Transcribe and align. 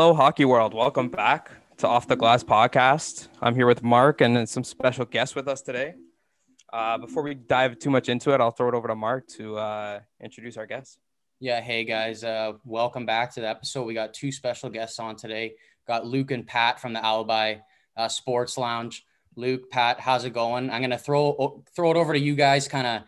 Hello, 0.00 0.14
hockey 0.14 0.46
world. 0.46 0.72
Welcome 0.72 1.10
back 1.10 1.50
to 1.76 1.86
Off 1.86 2.08
the 2.08 2.16
Glass 2.16 2.42
podcast. 2.42 3.28
I'm 3.42 3.54
here 3.54 3.66
with 3.66 3.82
Mark 3.82 4.22
and 4.22 4.48
some 4.48 4.64
special 4.64 5.04
guests 5.04 5.34
with 5.34 5.46
us 5.46 5.60
today. 5.60 5.92
Uh, 6.72 6.96
before 6.96 7.22
we 7.22 7.34
dive 7.34 7.78
too 7.78 7.90
much 7.90 8.08
into 8.08 8.32
it, 8.32 8.40
I'll 8.40 8.50
throw 8.50 8.70
it 8.70 8.74
over 8.74 8.88
to 8.88 8.94
Mark 8.94 9.26
to 9.36 9.58
uh, 9.58 10.00
introduce 10.18 10.56
our 10.56 10.64
guests. 10.64 10.96
Yeah, 11.38 11.60
hey 11.60 11.84
guys, 11.84 12.24
uh, 12.24 12.54
welcome 12.64 13.04
back 13.04 13.34
to 13.34 13.42
the 13.42 13.48
episode. 13.50 13.84
We 13.84 13.92
got 13.92 14.14
two 14.14 14.32
special 14.32 14.70
guests 14.70 14.98
on 14.98 15.16
today. 15.16 15.56
Got 15.86 16.06
Luke 16.06 16.30
and 16.30 16.46
Pat 16.46 16.80
from 16.80 16.94
the 16.94 17.04
Alibi 17.04 17.56
uh, 17.94 18.08
Sports 18.08 18.56
Lounge. 18.56 19.04
Luke, 19.36 19.70
Pat, 19.70 20.00
how's 20.00 20.24
it 20.24 20.32
going? 20.32 20.70
I'm 20.70 20.80
gonna 20.80 20.96
throw 20.96 21.62
throw 21.76 21.90
it 21.90 21.98
over 21.98 22.14
to 22.14 22.18
you 22.18 22.34
guys, 22.34 22.68
kind 22.68 22.86
of 22.86 23.02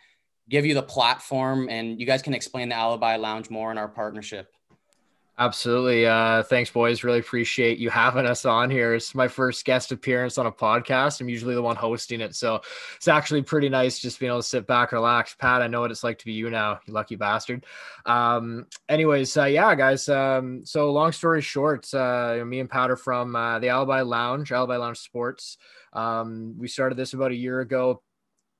give 0.50 0.66
you 0.66 0.74
the 0.74 0.82
platform, 0.82 1.70
and 1.70 1.98
you 1.98 2.04
guys 2.04 2.20
can 2.20 2.34
explain 2.34 2.68
the 2.68 2.74
Alibi 2.74 3.16
Lounge 3.16 3.48
more 3.48 3.70
in 3.70 3.78
our 3.78 3.88
partnership. 3.88 4.52
Absolutely. 5.38 6.06
Uh, 6.06 6.42
thanks, 6.42 6.70
boys. 6.70 7.02
Really 7.02 7.18
appreciate 7.18 7.78
you 7.78 7.88
having 7.88 8.26
us 8.26 8.44
on 8.44 8.68
here. 8.68 8.94
It's 8.94 9.14
my 9.14 9.28
first 9.28 9.64
guest 9.64 9.90
appearance 9.90 10.36
on 10.36 10.44
a 10.46 10.52
podcast. 10.52 11.20
I'm 11.20 11.28
usually 11.28 11.54
the 11.54 11.62
one 11.62 11.74
hosting 11.74 12.20
it. 12.20 12.36
So 12.36 12.60
it's 12.96 13.08
actually 13.08 13.42
pretty 13.42 13.70
nice 13.70 13.98
just 13.98 14.20
being 14.20 14.30
able 14.30 14.40
to 14.42 14.46
sit 14.46 14.66
back, 14.66 14.92
relax. 14.92 15.34
Pat, 15.34 15.62
I 15.62 15.68
know 15.68 15.80
what 15.80 15.90
it's 15.90 16.04
like 16.04 16.18
to 16.18 16.26
be 16.26 16.32
you 16.32 16.50
now, 16.50 16.80
you 16.86 16.92
lucky 16.92 17.16
bastard. 17.16 17.64
Um, 18.04 18.66
anyways, 18.90 19.34
uh, 19.36 19.46
yeah, 19.46 19.74
guys. 19.74 20.06
Um, 20.08 20.66
so 20.66 20.92
long 20.92 21.12
story 21.12 21.40
short, 21.40 21.92
uh, 21.94 22.44
me 22.46 22.60
and 22.60 22.68
Pat 22.68 22.90
are 22.90 22.96
from 22.96 23.34
uh, 23.34 23.58
the 23.58 23.70
Alibi 23.70 24.02
Lounge, 24.02 24.52
Alibi 24.52 24.76
Lounge 24.76 24.98
Sports. 24.98 25.56
Um, 25.94 26.54
we 26.58 26.68
started 26.68 26.96
this 26.98 27.14
about 27.14 27.32
a 27.32 27.36
year 27.36 27.60
ago 27.60 28.02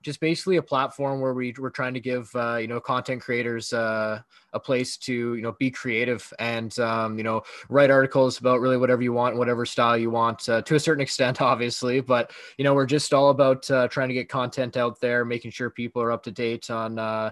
just 0.02 0.20
basically 0.20 0.56
a 0.56 0.62
platform 0.62 1.20
where 1.20 1.34
we 1.34 1.55
we're 1.59 1.70
trying 1.70 1.95
to 1.95 2.01
give 2.01 2.30
uh, 2.34 2.56
you 2.56 2.67
know 2.67 2.81
content 2.81 3.22
creators 3.22 3.72
uh, 3.72 4.20
a 4.53 4.61
place 4.61 4.97
to 4.98 5.34
you 5.34 5.42
know 5.42 5.53
be 5.53 5.70
creative 5.70 6.33
and 6.39 6.78
um, 6.78 7.17
you 7.17 7.25
know 7.25 7.42
write 7.69 7.91
articles 7.91 8.39
about 8.39 8.61
really 8.61 8.77
whatever 8.77 9.03
you 9.03 9.12
want, 9.12 9.36
whatever 9.36 9.64
style 9.64 9.97
you 9.97 10.11
want, 10.11 10.48
uh, 10.48 10.62
to 10.62 10.75
a 10.75 10.81
certain 10.81 11.03
extent, 11.09 11.41
obviously. 11.41 12.00
But 12.00 12.33
you 12.59 12.64
know 12.64 12.75
we're 12.75 12.86
just 12.86 13.14
all 13.14 13.31
about 13.31 13.70
uh, 13.70 13.89
trying 13.89 14.09
to 14.09 14.14
get 14.14 14.28
content 14.28 14.77
out 14.77 15.00
there, 15.00 15.25
making 15.25 15.53
sure 15.53 15.70
people 15.70 16.03
are 16.03 16.12
up 16.12 16.22
to 16.25 16.31
date 16.31 16.70
on 16.70 16.98
uh, 16.98 17.31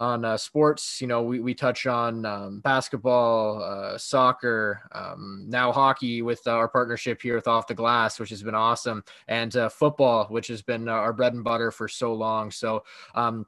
on 0.00 0.24
uh, 0.24 0.36
sports. 0.36 1.00
You 1.00 1.06
know, 1.06 1.22
we, 1.22 1.40
we 1.40 1.54
touch 1.54 1.86
on 1.86 2.24
um, 2.24 2.60
basketball, 2.60 3.62
uh, 3.62 3.98
soccer, 3.98 4.82
um, 4.92 5.44
now 5.48 5.70
hockey 5.70 6.22
with 6.22 6.46
our 6.48 6.68
partnership 6.68 7.20
here 7.22 7.36
with 7.36 7.46
Off 7.46 7.66
the 7.66 7.74
Glass, 7.74 8.18
which 8.18 8.30
has 8.30 8.42
been 8.42 8.54
awesome, 8.54 9.04
and 9.28 9.54
uh, 9.56 9.68
football, 9.68 10.24
which 10.26 10.48
has 10.48 10.62
been 10.62 10.88
our 10.88 11.12
bread 11.12 11.34
and 11.34 11.44
butter 11.44 11.70
for 11.70 11.86
so 11.86 12.14
long. 12.14 12.50
So, 12.50 12.82
um, 13.14 13.46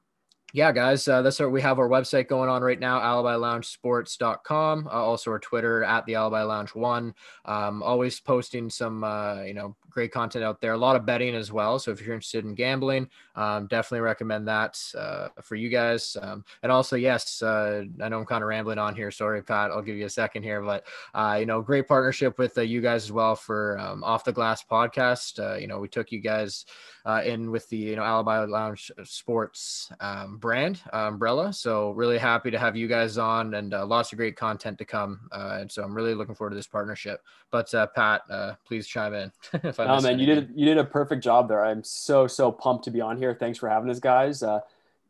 yeah, 0.54 0.70
guys, 0.70 1.08
uh, 1.08 1.22
that's 1.22 1.40
our, 1.40 1.48
we 1.48 1.62
have 1.62 1.78
our 1.78 1.88
website 1.88 2.28
going 2.28 2.50
on 2.50 2.60
right 2.60 2.78
now, 2.78 3.00
alibiloungesports.com. 3.00 4.86
Uh, 4.86 4.90
also 4.90 5.30
our 5.30 5.38
Twitter 5.38 5.82
at 5.82 6.04
the 6.04 6.14
Alibi 6.14 6.42
Lounge 6.42 6.74
One. 6.74 7.14
Um, 7.46 7.82
always 7.82 8.20
posting 8.20 8.68
some, 8.68 9.02
uh, 9.02 9.42
you 9.42 9.54
know, 9.54 9.74
great 9.92 10.12
content 10.12 10.44
out 10.44 10.60
there. 10.60 10.72
A 10.72 10.78
lot 10.78 10.96
of 10.96 11.06
betting 11.06 11.34
as 11.34 11.52
well. 11.52 11.78
So 11.78 11.90
if 11.90 12.00
you're 12.00 12.14
interested 12.14 12.44
in 12.44 12.54
gambling, 12.54 13.08
um, 13.34 13.66
definitely 13.66 14.00
recommend 14.00 14.46
that 14.48 14.78
uh, 14.96 15.28
for 15.42 15.56
you 15.56 15.68
guys. 15.68 16.16
Um, 16.20 16.44
and 16.62 16.70
also, 16.70 16.96
yes, 16.96 17.42
uh, 17.42 17.84
I 18.02 18.08
know 18.08 18.18
I'm 18.18 18.26
kind 18.26 18.42
of 18.42 18.48
rambling 18.48 18.78
on 18.78 18.94
here. 18.94 19.10
Sorry, 19.10 19.42
Pat. 19.42 19.70
I'll 19.70 19.82
give 19.82 19.96
you 19.96 20.06
a 20.06 20.10
second 20.10 20.42
here, 20.42 20.60
but 20.62 20.86
uh, 21.14 21.36
you 21.38 21.46
know, 21.46 21.62
great 21.62 21.88
partnership 21.88 22.38
with 22.38 22.56
uh, 22.58 22.62
you 22.62 22.80
guys 22.80 23.04
as 23.04 23.12
well 23.12 23.34
for 23.34 23.78
um, 23.78 24.04
Off 24.04 24.24
the 24.24 24.32
Glass 24.32 24.64
podcast. 24.64 25.38
Uh, 25.38 25.56
you 25.56 25.66
know, 25.66 25.78
we 25.78 25.88
took 25.88 26.12
you 26.12 26.20
guys 26.20 26.66
uh, 27.04 27.22
in 27.24 27.50
with 27.50 27.68
the 27.68 27.76
you 27.76 27.96
know 27.96 28.02
Alibi 28.02 28.44
Lounge 28.44 28.90
Sports 29.04 29.90
um, 30.00 30.38
brand 30.38 30.80
umbrella. 30.92 31.52
So 31.52 31.90
really 31.92 32.18
happy 32.18 32.50
to 32.50 32.58
have 32.58 32.76
you 32.76 32.88
guys 32.88 33.18
on 33.18 33.54
and 33.54 33.70
lots 33.70 34.12
of 34.12 34.18
great 34.18 34.36
content 34.36 34.78
to 34.78 34.84
come. 34.84 35.20
and 35.32 35.70
so 35.70 35.82
I'm 35.82 35.94
really 35.94 36.14
looking 36.14 36.34
forward 36.34 36.50
to 36.50 36.56
this 36.56 36.66
partnership. 36.66 37.20
But 37.50 37.72
Pat, 37.94 38.22
please 38.64 38.86
chime 38.86 39.14
in. 39.14 39.32
Oh 39.88 40.00
man, 40.00 40.18
you 40.18 40.26
did 40.26 40.52
you 40.54 40.64
did 40.64 40.78
a 40.78 40.84
perfect 40.84 41.22
job 41.22 41.48
there. 41.48 41.64
I'm 41.64 41.84
so 41.84 42.26
so 42.26 42.50
pumped 42.52 42.84
to 42.84 42.90
be 42.90 43.00
on 43.00 43.16
here. 43.16 43.34
Thanks 43.34 43.58
for 43.58 43.68
having 43.68 43.90
us, 43.90 44.00
guys. 44.00 44.42
Uh, 44.42 44.60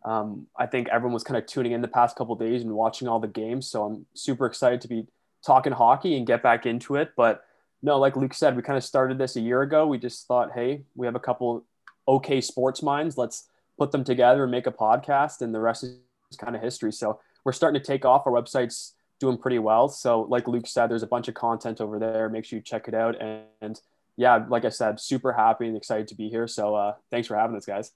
um, 0.05 0.47
I 0.57 0.67
think 0.67 0.89
everyone 0.89 1.15
was 1.15 1.25
kind 1.25 1.39
of 1.39 1.47
tuning 1.47 1.73
in 1.73 1.81
the 1.81 1.89
past 1.89 2.17
couple 2.17 2.35
days 2.35 2.63
and 2.63 2.73
watching 2.73 3.09
all 3.09 3.21
the 3.21 3.29
games, 3.29 3.69
so 3.69 3.85
I'm 3.85 4.07
super 4.15 4.47
excited 4.47 4.81
to 4.83 4.89
be 4.89 5.07
talking 5.45 5.73
hockey 5.73 6.17
and 6.17 6.27
get 6.27 6.43
back 6.43 6.67
into 6.67 6.97
it. 6.97 7.13
But 7.17 7.45
no, 7.83 7.99
like 7.99 8.17
Luke 8.17 8.35
said, 8.35 8.57
we 8.57 8.63
kind 8.63 8.77
of 8.77 8.85
started 8.85 9.19
this 9.19 9.37
a 9.37 9.41
year 9.41 9.63
ago. 9.63 9.87
We 9.87 9.99
just 9.99 10.27
thought, 10.27 10.53
hey, 10.55 10.83
we 10.97 11.07
have 11.07 11.15
a 11.15 11.21
couple 11.21 11.65
okay 12.09 12.41
sports 12.41 12.83
minds. 12.83 13.17
Let's 13.17 13.49
put 13.79 13.93
them 13.93 14.05
together 14.05 14.43
and 14.43 14.51
make 14.51 14.67
a 14.67 14.73
podcast, 14.73 15.41
and 15.41 15.55
the 15.55 15.61
rest 15.61 15.85
is 15.85 15.97
kind 16.37 16.57
of 16.57 16.63
history. 16.63 16.93
So 16.93 17.21
we're 17.45 17.53
starting 17.53 17.81
to 17.81 17.87
take 17.87 18.05
off. 18.05 18.27
Our 18.27 18.33
website's 18.33 18.95
doing 19.21 19.39
pretty 19.39 19.61
well. 19.61 19.89
So, 19.89 20.23
like 20.23 20.49
Luke 20.49 20.67
said, 20.67 20.89
there's 20.89 21.05
a 21.05 21.07
bunch 21.09 21.29
of 21.29 21.35
content 21.35 21.81
over 21.81 21.99
there. 21.99 22.29
Make 22.29 22.45
sure 22.45 22.59
you 22.59 22.63
check 22.63 22.89
it 22.89 22.95
out 22.95 23.21
and, 23.21 23.43
and 23.61 23.81
yeah, 24.17 24.45
like 24.49 24.65
I 24.65 24.69
said, 24.69 25.01
super 25.01 25.33
happy 25.33 25.67
and 25.67 25.77
excited 25.77 26.09
to 26.09 26.15
be 26.15 26.29
here. 26.29 26.47
So 26.47 26.75
uh, 26.75 26.95
thanks 27.11 27.29
for 27.29 27.37
having 27.37 27.57
us, 27.57 27.67
guys. 27.67 27.93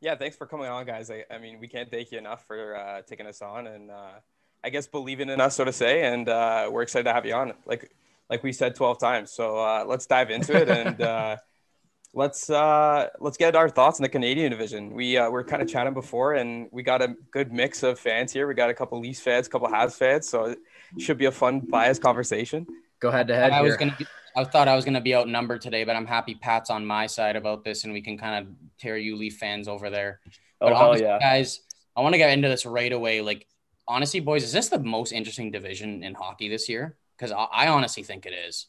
Yeah, 0.00 0.16
thanks 0.16 0.36
for 0.36 0.46
coming 0.46 0.66
on, 0.66 0.84
guys. 0.84 1.10
I, 1.10 1.24
I 1.30 1.38
mean, 1.38 1.60
we 1.60 1.68
can't 1.68 1.90
thank 1.90 2.10
you 2.10 2.18
enough 2.18 2.44
for 2.46 2.76
uh, 2.76 3.02
taking 3.02 3.26
us 3.26 3.40
on 3.40 3.66
and 3.68 3.90
uh, 3.90 4.10
I 4.64 4.70
guess 4.70 4.86
believing 4.86 5.28
in 5.28 5.40
us, 5.40 5.56
so 5.56 5.64
to 5.64 5.72
say. 5.72 6.02
And 6.02 6.28
uh, 6.28 6.68
we're 6.72 6.82
excited 6.82 7.04
to 7.04 7.12
have 7.12 7.24
you 7.24 7.34
on, 7.34 7.52
like 7.66 7.90
like 8.28 8.42
we 8.42 8.52
said 8.52 8.74
12 8.74 8.98
times. 8.98 9.30
So 9.30 9.58
uh, 9.58 9.84
let's 9.86 10.06
dive 10.06 10.30
into 10.30 10.56
it 10.56 10.68
and 10.68 11.00
uh, 11.00 11.36
let's 12.14 12.50
uh, 12.50 13.08
let's 13.20 13.36
get 13.36 13.54
our 13.54 13.68
thoughts 13.68 13.98
on 14.00 14.02
the 14.02 14.08
Canadian 14.08 14.50
division. 14.50 14.92
We 14.92 15.16
uh, 15.16 15.30
we're 15.30 15.44
kind 15.44 15.62
of 15.62 15.68
chatting 15.68 15.94
before, 15.94 16.34
and 16.34 16.68
we 16.72 16.82
got 16.82 17.00
a 17.02 17.14
good 17.30 17.52
mix 17.52 17.82
of 17.82 17.98
fans 17.98 18.32
here. 18.32 18.46
We 18.46 18.54
got 18.54 18.70
a 18.70 18.74
couple 18.74 19.00
Leafs 19.00 19.20
fans, 19.20 19.46
a 19.46 19.50
couple 19.50 19.68
Habs 19.68 19.96
fans, 19.96 20.28
so 20.28 20.46
it 20.46 20.58
should 20.98 21.18
be 21.18 21.26
a 21.26 21.32
fun 21.32 21.60
biased 21.60 22.02
conversation 22.02 22.66
go 23.02 23.10
head 23.10 23.28
to 23.28 23.34
head. 23.34 23.50
I 23.50 23.60
was 23.60 23.76
gonna. 23.76 23.96
I 24.34 24.44
thought 24.44 24.68
I 24.68 24.74
was 24.74 24.86
gonna 24.86 25.00
be 25.00 25.14
outnumbered 25.14 25.60
today, 25.60 25.84
but 25.84 25.94
I'm 25.94 26.06
happy 26.06 26.34
Pat's 26.34 26.70
on 26.70 26.86
my 26.86 27.06
side 27.06 27.36
about 27.36 27.64
this, 27.64 27.84
and 27.84 27.92
we 27.92 28.00
can 28.00 28.16
kind 28.16 28.46
of 28.46 28.54
tear 28.78 28.96
you 28.96 29.16
Leaf 29.16 29.36
fans 29.36 29.68
over 29.68 29.90
there. 29.90 30.20
Oh, 30.60 30.68
but 30.68 30.72
oh, 30.72 30.76
honestly, 30.76 31.06
yeah. 31.06 31.18
guys, 31.18 31.60
I 31.96 32.00
want 32.00 32.14
to 32.14 32.18
get 32.18 32.30
into 32.30 32.48
this 32.48 32.64
right 32.64 32.92
away. 32.92 33.20
Like, 33.20 33.46
honestly, 33.86 34.20
boys, 34.20 34.44
is 34.44 34.52
this 34.52 34.68
the 34.68 34.78
most 34.78 35.12
interesting 35.12 35.50
division 35.50 36.02
in 36.02 36.14
hockey 36.14 36.48
this 36.48 36.68
year? 36.68 36.96
Because 37.18 37.32
I, 37.32 37.44
I 37.44 37.68
honestly 37.68 38.02
think 38.04 38.24
it 38.24 38.32
is. 38.32 38.68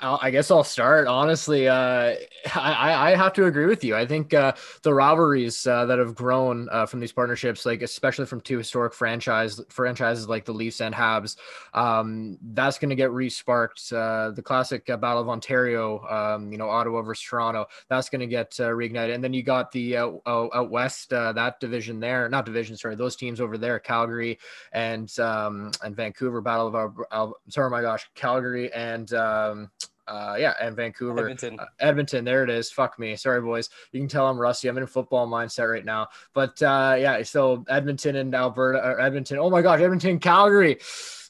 I 0.00 0.30
guess 0.30 0.50
I'll 0.50 0.62
start. 0.62 1.08
Honestly, 1.08 1.66
uh, 1.66 2.14
I, 2.54 3.10
I 3.12 3.16
have 3.16 3.32
to 3.34 3.46
agree 3.46 3.66
with 3.66 3.82
you. 3.82 3.96
I 3.96 4.06
think 4.06 4.32
uh, 4.32 4.52
the 4.82 4.94
rivalries 4.94 5.66
uh, 5.66 5.86
that 5.86 5.98
have 5.98 6.14
grown 6.14 6.68
uh, 6.70 6.86
from 6.86 7.00
these 7.00 7.10
partnerships, 7.10 7.66
like 7.66 7.82
especially 7.82 8.26
from 8.26 8.40
two 8.40 8.58
historic 8.58 8.94
franchise 8.94 9.60
franchises 9.68 10.28
like 10.28 10.44
the 10.44 10.52
Leafs 10.52 10.80
and 10.80 10.94
Habs, 10.94 11.36
um, 11.74 12.38
that's 12.52 12.78
going 12.78 12.90
to 12.90 12.96
get 12.96 13.10
resparked. 13.10 13.92
Uh, 13.92 14.30
the 14.30 14.42
classic 14.42 14.88
uh, 14.88 14.96
Battle 14.96 15.22
of 15.22 15.28
Ontario, 15.28 16.06
um, 16.08 16.52
you 16.52 16.58
know, 16.58 16.70
Ottawa 16.70 17.02
versus 17.02 17.24
Toronto, 17.24 17.66
that's 17.88 18.08
going 18.08 18.20
to 18.20 18.26
get 18.26 18.52
reignited. 18.52 19.14
And 19.14 19.24
then 19.24 19.32
you 19.32 19.42
got 19.42 19.72
the 19.72 19.96
out 19.96 20.70
west 20.70 21.10
that 21.10 21.58
division 21.58 21.98
there, 21.98 22.28
not 22.28 22.46
division, 22.46 22.76
sorry, 22.76 22.94
those 22.94 23.16
teams 23.16 23.40
over 23.40 23.58
there, 23.58 23.80
Calgary 23.80 24.38
and 24.72 25.18
um, 25.18 25.72
and 25.82 25.96
Vancouver. 25.96 26.40
Battle 26.40 26.94
of, 27.10 27.34
sorry, 27.48 27.68
my 27.68 27.82
gosh, 27.82 28.08
Calgary 28.14 28.72
and 28.72 29.12
um, 29.12 29.70
uh, 30.08 30.36
yeah, 30.38 30.54
and 30.60 30.74
Vancouver, 30.74 31.20
Edmonton. 31.20 31.60
Uh, 31.60 31.66
Edmonton. 31.80 32.24
There 32.24 32.42
it 32.42 32.50
is. 32.50 32.70
Fuck 32.70 32.98
me. 32.98 33.14
Sorry, 33.16 33.40
boys. 33.40 33.68
You 33.92 34.00
can 34.00 34.08
tell 34.08 34.26
I'm 34.26 34.38
rusty. 34.38 34.68
I'm 34.68 34.76
in 34.76 34.82
a 34.82 34.86
football 34.86 35.28
mindset 35.28 35.70
right 35.70 35.84
now. 35.84 36.08
But 36.32 36.60
uh, 36.62 36.96
yeah, 36.98 37.22
so 37.22 37.64
Edmonton 37.68 38.16
and 38.16 38.34
Alberta, 38.34 38.78
or 38.78 39.00
Edmonton. 39.00 39.38
Oh 39.38 39.50
my 39.50 39.62
gosh, 39.62 39.80
Edmonton, 39.80 40.18
Calgary. 40.18 40.78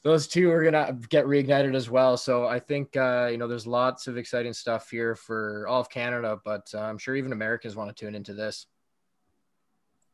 Those 0.01 0.27
two 0.27 0.49
are 0.49 0.63
gonna 0.63 0.97
get 1.09 1.25
reignited 1.25 1.75
as 1.75 1.89
well. 1.89 2.15
So 2.15 2.45
I 2.45 2.59
think 2.59 2.95
uh, 2.95 3.27
you 3.29 3.37
know 3.37 3.47
there's 3.47 3.67
lots 3.67 4.07
of 4.07 4.17
exciting 4.17 4.53
stuff 4.53 4.89
here 4.89 5.15
for 5.15 5.67
all 5.67 5.81
of 5.81 5.89
Canada, 5.89 6.39
but 6.45 6.71
uh, 6.73 6.79
I'm 6.79 6.97
sure 6.97 7.15
even 7.15 7.33
Americans 7.33 7.75
want 7.75 7.95
to 7.95 8.05
tune 8.05 8.15
into 8.15 8.33
this. 8.33 8.65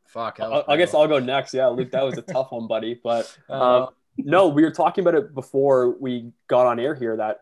Fuck. 0.07 0.39
I, 0.39 0.63
I 0.67 0.77
guess 0.77 0.93
I'll 0.93 1.07
go 1.07 1.19
next. 1.19 1.53
Yeah, 1.53 1.67
Luke, 1.67 1.91
that 1.91 2.03
was 2.03 2.17
a 2.17 2.21
tough 2.21 2.51
one, 2.51 2.67
buddy. 2.67 2.99
But 3.03 3.37
um, 3.49 3.89
no, 4.17 4.47
we 4.47 4.63
were 4.63 4.71
talking 4.71 5.03
about 5.03 5.15
it 5.15 5.35
before 5.35 5.97
we 5.99 6.31
got 6.47 6.65
on 6.65 6.79
air 6.79 6.95
here 6.95 7.17
that 7.17 7.41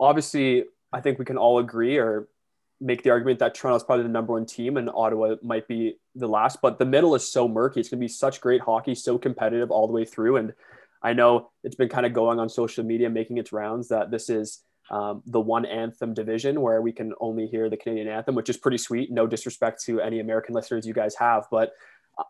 obviously, 0.00 0.64
I 0.92 1.00
think 1.00 1.18
we 1.18 1.24
can 1.24 1.36
all 1.36 1.58
agree 1.58 1.98
or 1.98 2.28
make 2.80 3.02
the 3.02 3.10
argument 3.10 3.38
that 3.40 3.54
Toronto 3.54 3.76
is 3.76 3.84
probably 3.84 4.04
the 4.04 4.08
number 4.08 4.32
one 4.32 4.46
team 4.46 4.78
and 4.78 4.88
Ottawa 4.88 5.36
might 5.42 5.68
be 5.68 5.96
the 6.14 6.26
last, 6.26 6.60
but 6.62 6.78
the 6.78 6.86
middle 6.86 7.14
is 7.14 7.30
so 7.30 7.46
murky. 7.46 7.78
It's 7.78 7.90
going 7.90 8.00
to 8.00 8.04
be 8.04 8.08
such 8.08 8.40
great 8.40 8.62
hockey, 8.62 8.94
so 8.94 9.18
competitive 9.18 9.70
all 9.70 9.86
the 9.86 9.92
way 9.92 10.06
through. 10.06 10.38
And 10.38 10.54
I 11.02 11.12
know 11.12 11.50
it's 11.62 11.76
been 11.76 11.90
kind 11.90 12.06
of 12.06 12.14
going 12.14 12.38
on 12.38 12.48
social 12.48 12.82
media, 12.82 13.10
making 13.10 13.36
its 13.36 13.52
rounds 13.52 13.88
that 13.88 14.10
this 14.10 14.30
is 14.30 14.62
um, 14.90 15.22
the 15.26 15.40
one 15.40 15.66
anthem 15.66 16.14
division 16.14 16.60
where 16.60 16.80
we 16.80 16.92
can 16.92 17.12
only 17.20 17.46
hear 17.46 17.68
the 17.68 17.76
Canadian 17.76 18.08
anthem, 18.08 18.34
which 18.34 18.48
is 18.48 18.56
pretty 18.56 18.78
sweet. 18.78 19.12
No 19.12 19.26
disrespect 19.26 19.84
to 19.84 20.00
any 20.00 20.20
American 20.20 20.54
listeners 20.54 20.86
you 20.86 20.94
guys 20.94 21.14
have, 21.16 21.44
but 21.50 21.72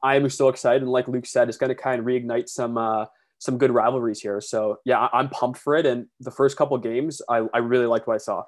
I 0.02 0.16
am 0.16 0.28
so 0.28 0.48
excited. 0.48 0.82
And 0.82 0.90
like 0.90 1.08
Luke 1.08 1.26
said, 1.26 1.48
it's 1.48 1.58
going 1.58 1.68
to 1.68 1.74
kind 1.74 2.00
of 2.00 2.06
reignite 2.06 2.48
some, 2.48 2.76
uh, 2.76 3.06
some 3.40 3.56
good 3.56 3.72
rivalries 3.72 4.20
here. 4.20 4.40
So 4.40 4.78
yeah, 4.84 5.08
I'm 5.12 5.30
pumped 5.30 5.58
for 5.58 5.74
it. 5.74 5.86
And 5.86 6.06
the 6.20 6.30
first 6.30 6.56
couple 6.56 6.76
games, 6.78 7.20
I, 7.28 7.46
I 7.52 7.58
really 7.58 7.86
liked 7.86 8.06
what 8.06 8.14
I 8.14 8.18
saw. 8.18 8.44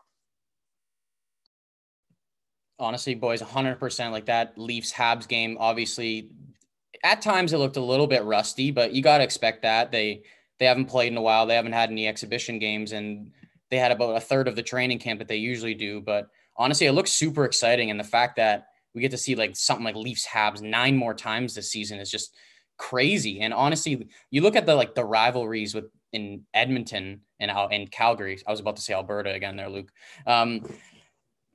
Honestly, 2.79 3.15
boys, 3.15 3.41
100% 3.41 4.11
like 4.13 4.27
that 4.27 4.59
Leafs 4.59 4.93
Habs 4.93 5.27
game. 5.27 5.57
Obviously, 5.59 6.31
at 7.03 7.23
times 7.23 7.55
it 7.55 7.59
looked 7.59 7.79
a 7.79 7.83
little 7.83 8.07
bit 8.07 8.23
rusty, 8.25 8.71
but 8.71 8.93
you 8.93 9.03
got 9.03 9.19
to 9.19 9.25
expect 9.25 9.63
that 9.63 9.91
they 9.91 10.23
they 10.59 10.67
haven't 10.67 10.87
played 10.87 11.11
in 11.11 11.19
a 11.19 11.23
while. 11.23 11.47
They 11.47 11.57
haven't 11.57 11.73
had 11.73 11.91
any 11.91 12.07
exhibition 12.07 12.59
games, 12.59 12.93
and 12.93 13.33
they 13.71 13.79
had 13.79 13.93
about 13.93 14.17
a 14.17 14.21
third 14.21 14.47
of 14.47 14.57
the 14.57 14.63
training 14.63 14.99
camp 14.99 15.19
that 15.21 15.29
they 15.29 15.37
usually 15.37 15.75
do. 15.75 16.01
But 16.01 16.29
honestly, 16.57 16.87
it 16.87 16.93
looks 16.93 17.13
super 17.13 17.45
exciting, 17.45 17.91
and 17.91 17.99
the 17.99 18.05
fact 18.05 18.37
that 18.37 18.67
we 18.95 19.01
get 19.01 19.11
to 19.13 19.19
see 19.19 19.35
like 19.35 19.57
something 19.57 19.85
like 19.85 19.97
Leafs 19.97 20.27
Habs 20.27 20.61
nine 20.61 20.97
more 20.97 21.15
times 21.15 21.55
this 21.55 21.71
season 21.71 21.99
is 21.99 22.11
just 22.11 22.35
crazy. 22.79 23.41
And 23.41 23.53
honestly, 23.55 24.09
you 24.31 24.43
look 24.43 24.57
at 24.57 24.67
the 24.67 24.75
like 24.75 24.95
the 24.95 25.05
rivalries 25.05 25.75
with 25.75 25.87
in 26.13 26.45
Edmonton 26.53 27.23
and 27.41 27.51
out 27.51 27.73
in 27.73 27.87
Calgary. 27.87 28.41
I 28.47 28.51
was 28.51 28.61
about 28.61 28.77
to 28.77 28.83
say 28.83 28.95
Alberta 28.95 29.33
again 29.33 29.57
there, 29.57 29.69
Luke. 29.69 29.91
Um, 30.27 30.63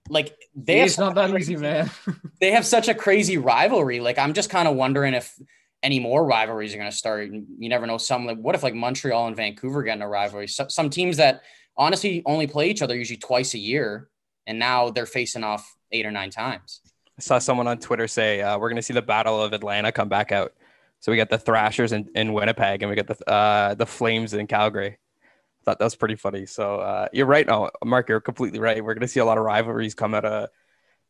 like 0.10 0.36
they 0.56 0.82
it's 0.82 0.98
not 0.98 1.16
that 1.16 1.38
easy, 1.38 1.56
man. 1.56 1.90
they 2.42 2.52
have 2.52 2.66
such 2.66 2.88
a 2.88 2.94
crazy 2.94 3.38
rivalry. 3.38 4.00
Like 4.00 4.18
I'm 4.18 4.34
just 4.34 4.50
kind 4.50 4.68
of 4.68 4.76
wondering 4.76 5.14
if 5.14 5.38
any 5.84 6.00
more 6.00 6.26
rivalries 6.26 6.74
are 6.74 6.78
going 6.78 6.90
to 6.90 6.96
start. 6.96 7.30
You 7.32 7.70
never 7.70 7.86
know. 7.86 7.98
Some 7.98 8.26
like 8.26 8.38
what 8.38 8.56
if 8.56 8.64
like 8.64 8.74
Montreal 8.74 9.28
and 9.28 9.36
Vancouver 9.36 9.84
get 9.84 9.96
in 9.96 10.02
a 10.02 10.08
rivalry? 10.08 10.48
So, 10.48 10.68
some 10.70 10.90
teams 10.90 11.18
that 11.18 11.42
honestly 11.76 12.24
only 12.26 12.48
play 12.48 12.70
each 12.70 12.82
other 12.82 12.96
usually 12.96 13.18
twice 13.18 13.54
a 13.54 13.60
year, 13.60 14.10
and 14.46 14.58
now 14.58 14.90
they're 14.90 15.06
facing 15.06 15.44
off 15.44 15.76
eight 15.92 16.06
or 16.06 16.12
nine 16.12 16.30
times. 16.30 16.82
I 17.18 17.22
saw 17.22 17.40
someone 17.40 17.68
on 17.68 17.80
Twitter 17.80 18.08
say 18.08 18.42
uh, 18.42 18.58
we're 18.58 18.70
going 18.70 18.78
to 18.78 18.82
see 18.82 18.94
the 18.94 19.02
Battle 19.02 19.42
of 19.42 19.54
Atlanta 19.54 19.92
come 19.92 20.10
back 20.10 20.32
out. 20.32 20.54
So 21.00 21.12
we 21.12 21.18
got 21.18 21.30
the 21.30 21.38
Thrashers 21.38 21.92
in, 21.92 22.10
in 22.16 22.34
Winnipeg, 22.34 22.82
and 22.82 22.90
we 22.90 22.96
got 22.96 23.08
the 23.08 23.30
uh, 23.30 23.76
the 23.76 23.86
Flames 23.86 24.34
in 24.34 24.48
Calgary. 24.48 24.98
I 24.98 25.64
Thought 25.66 25.80
that 25.80 25.86
was 25.86 25.96
pretty 25.96 26.16
funny. 26.16 26.46
So 26.46 26.78
uh, 26.78 27.08
you're 27.14 27.26
right. 27.26 27.48
Mark, 27.84 28.10
you're 28.10 28.22
completely 28.22 28.60
right. 28.60 28.84
We're 28.84 28.94
going 28.94 29.02
to 29.02 29.08
see 29.08 29.20
a 29.20 29.26
lot 29.26 29.38
of 29.38 29.44
rivalries 29.44 29.94
come 29.94 30.14
out 30.14 30.26
of 30.26 30.50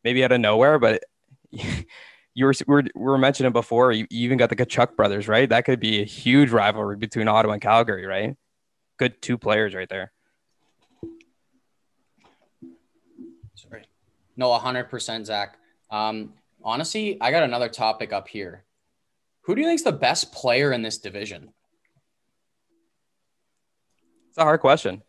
maybe 0.04 0.24
out 0.24 0.32
of 0.32 0.40
nowhere, 0.40 0.78
but. 0.78 1.02
you 2.38 2.44
were, 2.44 2.54
we 2.68 2.74
were, 2.74 2.84
were 2.94 3.18
mentioning 3.18 3.50
before, 3.50 3.90
you, 3.90 4.06
you 4.10 4.20
even 4.20 4.38
got 4.38 4.48
the 4.48 4.54
Tkachuk 4.54 4.94
brothers, 4.94 5.26
right? 5.26 5.48
That 5.48 5.64
could 5.64 5.80
be 5.80 6.02
a 6.02 6.04
huge 6.04 6.52
rivalry 6.52 6.96
between 6.96 7.26
Ottawa 7.26 7.54
and 7.54 7.62
Calgary, 7.62 8.06
right? 8.06 8.36
Good 8.96 9.20
two 9.20 9.36
players 9.36 9.74
right 9.74 9.88
there. 9.88 10.12
Sorry. 13.56 13.82
No, 14.36 14.50
100%, 14.50 15.26
Zach. 15.26 15.58
Um, 15.90 16.34
honestly, 16.62 17.18
I 17.20 17.32
got 17.32 17.42
another 17.42 17.68
topic 17.68 18.12
up 18.12 18.28
here. 18.28 18.62
Who 19.48 19.54
do 19.54 19.62
you 19.62 19.66
think 19.66 19.78
is 19.78 19.84
the 19.84 19.92
best 19.92 20.30
player 20.30 20.72
in 20.72 20.82
this 20.82 20.98
division? 20.98 21.54
It's 24.28 24.36
a 24.36 24.42
hard 24.42 24.60
question. 24.60 25.02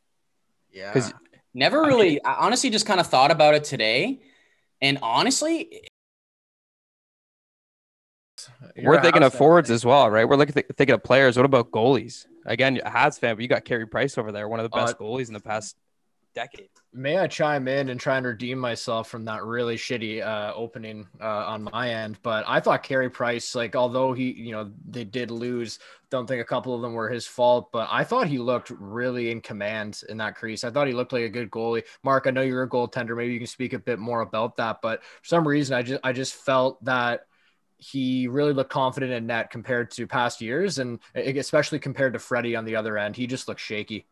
Yeah. 0.72 0.94
Because 0.94 1.14
never 1.54 1.82
really, 1.82 2.24
I, 2.24 2.32
I 2.32 2.46
honestly 2.46 2.70
just 2.70 2.86
kind 2.86 3.02
of 3.02 3.08
thought 3.08 3.32
about 3.32 3.56
it 3.56 3.66
today. 3.66 4.22
And 4.82 4.98
honestly, 5.02 5.82
we're 8.82 9.02
thinking 9.02 9.24
of 9.24 9.34
forwards 9.34 9.70
as 9.70 9.84
well, 9.84 10.10
right? 10.10 10.24
We're 10.24 10.38
looking 10.38 10.54
th- 10.54 10.68
thinking 10.78 10.94
of 10.94 11.04
players. 11.04 11.36
What 11.36 11.46
about 11.46 11.72
goalies? 11.72 12.26
Again, 12.46 12.80
Habs 12.86 13.20
fan, 13.20 13.36
but 13.36 13.42
you 13.42 13.50
got 13.50 13.66
Carey 13.66 13.88
Price 13.88 14.18
over 14.18 14.32
there, 14.32 14.48
one 14.48 14.62
of 14.62 14.64
the 14.64 14.70
best 14.70 14.96
uh, 14.96 15.04
goalies 15.04 15.28
in 15.28 15.34
the 15.34 15.42
past 15.42 15.76
decade. 16.40 16.70
May 16.94 17.18
I 17.18 17.28
chime 17.28 17.68
in 17.68 17.90
and 17.90 18.00
try 18.00 18.18
and 18.18 18.26
redeem 18.26 18.60
myself 18.60 19.10
from 19.10 19.26
that 19.26 19.44
really 19.44 19.76
shitty 19.76 20.26
uh, 20.26 20.54
opening 20.56 21.08
uh, 21.22 21.46
on 21.54 21.64
my 21.64 21.90
end? 21.90 22.18
But 22.24 22.46
I 22.48 22.60
thought 22.62 22.82
Carey 22.82 23.10
Price, 23.10 23.56
like, 23.56 23.76
although 23.76 24.14
he, 24.14 24.32
you 24.32 24.54
know, 24.54 24.72
they 24.90 25.04
did 25.04 25.32
lose, 25.32 25.80
don't 26.10 26.28
think 26.28 26.42
a 26.42 26.46
couple 26.46 26.74
of 26.74 26.82
them 26.82 26.94
were 26.94 27.10
his 27.10 27.28
fault, 27.28 27.72
but 27.72 27.90
I 27.92 28.04
thought 28.04 28.28
he 28.28 28.40
looked 28.40 28.72
really 28.72 29.32
in 29.32 29.42
command 29.42 30.02
in 30.08 30.18
that 30.18 30.36
crease. 30.36 30.64
I 30.64 30.72
thought 30.72 30.88
he 30.88 30.94
looked 30.94 31.14
like 31.14 31.24
a 31.24 31.30
good 31.30 31.52
goalie. 31.52 31.84
Mark, 32.04 32.26
I 32.26 32.32
know 32.32 32.42
you're 32.42 32.64
a 32.64 32.70
goaltender. 32.70 33.16
Maybe 33.18 33.34
you 33.34 33.40
can 33.40 33.48
speak 33.48 33.74
a 33.74 33.80
bit 33.80 34.00
more 34.00 34.22
about 34.22 34.58
that. 34.58 34.78
But 34.82 35.04
for 35.04 35.28
some 35.28 35.48
reason, 35.48 35.76
I 35.76 35.84
just, 35.84 36.00
I 36.04 36.14
just 36.14 36.34
felt 36.34 36.84
that 36.86 37.26
he 37.78 38.28
really 38.28 38.54
looked 38.54 38.72
confident 38.72 39.12
in 39.12 39.28
net 39.28 39.52
compared 39.52 39.92
to 39.92 40.08
past 40.08 40.42
years, 40.42 40.80
and 40.80 41.00
especially 41.16 41.80
compared 41.80 42.14
to 42.14 42.20
Freddie 42.20 42.56
on 42.56 42.66
the 42.66 42.76
other 42.76 42.98
end. 42.98 43.16
He 43.16 43.28
just 43.28 43.48
looked 43.48 43.62
shaky. 43.62 44.08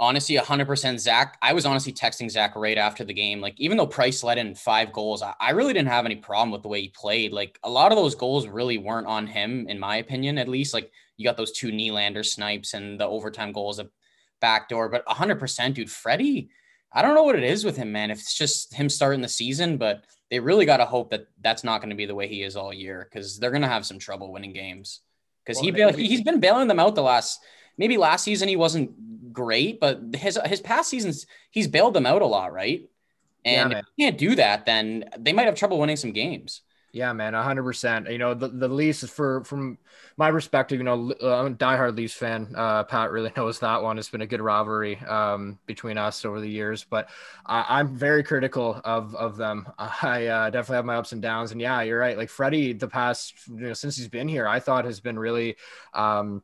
Honestly, 0.00 0.36
100% 0.36 1.00
Zach. 1.00 1.36
I 1.42 1.52
was 1.52 1.66
honestly 1.66 1.92
texting 1.92 2.30
Zach 2.30 2.54
right 2.54 2.78
after 2.78 3.04
the 3.04 3.12
game. 3.12 3.40
Like, 3.40 3.54
even 3.58 3.76
though 3.76 3.86
Price 3.86 4.22
let 4.22 4.38
in 4.38 4.54
five 4.54 4.92
goals, 4.92 5.22
I 5.22 5.50
really 5.50 5.72
didn't 5.72 5.88
have 5.88 6.04
any 6.04 6.16
problem 6.16 6.52
with 6.52 6.62
the 6.62 6.68
way 6.68 6.82
he 6.82 6.88
played. 6.88 7.32
Like, 7.32 7.58
a 7.64 7.70
lot 7.70 7.90
of 7.90 7.98
those 7.98 8.14
goals 8.14 8.46
really 8.46 8.78
weren't 8.78 9.08
on 9.08 9.26
him, 9.26 9.66
in 9.68 9.78
my 9.78 9.96
opinion, 9.96 10.38
at 10.38 10.48
least. 10.48 10.72
Like, 10.72 10.92
you 11.16 11.24
got 11.24 11.36
those 11.36 11.52
two 11.52 11.72
Nylander 11.72 12.24
snipes 12.24 12.74
and 12.74 12.98
the 12.98 13.06
overtime 13.06 13.52
goal 13.52 13.64
goals, 13.64 13.80
a 13.80 13.88
backdoor. 14.40 14.88
But 14.88 15.04
100%, 15.06 15.74
dude, 15.74 15.90
Freddie, 15.90 16.50
I 16.92 17.02
don't 17.02 17.14
know 17.14 17.24
what 17.24 17.36
it 17.36 17.44
is 17.44 17.64
with 17.64 17.76
him, 17.76 17.92
man. 17.92 18.10
If 18.10 18.18
it's 18.18 18.34
just 18.34 18.72
him 18.72 18.88
starting 18.88 19.20
the 19.20 19.28
season, 19.28 19.76
but 19.76 20.04
they 20.30 20.40
really 20.40 20.66
got 20.66 20.78
to 20.78 20.84
hope 20.84 21.10
that 21.10 21.26
that's 21.40 21.64
not 21.64 21.80
going 21.80 21.90
to 21.90 21.96
be 21.96 22.06
the 22.06 22.14
way 22.14 22.28
he 22.28 22.42
is 22.42 22.56
all 22.56 22.72
year 22.72 23.08
because 23.10 23.38
they're 23.38 23.50
going 23.50 23.62
to 23.62 23.68
have 23.68 23.86
some 23.86 23.98
trouble 23.98 24.32
winning 24.32 24.52
games. 24.52 25.00
Because 25.44 25.62
well, 25.62 25.92
he 25.92 26.06
he's 26.06 26.22
been 26.22 26.40
bailing 26.40 26.68
them 26.68 26.78
out 26.78 26.94
the 26.94 27.02
last 27.02 27.40
maybe 27.78 27.96
last 27.96 28.24
season 28.24 28.48
he 28.48 28.56
wasn't 28.56 28.90
great, 29.32 29.80
but 29.80 30.00
his 30.14 30.38
his 30.46 30.60
past 30.60 30.90
seasons 30.90 31.26
he's 31.50 31.68
bailed 31.68 31.94
them 31.94 32.06
out 32.06 32.22
a 32.22 32.26
lot, 32.26 32.52
right? 32.52 32.88
And 33.44 33.72
yeah, 33.72 33.78
if 33.78 33.84
you 33.96 34.06
can't 34.06 34.18
do 34.18 34.34
that, 34.36 34.66
then 34.66 35.04
they 35.18 35.32
might 35.32 35.46
have 35.46 35.54
trouble 35.54 35.78
winning 35.78 35.96
some 35.96 36.12
games. 36.12 36.62
Yeah, 36.92 37.12
man, 37.12 37.34
hundred 37.34 37.64
percent. 37.64 38.10
You 38.10 38.16
know, 38.16 38.32
the, 38.32 38.48
the 38.48 38.66
Leafs 38.66 39.02
is 39.02 39.10
for 39.10 39.44
from 39.44 39.76
my 40.16 40.30
perspective. 40.30 40.78
You 40.78 40.84
know, 40.84 41.12
uh, 41.22 41.40
I'm 41.40 41.52
a 41.52 41.56
diehard 41.56 41.96
Leafs 41.96 42.14
fan. 42.14 42.52
Uh, 42.56 42.84
Pat 42.84 43.10
really 43.10 43.30
knows 43.36 43.58
that 43.58 43.82
one. 43.82 43.98
It's 43.98 44.08
been 44.08 44.22
a 44.22 44.26
good 44.26 44.40
rivalry 44.40 44.96
um, 45.00 45.58
between 45.66 45.98
us 45.98 46.24
over 46.24 46.40
the 46.40 46.48
years, 46.48 46.84
but 46.88 47.10
I, 47.44 47.80
am 47.80 47.94
very 47.94 48.22
critical 48.22 48.80
of 48.84 49.14
of 49.14 49.36
them. 49.36 49.68
I 49.78 50.26
uh, 50.26 50.50
definitely 50.50 50.76
have 50.76 50.84
my 50.86 50.96
ups 50.96 51.12
and 51.12 51.20
downs, 51.20 51.52
and 51.52 51.60
yeah, 51.60 51.82
you're 51.82 52.00
right. 52.00 52.16
Like 52.16 52.30
Freddie, 52.30 52.72
the 52.72 52.88
past 52.88 53.34
you 53.48 53.68
know 53.68 53.74
since 53.74 53.96
he's 53.96 54.08
been 54.08 54.28
here, 54.28 54.48
I 54.48 54.58
thought 54.60 54.84
has 54.86 55.00
been 55.00 55.18
really. 55.18 55.56
Um, 55.92 56.42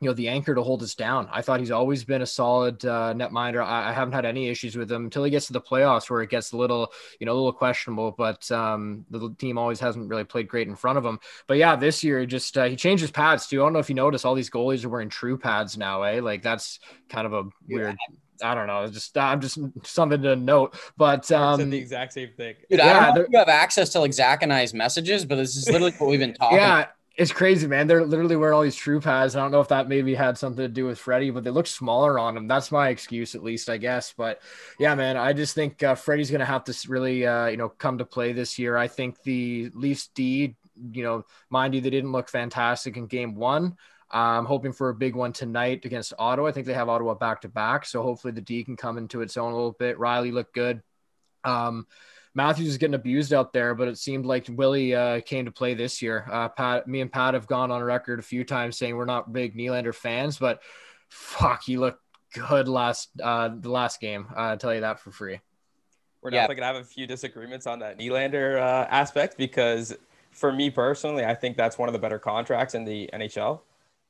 you 0.00 0.08
know 0.08 0.14
the 0.14 0.28
anchor 0.28 0.54
to 0.54 0.62
hold 0.62 0.82
us 0.82 0.94
down. 0.94 1.28
I 1.32 1.40
thought 1.40 1.60
he's 1.60 1.70
always 1.70 2.04
been 2.04 2.22
a 2.22 2.26
solid 2.26 2.84
uh, 2.84 3.14
netminder. 3.14 3.64
I, 3.64 3.90
I 3.90 3.92
haven't 3.92 4.12
had 4.12 4.26
any 4.26 4.48
issues 4.48 4.76
with 4.76 4.90
him 4.92 5.04
until 5.04 5.24
he 5.24 5.30
gets 5.30 5.46
to 5.46 5.52
the 5.54 5.60
playoffs 5.60 6.10
where 6.10 6.20
it 6.22 6.28
gets 6.30 6.52
a 6.52 6.56
little, 6.56 6.92
you 7.18 7.26
know, 7.26 7.32
a 7.32 7.34
little 7.34 7.52
questionable. 7.52 8.12
But 8.12 8.50
um, 8.50 9.06
the 9.10 9.34
team 9.38 9.56
always 9.56 9.80
hasn't 9.80 10.08
really 10.08 10.24
played 10.24 10.48
great 10.48 10.68
in 10.68 10.76
front 10.76 10.98
of 10.98 11.04
him. 11.04 11.18
But 11.46 11.56
yeah, 11.56 11.76
this 11.76 12.04
year 12.04 12.26
just 12.26 12.58
uh, 12.58 12.64
he 12.64 12.76
changed 12.76 13.00
his 13.00 13.10
pads 13.10 13.46
too. 13.46 13.62
I 13.62 13.64
don't 13.64 13.72
know 13.72 13.78
if 13.78 13.88
you 13.88 13.94
notice 13.94 14.24
all 14.24 14.34
these 14.34 14.50
goalies 14.50 14.84
are 14.84 14.90
wearing 14.90 15.08
true 15.08 15.38
pads 15.38 15.78
now. 15.78 16.02
Eh, 16.02 16.20
like 16.20 16.42
that's 16.42 16.78
kind 17.08 17.26
of 17.26 17.32
a 17.32 17.44
weird. 17.68 17.96
Yeah. 18.10 18.16
I 18.42 18.54
don't 18.54 18.66
know. 18.66 18.86
Just 18.86 19.16
I'm 19.16 19.40
just 19.40 19.58
something 19.84 20.20
to 20.22 20.36
note. 20.36 20.76
But 20.96 21.30
um, 21.32 21.70
the 21.70 21.78
exact 21.78 22.12
same 22.12 22.30
thing. 22.36 22.56
Dude, 22.68 22.80
yeah, 22.80 22.86
I 22.86 23.06
don't 23.06 23.14
know 23.14 23.20
if 23.22 23.28
you 23.30 23.38
have 23.38 23.48
access 23.48 23.90
to 23.90 24.00
like 24.00 24.12
Zach 24.12 24.42
and 24.42 24.52
I's 24.52 24.74
messages, 24.74 25.24
but 25.24 25.36
this 25.36 25.56
is 25.56 25.66
literally 25.68 25.92
what 25.92 26.10
we've 26.10 26.20
been 26.20 26.34
talking. 26.40 26.58
Yeah, 26.58 26.86
it's 27.16 27.32
crazy, 27.32 27.66
man. 27.66 27.86
They're 27.86 28.04
literally 28.04 28.36
wearing 28.36 28.54
all 28.54 28.62
these 28.62 28.76
true 28.76 29.00
pads. 29.00 29.34
I 29.34 29.40
don't 29.40 29.50
know 29.50 29.60
if 29.60 29.68
that 29.68 29.88
maybe 29.88 30.14
had 30.14 30.36
something 30.36 30.62
to 30.62 30.68
do 30.68 30.84
with 30.84 30.98
Freddie, 30.98 31.30
but 31.30 31.44
they 31.44 31.50
look 31.50 31.66
smaller 31.66 32.18
on 32.18 32.36
him. 32.36 32.46
That's 32.46 32.70
my 32.70 32.90
excuse, 32.90 33.34
at 33.34 33.42
least, 33.42 33.70
I 33.70 33.78
guess. 33.78 34.12
But 34.14 34.42
yeah, 34.78 34.94
man, 34.94 35.16
I 35.16 35.32
just 35.32 35.54
think 35.54 35.82
uh, 35.82 35.94
Freddie's 35.94 36.30
going 36.30 36.40
to 36.40 36.44
have 36.44 36.64
to 36.64 36.78
really, 36.88 37.26
uh, 37.26 37.46
you 37.46 37.56
know, 37.56 37.70
come 37.70 37.98
to 37.98 38.04
play 38.04 38.32
this 38.32 38.58
year. 38.58 38.76
I 38.76 38.88
think 38.88 39.22
the 39.22 39.70
Leafs 39.72 40.08
D, 40.14 40.56
you 40.92 41.02
know, 41.02 41.24
mind 41.48 41.74
you, 41.74 41.80
they 41.80 41.88
didn't 41.88 42.12
look 42.12 42.28
fantastic 42.28 42.98
in 42.98 43.06
game 43.06 43.34
one. 43.34 43.76
I'm 44.10 44.44
hoping 44.44 44.72
for 44.72 44.90
a 44.90 44.94
big 44.94 45.16
one 45.16 45.32
tonight 45.32 45.86
against 45.86 46.12
Ottawa. 46.18 46.48
I 46.48 46.52
think 46.52 46.66
they 46.66 46.74
have 46.74 46.90
Ottawa 46.90 47.14
back 47.14 47.40
to 47.40 47.48
back. 47.48 47.86
So 47.86 48.02
hopefully 48.02 48.34
the 48.34 48.42
D 48.42 48.62
can 48.62 48.76
come 48.76 48.98
into 48.98 49.22
its 49.22 49.38
own 49.38 49.52
a 49.52 49.56
little 49.56 49.72
bit. 49.72 49.98
Riley 49.98 50.32
looked 50.32 50.54
good. 50.54 50.82
Um, 51.44 51.86
Matthews 52.36 52.68
is 52.68 52.76
getting 52.76 52.94
abused 52.94 53.32
out 53.32 53.54
there, 53.54 53.74
but 53.74 53.88
it 53.88 53.96
seemed 53.96 54.26
like 54.26 54.46
Willie 54.50 54.94
uh, 54.94 55.22
came 55.22 55.46
to 55.46 55.50
play 55.50 55.72
this 55.72 56.02
year. 56.02 56.28
Uh, 56.30 56.50
Pat, 56.50 56.86
me 56.86 57.00
and 57.00 57.10
Pat 57.10 57.32
have 57.32 57.46
gone 57.46 57.70
on 57.70 57.82
record 57.82 58.18
a 58.18 58.22
few 58.22 58.44
times 58.44 58.76
saying 58.76 58.94
we're 58.94 59.06
not 59.06 59.32
big 59.32 59.56
Nylander 59.56 59.94
fans, 59.94 60.38
but 60.38 60.60
fuck, 61.08 61.62
he 61.64 61.78
looked 61.78 62.02
good 62.34 62.68
last 62.68 63.08
uh, 63.22 63.48
the 63.58 63.70
last 63.70 64.00
game. 64.00 64.26
Uh, 64.36 64.40
I'll 64.40 64.58
tell 64.58 64.74
you 64.74 64.82
that 64.82 65.00
for 65.00 65.10
free. 65.10 65.40
We're 66.20 66.30
yeah. 66.30 66.42
definitely 66.42 66.56
gonna 66.56 66.74
have 66.74 66.82
a 66.82 66.84
few 66.84 67.06
disagreements 67.06 67.66
on 67.66 67.78
that 67.78 67.98
Nylander 67.98 68.58
uh, 68.58 68.86
aspect 68.90 69.38
because 69.38 69.96
for 70.30 70.52
me 70.52 70.68
personally, 70.68 71.24
I 71.24 71.34
think 71.34 71.56
that's 71.56 71.78
one 71.78 71.88
of 71.88 71.94
the 71.94 71.98
better 71.98 72.18
contracts 72.18 72.74
in 72.74 72.84
the 72.84 73.08
NHL. 73.14 73.60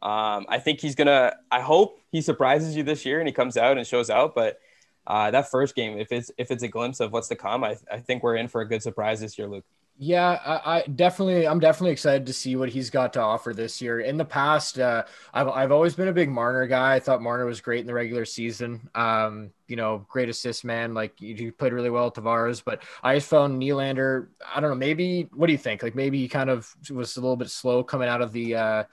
Um, 0.02 0.47
I 0.49 0.59
think 0.59 0.80
he's 0.80 0.97
gonna. 0.97 1.37
I 1.52 1.61
hope 1.61 2.00
he 2.11 2.21
surprises 2.21 2.76
you 2.76 2.83
this 2.83 3.06
year 3.06 3.21
and 3.21 3.28
he 3.28 3.33
comes 3.33 3.56
out 3.56 3.78
and 3.78 3.87
shows 3.87 4.11
out, 4.11 4.35
but 4.35 4.59
uh, 5.06 5.30
that 5.30 5.50
first 5.50 5.75
game, 5.75 5.98
if 5.98 6.12
it's 6.12 6.30
if 6.38 6.50
it's 6.50 6.62
a 6.62 6.68
glimpse 6.68 7.00
of 7.00 7.12
what's 7.12 7.28
to 7.28 7.36
come, 7.36 7.64
I, 7.64 7.76
I 7.90 7.98
think 7.98 8.22
we're 8.22 8.36
in 8.36 8.48
for 8.48 8.60
a 8.60 8.68
good 8.68 8.82
surprise 8.82 9.20
this 9.20 9.38
year, 9.38 9.48
Luke. 9.48 9.64
Yeah, 9.98 10.38
I, 10.44 10.76
I, 10.76 10.82
definitely, 10.82 11.48
I'm 11.48 11.58
definitely 11.58 11.92
excited 11.92 12.26
to 12.26 12.32
see 12.34 12.54
what 12.54 12.68
he's 12.68 12.90
got 12.90 13.14
to 13.14 13.20
offer 13.20 13.54
this 13.54 13.80
year. 13.80 14.00
In 14.00 14.18
the 14.18 14.26
past, 14.26 14.78
uh, 14.78 15.04
I've, 15.32 15.48
I've 15.48 15.72
always 15.72 15.94
been 15.94 16.08
a 16.08 16.12
big 16.12 16.28
Marner 16.28 16.66
guy. 16.66 16.96
I 16.96 17.00
thought 17.00 17.22
Marner 17.22 17.46
was 17.46 17.62
great 17.62 17.80
in 17.80 17.86
the 17.86 17.94
regular 17.94 18.26
season. 18.26 18.90
Um, 18.94 19.52
you 19.68 19.76
know, 19.76 20.04
great 20.10 20.28
assist 20.28 20.66
man. 20.66 20.92
Like 20.92 21.14
he 21.18 21.50
played 21.50 21.72
really 21.72 21.88
well 21.88 22.08
at 22.08 22.14
Tavares, 22.14 22.62
but 22.62 22.82
I 23.02 23.14
just 23.14 23.30
found 23.30 23.60
Nylander. 23.60 24.28
I 24.54 24.60
don't 24.60 24.68
know. 24.68 24.76
Maybe 24.76 25.30
what 25.32 25.46
do 25.46 25.52
you 25.52 25.58
think? 25.58 25.82
Like 25.82 25.94
maybe 25.94 26.18
he 26.18 26.28
kind 26.28 26.50
of 26.50 26.70
was 26.90 27.16
a 27.16 27.20
little 27.22 27.36
bit 27.36 27.48
slow 27.48 27.82
coming 27.82 28.08
out 28.08 28.20
of 28.20 28.32
the. 28.32 28.54
Uh, 28.54 28.84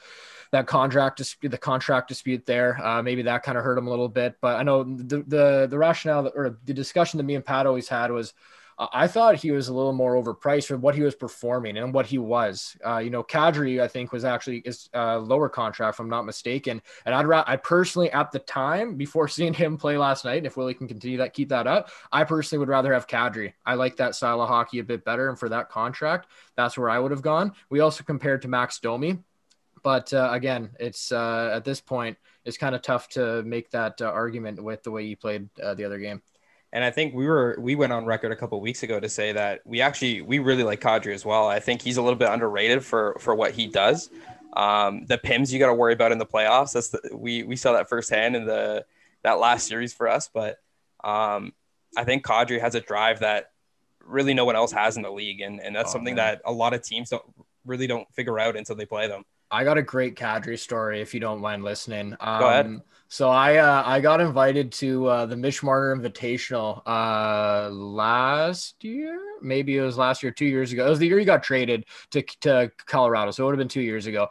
that 0.53 0.67
contract 0.67 1.17
dispute, 1.17 1.49
the 1.49 1.57
contract 1.57 2.07
dispute 2.07 2.45
there. 2.45 2.79
Uh, 2.85 3.01
maybe 3.01 3.23
that 3.23 3.41
kind 3.41 3.57
of 3.57 3.63
hurt 3.63 3.75
him 3.75 3.87
a 3.87 3.89
little 3.89 4.07
bit. 4.07 4.35
But 4.39 4.57
I 4.57 4.63
know 4.63 4.83
the 4.83 5.23
the 5.27 5.67
the 5.67 5.77
rationale 5.79 6.23
that, 6.23 6.33
or 6.35 6.59
the 6.63 6.73
discussion 6.75 7.17
that 7.17 7.23
me 7.23 7.33
and 7.33 7.43
Pat 7.43 7.65
always 7.65 7.87
had 7.87 8.11
was, 8.11 8.35
I 8.77 9.07
thought 9.07 9.37
he 9.37 9.49
was 9.49 9.67
a 9.67 9.73
little 9.73 9.93
more 9.93 10.13
overpriced 10.13 10.67
for 10.67 10.77
what 10.77 10.93
he 10.93 11.01
was 11.01 11.15
performing 11.15 11.77
and 11.77 11.91
what 11.91 12.05
he 12.05 12.19
was. 12.19 12.77
Uh, 12.85 12.99
you 12.99 13.09
know, 13.09 13.23
Kadri, 13.23 13.81
I 13.81 13.87
think, 13.87 14.11
was 14.11 14.25
actually 14.25 14.59
is 14.59 14.89
a 14.93 15.17
lower 15.17 15.49
contract, 15.49 15.95
if 15.95 15.99
I'm 15.99 16.07
not 16.07 16.23
mistaken. 16.27 16.83
And 17.07 17.15
I'd 17.15 17.25
ra- 17.25 17.45
I 17.47 17.55
personally, 17.55 18.11
at 18.11 18.31
the 18.31 18.39
time, 18.39 18.95
before 18.95 19.27
seeing 19.29 19.55
him 19.55 19.75
play 19.75 19.97
last 19.97 20.23
night, 20.23 20.37
and 20.37 20.45
if 20.45 20.55
Willie 20.55 20.75
can 20.75 20.87
continue 20.87 21.17
that, 21.17 21.33
keep 21.33 21.49
that 21.49 21.65
up, 21.65 21.89
I 22.11 22.25
personally 22.25 22.59
would 22.59 22.69
rather 22.69 22.93
have 22.93 23.07
Kadri. 23.07 23.53
I 23.65 23.73
like 23.73 23.97
that 23.97 24.13
style 24.13 24.39
of 24.39 24.49
hockey 24.49 24.77
a 24.77 24.83
bit 24.83 25.03
better. 25.03 25.29
And 25.29 25.39
for 25.39 25.49
that 25.49 25.69
contract, 25.69 26.29
that's 26.55 26.77
where 26.77 26.91
I 26.91 26.99
would 26.99 27.09
have 27.09 27.23
gone. 27.23 27.53
We 27.71 27.79
also 27.79 28.03
compared 28.03 28.43
to 28.43 28.47
Max 28.47 28.77
Domi. 28.77 29.17
But 29.83 30.13
uh, 30.13 30.29
again, 30.31 30.71
it's 30.79 31.11
uh, 31.11 31.51
at 31.53 31.65
this 31.65 31.81
point, 31.81 32.17
it's 32.45 32.57
kind 32.57 32.73
of 32.73 32.81
tough 32.81 33.09
to 33.09 33.43
make 33.43 33.69
that 33.71 34.01
uh, 34.01 34.05
argument 34.05 34.63
with 34.63 34.83
the 34.83 34.91
way 34.91 35.05
he 35.05 35.15
played 35.15 35.49
uh, 35.61 35.73
the 35.73 35.83
other 35.85 35.99
game. 35.99 36.21
And 36.71 36.83
I 36.83 36.89
think 36.89 37.13
we 37.13 37.27
were 37.27 37.55
we 37.59 37.75
went 37.75 37.93
on 37.93 38.05
record 38.05 38.31
a 38.31 38.35
couple 38.35 38.59
weeks 38.59 38.81
ago 38.81 38.99
to 38.99 39.07
say 39.07 39.31
that 39.33 39.61
we 39.63 39.81
actually 39.81 40.21
we 40.21 40.39
really 40.39 40.63
like 40.63 40.81
Kadri 40.81 41.13
as 41.13 41.23
well. 41.23 41.47
I 41.47 41.59
think 41.59 41.81
he's 41.81 41.97
a 41.97 42.01
little 42.01 42.17
bit 42.17 42.29
underrated 42.29 42.83
for 42.83 43.15
for 43.19 43.35
what 43.35 43.51
he 43.51 43.67
does. 43.67 44.09
Um, 44.53 45.05
the 45.05 45.17
Pims 45.17 45.51
you 45.51 45.59
got 45.59 45.67
to 45.67 45.73
worry 45.73 45.93
about 45.93 46.11
in 46.11 46.17
the 46.17 46.25
playoffs. 46.25 46.73
That's 46.73 46.89
the, 46.89 47.11
we 47.13 47.43
we 47.43 47.55
saw 47.55 47.73
that 47.73 47.89
firsthand 47.89 48.35
in 48.35 48.45
the 48.45 48.85
that 49.23 49.33
last 49.33 49.67
series 49.67 49.93
for 49.93 50.07
us. 50.07 50.29
But 50.33 50.57
um, 51.03 51.53
I 51.95 52.05
think 52.05 52.25
Kadri 52.25 52.59
has 52.59 52.73
a 52.73 52.81
drive 52.81 53.19
that 53.19 53.51
really 54.03 54.33
no 54.33 54.45
one 54.45 54.55
else 54.55 54.71
has 54.71 54.97
in 54.97 55.03
the 55.03 55.11
league, 55.11 55.41
and 55.41 55.59
and 55.61 55.75
that's 55.75 55.91
oh, 55.91 55.93
something 55.93 56.15
man. 56.15 56.39
that 56.39 56.41
a 56.45 56.51
lot 56.51 56.73
of 56.73 56.81
teams 56.81 57.09
don't 57.09 57.23
really 57.65 57.85
don't 57.85 58.11
figure 58.13 58.39
out 58.39 58.55
until 58.55 58.75
they 58.75 58.85
play 58.85 59.07
them. 59.07 59.25
I 59.53 59.63
got 59.63 59.77
a 59.77 59.83
great 59.83 60.15
Kadri 60.15 60.57
story 60.57 60.99
if 60.99 61.13
you 61.13 61.19
don't 61.19 61.39
mind 61.39 61.63
listening. 61.63 62.17
Um, 62.19 62.39
Go 62.39 62.47
ahead. 62.47 62.65
Um, 62.65 62.83
so 63.07 63.29
I 63.29 63.57
uh, 63.57 63.83
I 63.85 63.99
got 63.99 64.19
invited 64.19 64.71
to 64.73 65.05
uh, 65.05 65.25
the 65.27 65.37
Mitch 65.37 65.61
Marner 65.61 65.95
Invitational 65.95 66.81
uh, 66.87 67.69
last 67.69 68.83
year, 68.83 69.19
maybe 69.39 69.77
it 69.77 69.81
was 69.81 69.95
last 69.95 70.23
year, 70.23 70.31
two 70.31 70.47
years 70.47 70.71
ago. 70.71 70.87
It 70.87 70.89
was 70.89 70.97
the 70.97 71.05
year 71.05 71.19
he 71.19 71.25
got 71.25 71.43
traded 71.43 71.85
to 72.09 72.23
to 72.41 72.71
Colorado, 72.87 73.29
so 73.29 73.43
it 73.43 73.45
would 73.45 73.53
have 73.53 73.59
been 73.59 73.67
two 73.67 73.81
years 73.81 74.07
ago. 74.07 74.29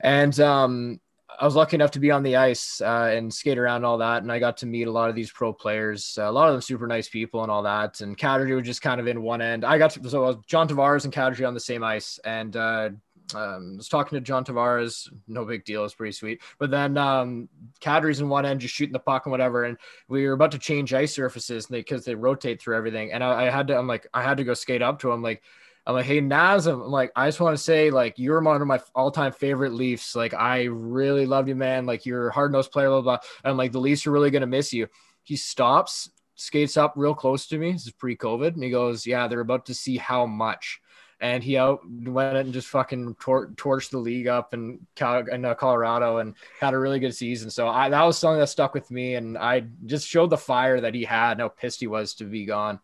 And 0.00 0.38
um, 0.38 1.00
I 1.40 1.44
was 1.44 1.56
lucky 1.56 1.74
enough 1.74 1.90
to 1.92 1.98
be 1.98 2.12
on 2.12 2.22
the 2.22 2.36
ice 2.36 2.80
uh, 2.80 3.10
and 3.12 3.34
skate 3.34 3.58
around 3.58 3.76
and 3.76 3.86
all 3.86 3.98
that, 3.98 4.22
and 4.22 4.30
I 4.30 4.38
got 4.38 4.58
to 4.58 4.66
meet 4.66 4.86
a 4.86 4.92
lot 4.92 5.10
of 5.10 5.16
these 5.16 5.32
pro 5.32 5.52
players. 5.52 6.16
Uh, 6.16 6.30
a 6.30 6.32
lot 6.32 6.48
of 6.48 6.54
them 6.54 6.60
super 6.60 6.86
nice 6.86 7.08
people 7.08 7.42
and 7.42 7.50
all 7.50 7.64
that. 7.64 8.00
And 8.00 8.16
Kadri 8.16 8.54
was 8.54 8.64
just 8.64 8.82
kind 8.82 9.00
of 9.00 9.08
in 9.08 9.22
one 9.22 9.42
end. 9.42 9.64
I 9.64 9.78
got 9.78 9.90
to 9.90 10.08
so 10.08 10.22
I 10.22 10.28
was 10.28 10.36
John 10.46 10.68
Tavares 10.68 11.04
and 11.04 11.12
Kadri 11.12 11.48
on 11.48 11.54
the 11.54 11.58
same 11.58 11.82
ice, 11.82 12.20
and 12.24 12.54
uh, 12.54 12.90
um, 13.34 13.76
was 13.78 13.88
talking 13.88 14.16
to 14.16 14.20
John 14.20 14.44
Tavares, 14.44 15.10
no 15.26 15.44
big 15.44 15.64
deal, 15.64 15.84
it's 15.84 15.94
pretty 15.94 16.12
sweet. 16.12 16.42
But 16.58 16.70
then 16.70 16.98
um, 16.98 17.48
Kadri's 17.80 18.20
in 18.20 18.28
one 18.28 18.44
end, 18.44 18.60
just 18.60 18.74
shooting 18.74 18.92
the 18.92 18.98
puck 18.98 19.26
and 19.26 19.30
whatever. 19.30 19.64
And 19.64 19.78
we 20.08 20.26
were 20.26 20.34
about 20.34 20.52
to 20.52 20.58
change 20.58 20.92
ice 20.92 21.14
surfaces 21.14 21.66
because 21.66 22.04
they, 22.04 22.12
they, 22.12 22.16
rotate 22.16 22.60
through 22.60 22.76
everything. 22.76 23.12
And 23.12 23.24
I, 23.24 23.46
I, 23.46 23.50
had 23.50 23.68
to, 23.68 23.78
I'm 23.78 23.86
like, 23.86 24.06
I 24.12 24.22
had 24.22 24.36
to 24.38 24.44
go 24.44 24.54
skate 24.54 24.82
up 24.82 25.00
to 25.00 25.10
him, 25.10 25.22
like. 25.22 25.42
I'm 25.86 25.92
like, 25.92 26.06
hey 26.06 26.22
Naz, 26.22 26.66
I'm 26.66 26.80
like, 26.80 27.12
I 27.14 27.28
just 27.28 27.40
want 27.40 27.58
to 27.58 27.62
say, 27.62 27.90
like, 27.90 28.18
you're 28.18 28.40
one 28.40 28.58
of 28.58 28.66
my 28.66 28.80
all-time 28.94 29.32
favorite 29.32 29.74
Leafs. 29.74 30.16
Like, 30.16 30.32
I 30.32 30.62
really 30.62 31.26
love 31.26 31.46
you, 31.46 31.54
man. 31.54 31.84
Like, 31.84 32.06
you're 32.06 32.28
a 32.28 32.32
hard-nosed 32.32 32.72
player, 32.72 32.88
blah 32.88 33.02
blah. 33.02 33.18
And 33.44 33.50
I'm 33.50 33.58
like, 33.58 33.72
the 33.72 33.80
Leafs 33.80 34.06
are 34.06 34.10
really 34.10 34.30
gonna 34.30 34.46
miss 34.46 34.72
you. 34.72 34.88
He 35.24 35.36
stops, 35.36 36.08
skates 36.36 36.78
up 36.78 36.94
real 36.96 37.14
close 37.14 37.46
to 37.48 37.58
me. 37.58 37.72
This 37.72 37.84
is 37.86 37.92
pre-COVID, 37.92 38.54
and 38.54 38.62
he 38.62 38.70
goes, 38.70 39.06
"Yeah, 39.06 39.28
they're 39.28 39.40
about 39.40 39.66
to 39.66 39.74
see 39.74 39.98
how 39.98 40.24
much." 40.24 40.80
And 41.24 41.42
he 41.42 41.56
out 41.56 41.80
went 41.88 42.36
and 42.36 42.52
just 42.52 42.68
fucking 42.68 43.16
tor- 43.18 43.48
torched 43.54 43.88
the 43.90 43.98
league 43.98 44.28
up 44.28 44.52
in, 44.52 44.86
in 45.32 45.44
uh, 45.46 45.54
Colorado 45.54 46.18
and 46.18 46.34
had 46.60 46.74
a 46.74 46.78
really 46.78 46.98
good 46.98 47.14
season. 47.14 47.48
So 47.48 47.66
I, 47.66 47.88
that 47.88 48.02
was 48.02 48.18
something 48.18 48.40
that 48.40 48.48
stuck 48.48 48.74
with 48.74 48.90
me, 48.90 49.14
and 49.14 49.38
I 49.38 49.64
just 49.86 50.06
showed 50.06 50.28
the 50.28 50.36
fire 50.36 50.82
that 50.82 50.92
he 50.92 51.02
had, 51.02 51.32
and 51.32 51.40
how 51.40 51.48
pissed 51.48 51.80
he 51.80 51.86
was 51.86 52.12
to 52.16 52.24
be 52.24 52.44
gone. 52.44 52.78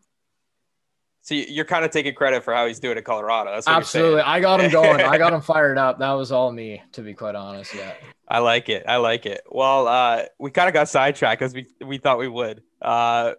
So 1.21 1.35
you're 1.35 1.67
kind 1.67 1.85
of 1.85 1.91
taking 1.91 2.15
credit 2.15 2.43
for 2.43 2.55
how 2.55 2.67
he's 2.67 2.81
doing 2.81 2.97
at 2.97 3.05
Colorado. 3.05 3.51
That's 3.51 3.69
absolutely. 3.69 4.23
I 4.23 4.41
got 4.41 4.63
him 4.63 4.71
going. 4.73 5.03
I 5.03 5.19
got 5.19 5.35
him 5.35 5.43
fired 5.43 5.77
up. 5.77 5.99
That 5.99 6.13
was 6.13 6.33
all 6.33 6.51
me, 6.51 6.83
to 6.93 7.03
be 7.03 7.13
quite 7.13 7.35
honest. 7.35 7.75
Yeah. 7.75 7.93
I 8.27 8.39
like 8.39 8.71
it. 8.71 8.85
I 8.89 8.97
like 8.97 9.27
it. 9.27 9.43
Well, 9.51 9.87
uh, 9.87 10.23
we 10.39 10.51
kind 10.51 10.67
of 10.67 10.73
got 10.73 10.89
sidetracked 10.89 11.43
as 11.43 11.53
we 11.53 11.67
we 11.85 11.99
thought 11.99 12.19
we 12.19 12.29
would. 12.29 12.63
Uh, 12.81 13.33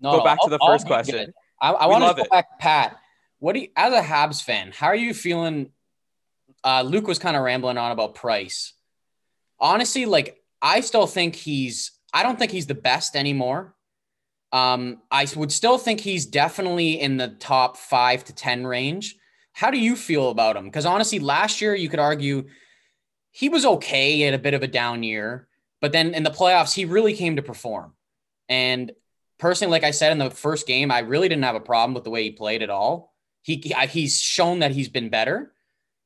no, 0.00 0.18
go 0.18 0.24
back 0.24 0.38
to 0.42 0.50
the 0.50 0.58
1st 0.58 0.86
question. 0.86 1.32
I, 1.62 1.70
I 1.70 1.86
want 1.86 2.02
to 2.02 2.14
go 2.14 2.22
it. 2.24 2.30
back, 2.30 2.58
Pat 2.58 2.98
what 3.38 3.54
do 3.54 3.60
you, 3.60 3.68
as 3.76 3.92
a 3.92 4.00
Habs 4.00 4.42
fan, 4.42 4.72
how 4.74 4.86
are 4.86 4.96
you 4.96 5.14
feeling? 5.14 5.70
Uh, 6.64 6.82
Luke 6.82 7.06
was 7.06 7.18
kind 7.18 7.36
of 7.36 7.42
rambling 7.42 7.78
on 7.78 7.92
about 7.92 8.14
Price. 8.14 8.72
Honestly, 9.58 10.06
like 10.06 10.40
I 10.60 10.80
still 10.80 11.06
think 11.06 11.34
he's, 11.34 11.92
I 12.12 12.22
don't 12.22 12.38
think 12.38 12.50
he's 12.50 12.66
the 12.66 12.74
best 12.74 13.16
anymore. 13.16 13.74
Um, 14.52 15.02
I 15.10 15.26
would 15.36 15.52
still 15.52 15.76
think 15.76 16.00
he's 16.00 16.26
definitely 16.26 17.00
in 17.00 17.16
the 17.16 17.28
top 17.28 17.76
five 17.76 18.24
to 18.24 18.34
10 18.34 18.66
range. 18.66 19.16
How 19.52 19.70
do 19.70 19.78
you 19.78 19.96
feel 19.96 20.30
about 20.30 20.56
him? 20.56 20.64
Because 20.64 20.86
honestly, 20.86 21.18
last 21.18 21.60
year 21.60 21.74
you 21.74 21.88
could 21.88 21.98
argue 21.98 22.46
he 23.30 23.48
was 23.48 23.66
okay 23.66 24.22
at 24.22 24.34
a 24.34 24.38
bit 24.38 24.54
of 24.54 24.62
a 24.62 24.66
down 24.66 25.02
year, 25.02 25.48
but 25.80 25.92
then 25.92 26.14
in 26.14 26.22
the 26.22 26.30
playoffs, 26.30 26.74
he 26.74 26.84
really 26.84 27.14
came 27.14 27.36
to 27.36 27.42
perform. 27.42 27.92
And 28.48 28.92
personally, 29.38 29.72
like 29.72 29.84
I 29.84 29.90
said 29.90 30.12
in 30.12 30.18
the 30.18 30.30
first 30.30 30.66
game, 30.66 30.90
I 30.90 31.00
really 31.00 31.28
didn't 31.28 31.44
have 31.44 31.54
a 31.54 31.60
problem 31.60 31.94
with 31.94 32.04
the 32.04 32.10
way 32.10 32.22
he 32.22 32.30
played 32.30 32.62
at 32.62 32.70
all. 32.70 33.14
He 33.46 33.72
he's 33.90 34.20
shown 34.20 34.58
that 34.58 34.72
he's 34.72 34.88
been 34.88 35.08
better. 35.08 35.52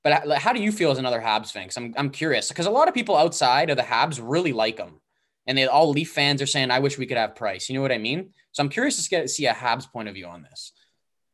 But 0.04 0.26
uh, 0.26 0.38
how 0.38 0.52
do 0.52 0.60
you 0.60 0.70
feel 0.70 0.90
as 0.90 0.98
another 0.98 1.20
Habs 1.20 1.50
fan? 1.50 1.62
Because 1.62 1.78
I'm 1.78 1.94
I'm 1.96 2.10
curious 2.10 2.50
because 2.50 2.66
a 2.66 2.70
lot 2.70 2.86
of 2.86 2.92
people 2.92 3.16
outside 3.16 3.70
of 3.70 3.78
the 3.78 3.82
Habs 3.82 4.20
really 4.22 4.52
like 4.52 4.76
him, 4.76 5.00
and 5.46 5.56
they 5.56 5.66
all 5.66 5.88
Leaf 5.88 6.12
fans 6.12 6.42
are 6.42 6.46
saying, 6.46 6.70
"I 6.70 6.80
wish 6.80 6.98
we 6.98 7.06
could 7.06 7.16
have 7.16 7.34
Price." 7.34 7.70
You 7.70 7.76
know 7.76 7.80
what 7.80 7.92
I 7.92 7.98
mean? 7.98 8.34
So 8.52 8.62
I'm 8.62 8.68
curious 8.68 9.02
to 9.02 9.08
get 9.08 9.30
see 9.30 9.46
a 9.46 9.54
Habs 9.54 9.90
point 9.90 10.06
of 10.06 10.14
view 10.14 10.26
on 10.26 10.42
this. 10.42 10.72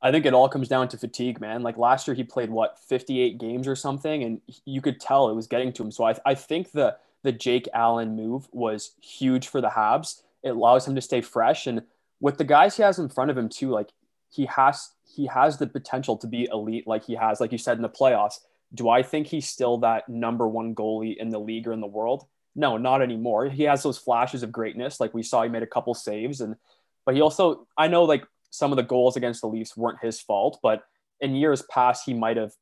I 0.00 0.12
think 0.12 0.26
it 0.26 0.32
all 0.32 0.48
comes 0.48 0.68
down 0.68 0.86
to 0.90 0.96
fatigue, 0.96 1.40
man. 1.40 1.64
Like 1.64 1.76
last 1.76 2.06
year, 2.06 2.14
he 2.14 2.22
played 2.22 2.50
what 2.50 2.78
58 2.78 3.38
games 3.38 3.66
or 3.66 3.74
something, 3.74 4.22
and 4.22 4.40
you 4.64 4.80
could 4.80 5.00
tell 5.00 5.28
it 5.28 5.34
was 5.34 5.48
getting 5.48 5.72
to 5.72 5.82
him. 5.82 5.90
So 5.90 6.04
I 6.04 6.14
I 6.24 6.36
think 6.36 6.70
the 6.70 6.96
the 7.24 7.32
Jake 7.32 7.68
Allen 7.74 8.14
move 8.14 8.46
was 8.52 8.92
huge 9.02 9.48
for 9.48 9.60
the 9.60 9.70
Habs. 9.70 10.22
It 10.44 10.50
allows 10.50 10.86
him 10.86 10.94
to 10.94 11.00
stay 11.00 11.20
fresh, 11.20 11.66
and 11.66 11.82
with 12.20 12.38
the 12.38 12.44
guys 12.44 12.76
he 12.76 12.84
has 12.84 13.00
in 13.00 13.08
front 13.08 13.32
of 13.32 13.36
him 13.36 13.48
too, 13.48 13.70
like 13.70 13.90
he 14.28 14.46
has 14.46 14.90
he 15.16 15.26
has 15.26 15.58
the 15.58 15.66
potential 15.66 16.16
to 16.18 16.26
be 16.26 16.48
elite 16.52 16.86
like 16.86 17.04
he 17.04 17.14
has, 17.14 17.40
like 17.40 17.52
you 17.52 17.58
said 17.58 17.78
in 17.78 17.82
the 17.82 17.88
playoffs. 17.88 18.40
Do 18.74 18.88
I 18.88 19.02
think 19.02 19.26
he's 19.26 19.48
still 19.48 19.78
that 19.78 20.08
number 20.08 20.46
one 20.46 20.74
goalie 20.74 21.16
in 21.16 21.30
the 21.30 21.38
league 21.38 21.66
or 21.66 21.72
in 21.72 21.80
the 21.80 21.86
world? 21.86 22.26
No, 22.54 22.76
not 22.76 23.02
anymore. 23.02 23.46
He 23.46 23.62
has 23.64 23.82
those 23.82 23.98
flashes 23.98 24.42
of 24.42 24.52
greatness. 24.52 25.00
Like 25.00 25.14
we 25.14 25.22
saw, 25.22 25.42
he 25.42 25.48
made 25.48 25.62
a 25.62 25.66
couple 25.66 25.94
saves, 25.94 26.40
and 26.40 26.56
but 27.04 27.14
he 27.14 27.20
also, 27.20 27.66
I 27.76 27.88
know, 27.88 28.04
like 28.04 28.24
some 28.50 28.72
of 28.72 28.76
the 28.76 28.82
goals 28.82 29.16
against 29.16 29.40
the 29.40 29.48
Leafs 29.48 29.76
weren't 29.76 30.02
his 30.02 30.20
fault, 30.20 30.58
but 30.62 30.82
in 31.20 31.34
years 31.34 31.62
past, 31.62 32.04
he 32.04 32.14
might 32.14 32.36
have 32.36 32.52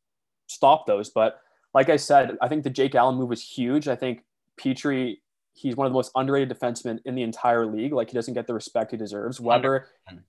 stopped 0.46 0.86
those. 0.86 1.10
But 1.10 1.40
like 1.74 1.88
I 1.88 1.96
said, 1.96 2.36
I 2.40 2.48
think 2.48 2.62
the 2.62 2.70
Jake 2.70 2.94
Allen 2.94 3.16
move 3.16 3.30
was 3.30 3.42
huge. 3.42 3.88
I 3.88 3.96
think 3.96 4.22
Petry 4.60 5.18
he's 5.54 5.76
one 5.76 5.86
of 5.86 5.92
the 5.92 5.94
most 5.94 6.10
underrated 6.16 6.50
defensemen 6.50 6.98
in 7.04 7.14
the 7.14 7.22
entire 7.22 7.64
league. 7.64 7.92
Like 7.92 8.10
he 8.10 8.14
doesn't 8.14 8.34
get 8.34 8.46
the 8.46 8.54
respect 8.54 8.90
he 8.90 8.96
deserves. 8.96 9.40
Weber, 9.40 9.86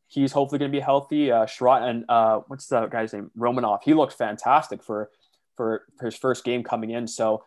he's 0.07 0.31
hopefully 0.31 0.59
going 0.59 0.71
to 0.71 0.75
be 0.75 0.81
healthy. 0.81 1.31
Uh, 1.31 1.45
Chiarot 1.45 1.89
and 1.89 2.05
uh, 2.07 2.41
what's 2.47 2.67
the 2.67 2.85
guy's 2.85 3.11
name? 3.11 3.31
Romanov. 3.37 3.79
He 3.83 3.93
looked 3.93 4.13
fantastic 4.13 4.83
for, 4.83 5.09
for 5.57 5.83
for 5.97 6.05
his 6.05 6.15
first 6.15 6.43
game 6.43 6.63
coming 6.63 6.91
in. 6.91 7.07
So 7.07 7.43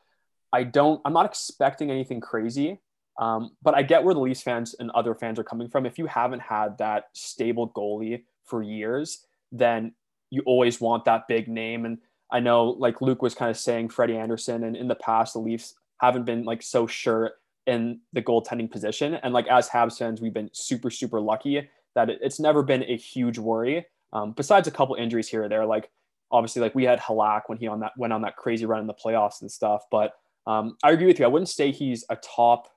I 0.53 0.65
don't. 0.65 1.01
I'm 1.05 1.13
not 1.13 1.27
expecting 1.27 1.91
anything 1.91 2.21
crazy. 2.21 2.81
Um, 3.19 3.51
but 3.63 3.75
I 3.75 3.83
get 3.83 4.05
where 4.05 4.15
the 4.15 4.21
Leafs 4.21 4.43
fans 4.43 4.77
and 4.79 4.91
other 4.93 5.15
fans 5.15 5.39
are 5.39 5.45
coming 5.45 5.69
from. 5.69 5.87
If 5.87 5.99
you 5.99 6.07
haven't 6.07 6.41
had 6.41 6.79
that 6.79 7.07
stable 7.15 7.69
goalie 7.71 8.23
for 8.45 8.63
years, 8.63 9.27
then 9.51 9.93
you 10.31 10.43
always 10.47 10.81
want 10.81 11.05
that 11.07 11.27
big 11.27 11.49
name. 11.49 11.85
And 11.85 11.99
I 12.31 12.39
know, 12.39 12.67
like 12.67 13.01
Luke 13.01 13.21
was 13.21 13.35
kind 13.35 13.51
of 13.51 13.57
saying, 13.57 13.89
Freddie 13.89 14.17
Andersen, 14.17 14.63
and 14.63 14.77
in 14.77 14.87
the 14.87 14.95
past, 14.95 15.33
the 15.33 15.41
Leafs 15.41 15.75
haven't 16.01 16.27
been 16.27 16.45
like 16.45 16.63
so 16.63 16.87
sure 16.87 17.33
in 17.69 18.01
the 18.15 18.23
goaltending 18.23 18.71
position. 18.71 19.15
And 19.15 19.33
like 19.35 19.47
as 19.47 19.69
Habs 19.69 19.99
fans, 19.99 20.21
we've 20.21 20.33
been 20.33 20.51
super, 20.53 20.91
super 20.91 21.21
lucky 21.21 21.69
that 21.95 22.09
it's 22.09 22.41
never 22.41 22.63
been 22.63 22.83
a 22.85 22.97
huge 22.97 23.39
worry. 23.39 23.87
Um, 24.13 24.33
besides 24.33 24.67
a 24.67 24.71
couple 24.71 24.95
injuries 24.95 25.29
here 25.29 25.45
or 25.45 25.49
there, 25.51 25.67
like 25.67 25.91
obviously 26.31 26.63
like 26.63 26.75
we 26.75 26.85
had 26.85 26.99
Halak 26.99 27.43
when 27.47 27.59
he 27.59 27.69
on 27.69 27.81
that 27.81 27.93
went 27.99 28.15
on 28.15 28.23
that 28.23 28.37
crazy 28.37 28.65
run 28.65 28.81
in 28.81 28.87
the 28.87 28.95
playoffs 28.95 29.43
and 29.43 29.53
stuff. 29.53 29.85
But 29.91 30.15
um, 30.47 30.79
I 30.83 30.93
agree 30.93 31.07
with 31.07 31.19
you. 31.19 31.27
I 31.27 31.29
wouldn't 31.29 31.51
say 31.51 31.71
he's 31.71 32.07
a 32.09 32.17
top. 32.17 32.69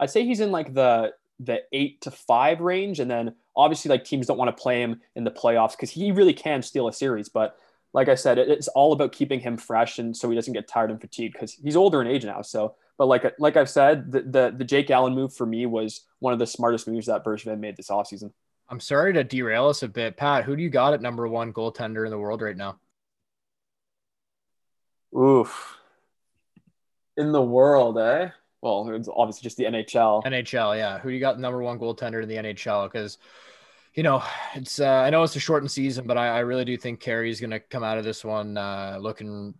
I'd 0.00 0.10
say 0.10 0.24
he's 0.24 0.40
in 0.40 0.50
like 0.50 0.74
the 0.74 1.12
the 1.38 1.60
eight 1.72 2.00
to 2.00 2.10
five 2.10 2.60
range, 2.60 2.98
and 2.98 3.08
then 3.08 3.36
obviously 3.54 3.90
like 3.90 4.04
teams 4.04 4.26
don't 4.26 4.38
want 4.38 4.54
to 4.54 4.60
play 4.60 4.82
him 4.82 5.00
in 5.14 5.22
the 5.22 5.30
playoffs 5.30 5.72
because 5.72 5.90
he 5.90 6.10
really 6.10 6.34
can 6.34 6.62
steal 6.62 6.88
a 6.88 6.92
series. 6.92 7.28
But 7.28 7.56
like 7.92 8.08
I 8.08 8.16
said, 8.16 8.38
it, 8.38 8.48
it's 8.48 8.68
all 8.68 8.92
about 8.92 9.12
keeping 9.12 9.38
him 9.38 9.56
fresh 9.56 10.00
and 10.00 10.16
so 10.16 10.28
he 10.28 10.34
doesn't 10.34 10.52
get 10.52 10.66
tired 10.66 10.90
and 10.90 11.00
fatigued 11.00 11.34
because 11.34 11.52
he's 11.52 11.76
older 11.76 12.00
in 12.02 12.08
age 12.08 12.24
now. 12.24 12.42
So 12.42 12.74
but 12.98 13.06
like 13.06 13.34
like 13.38 13.56
I've 13.56 13.70
said, 13.70 14.10
the, 14.10 14.22
the, 14.22 14.54
the 14.58 14.64
Jake 14.64 14.90
Allen 14.90 15.14
move 15.14 15.34
for 15.34 15.46
me 15.46 15.66
was 15.66 16.02
one 16.18 16.32
of 16.32 16.38
the 16.38 16.46
smartest 16.46 16.88
moves 16.88 17.06
that 17.06 17.24
Bergevin 17.24 17.58
made 17.58 17.76
this 17.76 17.88
offseason. 17.88 18.32
I'm 18.68 18.80
sorry 18.80 19.12
to 19.12 19.22
derail 19.22 19.68
us 19.68 19.82
a 19.82 19.88
bit, 19.88 20.16
Pat. 20.16 20.44
Who 20.44 20.56
do 20.56 20.62
you 20.62 20.70
got 20.70 20.94
at 20.94 21.00
number 21.00 21.28
one 21.28 21.52
goaltender 21.52 22.04
in 22.04 22.10
the 22.10 22.18
world 22.18 22.42
right 22.42 22.56
now? 22.56 22.78
Oof. 25.16 25.76
In 27.16 27.32
the 27.32 27.42
world, 27.42 27.98
eh? 27.98 28.30
Well, 28.60 28.90
it's 28.90 29.08
obviously 29.14 29.44
just 29.44 29.56
the 29.56 29.64
NHL. 29.64 30.24
NHL, 30.24 30.76
yeah. 30.76 30.98
Who 30.98 31.10
do 31.10 31.14
you 31.14 31.20
got 31.20 31.38
number 31.38 31.62
one 31.62 31.78
goaltender 31.78 32.22
in 32.22 32.28
the 32.28 32.36
NHL? 32.36 32.90
Because 32.90 33.18
you 33.94 34.02
know, 34.02 34.22
it's 34.54 34.78
uh, 34.78 34.86
I 34.86 35.10
know 35.10 35.22
it's 35.22 35.36
a 35.36 35.40
shortened 35.40 35.70
season, 35.70 36.06
but 36.06 36.18
I, 36.18 36.28
I 36.28 36.38
really 36.40 36.66
do 36.66 36.76
think 36.76 37.00
Carey's 37.00 37.40
going 37.40 37.50
to 37.50 37.60
come 37.60 37.82
out 37.82 37.96
of 37.96 38.04
this 38.04 38.24
one 38.24 38.58
uh, 38.58 38.98
looking 39.00 39.54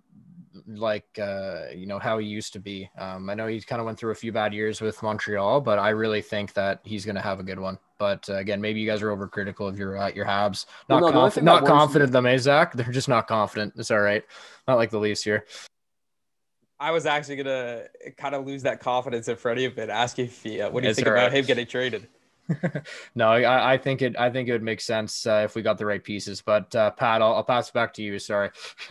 like 0.67 1.07
uh, 1.19 1.65
you 1.75 1.87
know 1.87 1.99
how 1.99 2.19
he 2.19 2.27
used 2.27 2.53
to 2.55 2.61
be. 2.61 2.89
Um, 2.99 3.29
I 3.31 3.35
know 3.35 3.47
he 3.47 3.61
kind 3.61 3.81
of 3.81 3.87
went 3.87 3.99
through 3.99 4.13
a 4.13 4.17
few 4.17 4.33
bad 4.33 4.53
years 4.55 4.81
with 4.81 5.03
Montreal, 5.03 5.61
but 5.61 5.79
I 5.79 5.91
really 5.91 6.23
think 6.23 6.53
that 6.55 6.81
he's 6.85 7.05
going 7.05 7.17
to 7.17 7.21
have 7.21 7.41
a 7.41 7.43
good 7.43 7.59
one. 7.59 7.79
But 7.99 8.29
uh, 8.29 8.35
again, 8.35 8.61
maybe 8.61 8.81
you 8.81 8.87
guys 8.87 9.03
are 9.03 9.17
overcritical 9.17 9.69
of 9.69 9.79
your 9.79 9.97
uh, 9.97 10.11
your 10.15 10.27
Habs. 10.27 10.67
Not 10.89 11.03
well, 11.03 11.13
no, 11.13 11.21
conf- 11.21 11.43
not 11.43 11.65
confident 11.65 12.13
them, 12.13 12.27
eh, 12.27 12.39
Zach? 12.39 12.73
They're 12.73 12.93
just 12.93 13.09
not 13.09 13.27
confident. 13.27 13.75
It's 13.77 13.91
all 13.91 14.01
right. 14.01 14.25
Not 14.69 14.77
like 14.77 14.91
the 14.91 14.99
Leafs 14.99 15.23
here. 15.23 15.47
I 16.79 16.91
was 16.91 17.07
actually 17.07 17.37
gonna 17.37 17.85
kind 18.17 18.35
of 18.35 18.47
lose 18.47 18.63
that 18.65 18.81
confidence 18.81 19.29
in 19.29 19.37
Freddie 19.37 19.65
a 19.65 19.71
bit. 19.71 19.89
Ask 19.89 20.19
if 20.19 20.43
he, 20.43 20.61
uh, 20.61 20.71
what 20.71 20.83
do 20.83 20.87
you 20.87 20.91
it's 20.91 20.99
think 20.99 21.09
about 21.09 21.33
him 21.33 21.45
getting 21.45 21.67
traded? 21.67 22.09
no, 23.15 23.29
I, 23.29 23.75
I, 23.75 23.79
think 23.79 24.03
it. 24.03 24.17
I 24.19 24.31
think 24.31 24.49
it 24.49 24.53
would 24.53 24.63
make 24.63 24.81
sense 24.81 25.27
uh, 25.27 25.43
if 25.45 25.55
we 25.55 25.63
got 25.63 25.79
the 25.79 25.87
right 25.87 26.03
pieces. 26.03 26.43
But 26.43 26.75
uh, 26.75 26.91
Pat, 26.93 27.23
I'll, 27.23 27.35
I'll 27.35 27.45
pass 27.45 27.69
it 27.69 27.75
back 27.75 27.93
to 27.95 28.03
you. 28.03 28.19
Sorry. 28.19 28.51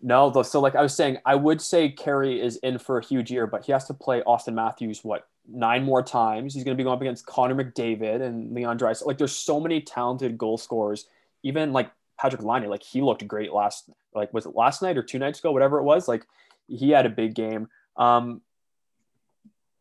no, 0.00 0.30
though. 0.30 0.42
So 0.42 0.60
like 0.60 0.76
I 0.76 0.82
was 0.82 0.94
saying, 0.94 1.18
I 1.26 1.34
would 1.34 1.60
say 1.60 1.88
Carey 1.88 2.40
is 2.40 2.56
in 2.58 2.78
for 2.78 2.98
a 2.98 3.04
huge 3.04 3.30
year, 3.30 3.46
but 3.46 3.64
he 3.64 3.72
has 3.72 3.86
to 3.86 3.94
play 3.94 4.22
Auston 4.26 4.54
Matthews 4.54 5.02
what 5.02 5.26
nine 5.50 5.84
more 5.84 6.02
times. 6.02 6.54
He's 6.54 6.64
going 6.64 6.76
to 6.76 6.80
be 6.80 6.84
going 6.84 6.94
up 6.94 7.00
against 7.00 7.26
Connor 7.26 7.54
McDavid 7.54 8.22
and 8.22 8.52
Leon 8.54 8.78
Draisaitl. 8.78 9.06
Like 9.06 9.18
there's 9.18 9.34
so 9.34 9.58
many 9.58 9.80
talented 9.80 10.38
goal 10.38 10.58
scorers. 10.58 11.06
Even 11.42 11.72
like 11.72 11.90
Patrik 12.20 12.42
Laine, 12.42 12.68
like 12.68 12.82
he 12.82 13.00
looked 13.00 13.26
great 13.26 13.52
last. 13.52 13.90
Like 14.14 14.32
was 14.32 14.46
it 14.46 14.54
last 14.54 14.82
night 14.82 14.96
or 14.96 15.02
two 15.02 15.18
nights 15.18 15.40
ago? 15.40 15.50
Whatever 15.50 15.78
it 15.78 15.84
was. 15.84 16.06
Like 16.06 16.26
he 16.68 16.90
had 16.90 17.06
a 17.06 17.10
big 17.10 17.34
game. 17.34 17.68
Um, 17.96 18.42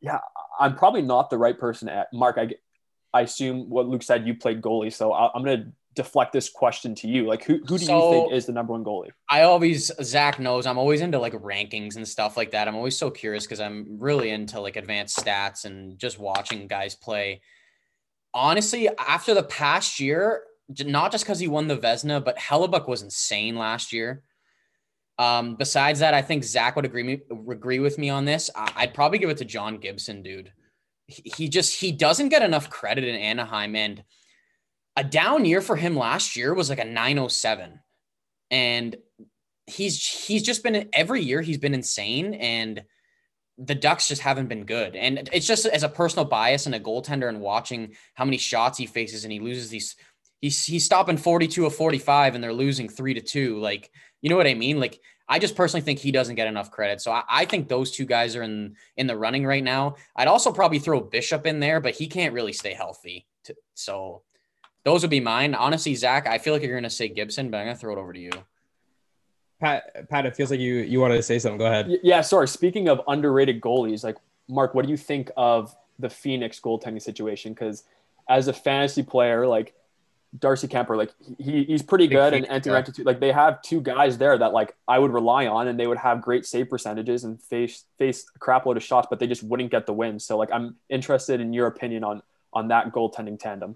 yeah, 0.01 0.19
I'm 0.59 0.75
probably 0.75 1.01
not 1.01 1.29
the 1.29 1.37
right 1.37 1.57
person 1.57 1.89
at 1.89 2.11
Mark. 2.13 2.37
I 2.37 2.49
I 3.13 3.21
assume 3.21 3.69
what 3.69 3.87
Luke 3.87 4.03
said, 4.03 4.27
you 4.27 4.35
played 4.35 4.61
goalie. 4.61 4.93
So 4.93 5.13
I'm 5.13 5.43
going 5.43 5.61
to 5.61 5.71
deflect 5.97 6.31
this 6.31 6.49
question 6.49 6.95
to 6.95 7.07
you. 7.07 7.25
Like, 7.25 7.43
who, 7.43 7.57
who 7.67 7.77
do 7.77 7.85
so, 7.85 7.97
you 7.97 8.11
think 8.11 8.33
is 8.33 8.45
the 8.45 8.53
number 8.53 8.71
one 8.71 8.83
goalie? 8.83 9.09
I 9.29 9.41
always, 9.41 9.91
Zach 10.01 10.39
knows 10.39 10.65
I'm 10.65 10.77
always 10.77 11.01
into 11.01 11.19
like 11.19 11.33
rankings 11.33 11.97
and 11.97 12.07
stuff 12.07 12.37
like 12.37 12.51
that. 12.51 12.67
I'm 12.67 12.75
always 12.75 12.97
so 12.97 13.11
curious 13.11 13.45
because 13.45 13.59
I'm 13.59 13.97
really 13.99 14.29
into 14.29 14.61
like 14.61 14.77
advanced 14.77 15.17
stats 15.17 15.65
and 15.65 15.99
just 15.99 16.17
watching 16.19 16.67
guys 16.67 16.95
play. 16.95 17.41
Honestly, 18.33 18.87
after 18.97 19.33
the 19.33 19.43
past 19.43 19.99
year, 19.99 20.43
not 20.85 21.11
just 21.11 21.25
because 21.25 21.39
he 21.39 21.47
won 21.47 21.67
the 21.67 21.77
Vezina, 21.77 22.23
but 22.23 22.37
Hellebuyck 22.37 22.87
was 22.87 23.01
insane 23.01 23.57
last 23.57 23.91
year. 23.91 24.21
Um, 25.19 25.55
besides 25.55 25.99
that, 25.99 26.13
I 26.13 26.21
think 26.21 26.43
Zach 26.43 26.75
would 26.75 26.85
agree 26.85 27.03
me, 27.03 27.21
agree 27.49 27.79
with 27.79 27.97
me 27.97 28.09
on 28.09 28.23
this. 28.23 28.49
I'd 28.55 28.93
probably 28.93 29.17
give 29.17 29.29
it 29.29 29.37
to 29.37 29.45
John 29.45 29.77
Gibson, 29.77 30.21
dude 30.21 30.53
he 31.07 31.47
just 31.47 31.79
he 31.79 31.91
doesn't 31.91 32.29
get 32.29 32.41
enough 32.43 32.69
credit 32.69 33.05
in 33.05 33.15
Anaheim 33.15 33.75
and 33.75 34.03
a 34.97 35.03
down 35.03 35.45
year 35.45 35.61
for 35.61 35.75
him 35.75 35.95
last 35.95 36.35
year 36.35 36.53
was 36.53 36.69
like 36.69 36.79
a 36.79 36.85
907 36.85 37.79
and 38.49 38.95
he's 39.67 40.05
he's 40.05 40.41
just 40.41 40.63
been 40.63 40.89
every 40.91 41.21
year 41.21 41.41
he's 41.41 41.59
been 41.59 41.75
insane 41.75 42.33
and 42.33 42.83
the 43.59 43.75
Ducks 43.75 44.07
just 44.07 44.21
haven't 44.21 44.49
been 44.49 44.65
good. 44.65 44.95
And 44.95 45.29
it's 45.33 45.47
just 45.47 45.65
as 45.65 45.83
a 45.83 45.89
personal 45.89 46.25
bias 46.25 46.67
and 46.67 46.75
a 46.75 46.79
goaltender 46.79 47.27
and 47.27 47.41
watching 47.41 47.95
how 48.13 48.23
many 48.23 48.37
shots 48.37 48.77
he 48.77 48.85
faces 48.85 49.23
and 49.23 49.31
he 49.31 49.39
loses 49.39 49.69
these 49.69 49.95
he's 50.41 50.65
he's 50.65 50.85
stopping 50.85 51.17
42 51.17 51.65
of 51.65 51.75
45 51.75 52.35
and 52.35 52.43
they're 52.43 52.53
losing 52.53 52.89
3 52.89 53.15
to 53.15 53.21
2 53.21 53.59
like 53.59 53.91
you 54.21 54.29
know 54.29 54.37
what 54.37 54.47
I 54.47 54.55
mean? 54.55 54.79
Like 54.79 54.99
I 55.29 55.39
just 55.39 55.55
personally 55.55 55.81
think 55.81 55.99
he 55.99 56.11
doesn't 56.11 56.35
get 56.35 56.47
enough 56.47 56.71
credit. 56.71 57.01
So 57.01 57.11
I, 57.11 57.23
I, 57.29 57.45
think 57.45 57.67
those 57.67 57.91
two 57.91 58.05
guys 58.05 58.35
are 58.35 58.43
in 58.43 58.75
in 58.95 59.07
the 59.07 59.17
running 59.17 59.45
right 59.45 59.63
now. 59.63 59.95
I'd 60.15 60.27
also 60.27 60.51
probably 60.51 60.79
throw 60.79 61.01
Bishop 61.01 61.45
in 61.45 61.59
there, 61.59 61.81
but 61.81 61.95
he 61.95 62.07
can't 62.07 62.33
really 62.33 62.53
stay 62.53 62.73
healthy. 62.73 63.27
To, 63.45 63.55
so 63.75 64.23
those 64.87 65.01
would 65.01 65.11
be 65.11 65.19
mine. 65.19 65.53
Honestly, 65.53 65.93
Zach, 65.95 66.27
I 66.27 66.37
feel 66.37 66.53
like 66.53 66.63
you're 66.63 66.71
going 66.71 66.83
to 66.83 66.89
say 66.89 67.09
Gibson, 67.09 67.51
but 67.51 67.57
I'm 67.57 67.65
going 67.65 67.75
to 67.75 67.79
throw 67.79 67.91
it 67.91 67.99
over 67.99 68.13
to 68.13 68.19
you. 68.19 68.31
Pat, 69.59 70.07
Pat, 70.09 70.25
it 70.25 70.33
feels 70.33 70.49
like 70.49 70.61
you 70.61 70.75
you 70.75 71.01
wanted 71.01 71.17
to 71.17 71.23
say 71.23 71.39
something. 71.39 71.57
Go 71.57 71.65
ahead. 71.65 71.99
Yeah, 72.03 72.21
sorry. 72.21 72.47
Speaking 72.47 72.87
of 72.87 73.01
underrated 73.05 73.59
goalies, 73.59 74.05
like 74.05 74.15
Mark, 74.47 74.73
what 74.73 74.85
do 74.85 74.91
you 74.91 74.95
think 74.95 75.29
of 75.35 75.75
the 75.99 76.09
Phoenix 76.09 76.61
goaltending 76.61 77.01
situation? 77.01 77.51
Because 77.51 77.83
as 78.29 78.47
a 78.47 78.53
fantasy 78.53 79.03
player, 79.03 79.45
like 79.45 79.75
Darcy 80.39 80.69
Kuemper, 80.69 80.95
like 80.95 81.11
he, 81.37 81.65
he's 81.65 81.83
pretty 81.83 82.07
good, 82.07 82.33
and 82.33 82.47
Antti 82.47 82.71
Raanta 82.71 83.03
Like 83.03 83.19
they 83.19 83.33
have 83.33 83.61
two 83.63 83.81
guys 83.81 84.17
there 84.17 84.37
that 84.37 84.53
like 84.53 84.73
I 84.87 84.99
would 84.99 85.11
rely 85.11 85.47
on, 85.47 85.67
and 85.67 85.77
they 85.77 85.87
would 85.87 85.97
have 85.97 86.21
great 86.21 86.45
save 86.45 86.69
percentages 86.69 87.25
and 87.25 87.41
face 87.41 87.83
face 87.97 88.25
a 88.33 88.39
crap 88.39 88.65
load 88.65 88.77
of 88.77 88.83
shots, 88.83 89.07
but 89.09 89.19
they 89.19 89.27
just 89.27 89.43
wouldn't 89.43 89.69
get 89.69 89.85
the 89.85 89.93
win. 89.93 90.17
So 90.17 90.37
like 90.37 90.49
I'm 90.53 90.77
interested 90.87 91.41
in 91.41 91.51
your 91.51 91.67
opinion 91.67 92.05
on 92.05 92.21
on 92.53 92.69
that 92.69 92.93
goaltending 92.93 93.37
tandem. 93.37 93.75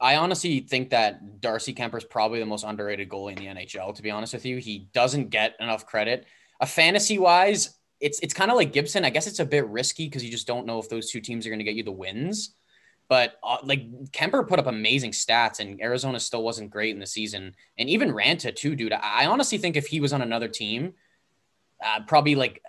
I 0.00 0.16
honestly 0.16 0.60
think 0.60 0.90
that 0.90 1.40
Darcy 1.40 1.74
Kuemper 1.74 1.98
is 1.98 2.04
probably 2.04 2.38
the 2.38 2.46
most 2.46 2.64
underrated 2.64 3.08
goalie 3.08 3.36
in 3.36 3.54
the 3.54 3.60
NHL. 3.60 3.94
To 3.94 4.02
be 4.02 4.10
honest 4.10 4.32
with 4.32 4.46
you, 4.46 4.58
he 4.58 4.88
doesn't 4.92 5.30
get 5.30 5.56
enough 5.58 5.86
credit. 5.86 6.26
A 6.60 6.66
fantasy 6.66 7.18
wise, 7.18 7.78
it's 8.00 8.20
it's 8.20 8.34
kind 8.34 8.50
of 8.50 8.56
like 8.56 8.72
Gibson. 8.72 9.04
I 9.04 9.10
guess 9.10 9.26
it's 9.26 9.40
a 9.40 9.44
bit 9.44 9.66
risky 9.66 10.06
because 10.06 10.24
you 10.24 10.30
just 10.30 10.46
don't 10.46 10.66
know 10.66 10.78
if 10.78 10.88
those 10.88 11.10
two 11.10 11.20
teams 11.20 11.46
are 11.46 11.50
going 11.50 11.58
to 11.58 11.64
get 11.64 11.74
you 11.74 11.82
the 11.82 11.90
wins. 11.90 12.54
But 13.08 13.38
uh, 13.42 13.56
like 13.64 13.90
Kuemper 14.12 14.46
put 14.46 14.58
up 14.58 14.66
amazing 14.66 15.12
stats, 15.12 15.60
and 15.60 15.80
Arizona 15.80 16.20
still 16.20 16.44
wasn't 16.44 16.70
great 16.70 16.94
in 16.94 17.00
the 17.00 17.06
season. 17.06 17.54
And 17.78 17.88
even 17.88 18.12
Raanta 18.12 18.54
too, 18.54 18.76
dude. 18.76 18.92
I 18.92 19.26
honestly 19.26 19.58
think 19.58 19.76
if 19.76 19.86
he 19.86 20.00
was 20.00 20.12
on 20.12 20.22
another 20.22 20.48
team, 20.48 20.92
uh, 21.84 22.00
probably 22.06 22.34
like 22.34 22.62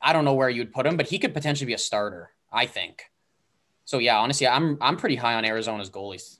I 0.00 0.12
don't 0.12 0.24
know 0.24 0.34
where 0.34 0.48
you 0.50 0.62
would 0.62 0.72
put 0.72 0.86
him, 0.86 0.96
but 0.96 1.06
he 1.06 1.18
could 1.18 1.34
potentially 1.34 1.66
be 1.66 1.74
a 1.74 1.78
starter. 1.78 2.30
I 2.50 2.66
think. 2.66 3.04
So 3.84 3.98
yeah, 3.98 4.18
honestly, 4.18 4.48
I'm 4.48 4.78
I'm 4.80 4.96
pretty 4.96 5.16
high 5.16 5.34
on 5.34 5.44
Arizona's 5.44 5.90
goalies. 5.90 6.37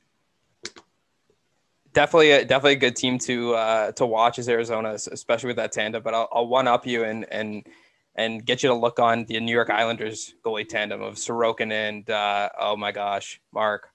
Definitely, 1.98 2.30
a, 2.30 2.44
definitely 2.44 2.74
a 2.74 2.76
good 2.76 2.94
team 2.94 3.18
to 3.18 3.56
uh, 3.56 3.90
to 3.92 4.06
watch 4.06 4.38
is 4.38 4.48
Arizona, 4.48 4.90
especially 4.90 5.48
with 5.48 5.56
that 5.56 5.72
tandem. 5.72 6.00
But 6.00 6.14
I'll, 6.14 6.28
I'll 6.30 6.46
one 6.46 6.68
up 6.68 6.86
you 6.86 7.02
and 7.02 7.26
and 7.32 7.66
and 8.14 8.46
get 8.46 8.62
you 8.62 8.68
to 8.68 8.74
look 8.76 9.00
on 9.00 9.24
the 9.24 9.40
New 9.40 9.50
York 9.50 9.68
Islanders 9.68 10.32
goalie 10.44 10.68
tandem 10.68 11.02
of 11.02 11.16
Sorokin 11.16 11.72
and 11.72 12.08
uh, 12.08 12.50
oh 12.56 12.76
my 12.76 12.92
gosh, 12.92 13.40
Mark. 13.52 13.88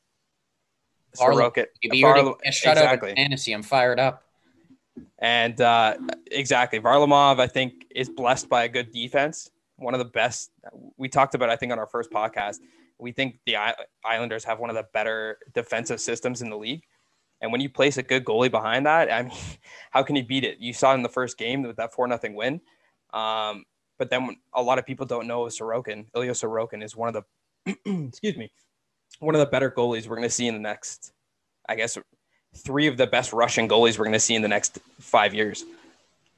Sorokin. 1.15 1.67
Barlo- 1.93 2.35
exactly. 2.43 3.13
fantasy. 3.15 3.53
I'm 3.53 3.63
fired 3.63 4.01
up. 4.01 4.23
And 5.19 5.61
uh, 5.61 5.95
exactly, 6.29 6.81
Varlamov, 6.81 7.39
I 7.39 7.47
think, 7.47 7.85
is 7.95 8.09
blessed 8.09 8.49
by 8.49 8.65
a 8.65 8.67
good 8.67 8.91
defense. 8.91 9.49
One 9.77 9.93
of 9.93 9.99
the 9.99 10.11
best. 10.11 10.51
We 10.97 11.07
talked 11.07 11.35
about, 11.35 11.49
I 11.49 11.55
think, 11.55 11.71
on 11.71 11.79
our 11.79 11.87
first 11.87 12.11
podcast. 12.11 12.57
We 12.99 13.13
think 13.13 13.39
the 13.45 13.55
Islanders 14.03 14.43
have 14.43 14.59
one 14.59 14.69
of 14.69 14.75
the 14.75 14.87
better 14.93 15.37
defensive 15.53 16.01
systems 16.01 16.41
in 16.41 16.49
the 16.49 16.57
league. 16.57 16.83
And 17.43 17.51
when 17.51 17.59
you 17.59 17.69
place 17.69 17.97
a 17.97 18.03
good 18.03 18.23
goalie 18.23 18.49
behind 18.49 18.85
that, 18.85 19.11
I 19.11 19.23
mean, 19.23 19.37
how 19.91 20.01
can 20.01 20.15
you 20.15 20.23
beat 20.23 20.45
it? 20.45 20.59
You 20.59 20.73
saw 20.73 20.93
in 20.95 21.03
the 21.03 21.09
first 21.09 21.37
game 21.37 21.61
with 21.61 21.75
that 21.75 21.93
four 21.93 22.07
nothing 22.07 22.35
win. 22.35 22.61
Um, 23.13 23.65
but 23.99 24.09
then 24.09 24.37
a 24.53 24.63
lot 24.63 24.79
of 24.79 24.85
people 24.85 25.05
don't 25.05 25.27
know 25.27 25.43
Sorokin. 25.43 26.05
Ilya 26.15 26.31
Sorokin 26.31 26.81
is 26.81 26.95
one 26.95 27.13
of 27.13 27.23
the, 27.65 27.75
excuse 28.07 28.37
me, 28.37 28.49
one 29.19 29.35
of 29.35 29.39
the 29.39 29.45
better 29.45 29.69
goalies 29.69 30.07
we're 30.07 30.15
going 30.15 30.27
to 30.27 30.33
see 30.33 30.47
in 30.47 30.53
the 30.53 30.59
next, 30.61 31.11
I 31.67 31.75
guess, 31.75 31.97
three 32.55 32.87
of 32.87 32.95
the 32.95 33.07
best 33.07 33.33
Russian 33.33 33.67
goalies 33.67 33.99
we're 33.99 34.05
going 34.05 34.13
to 34.13 34.19
see 34.19 34.35
in 34.35 34.41
the 34.41 34.47
next 34.47 34.79
five 34.99 35.33
years. 35.33 35.65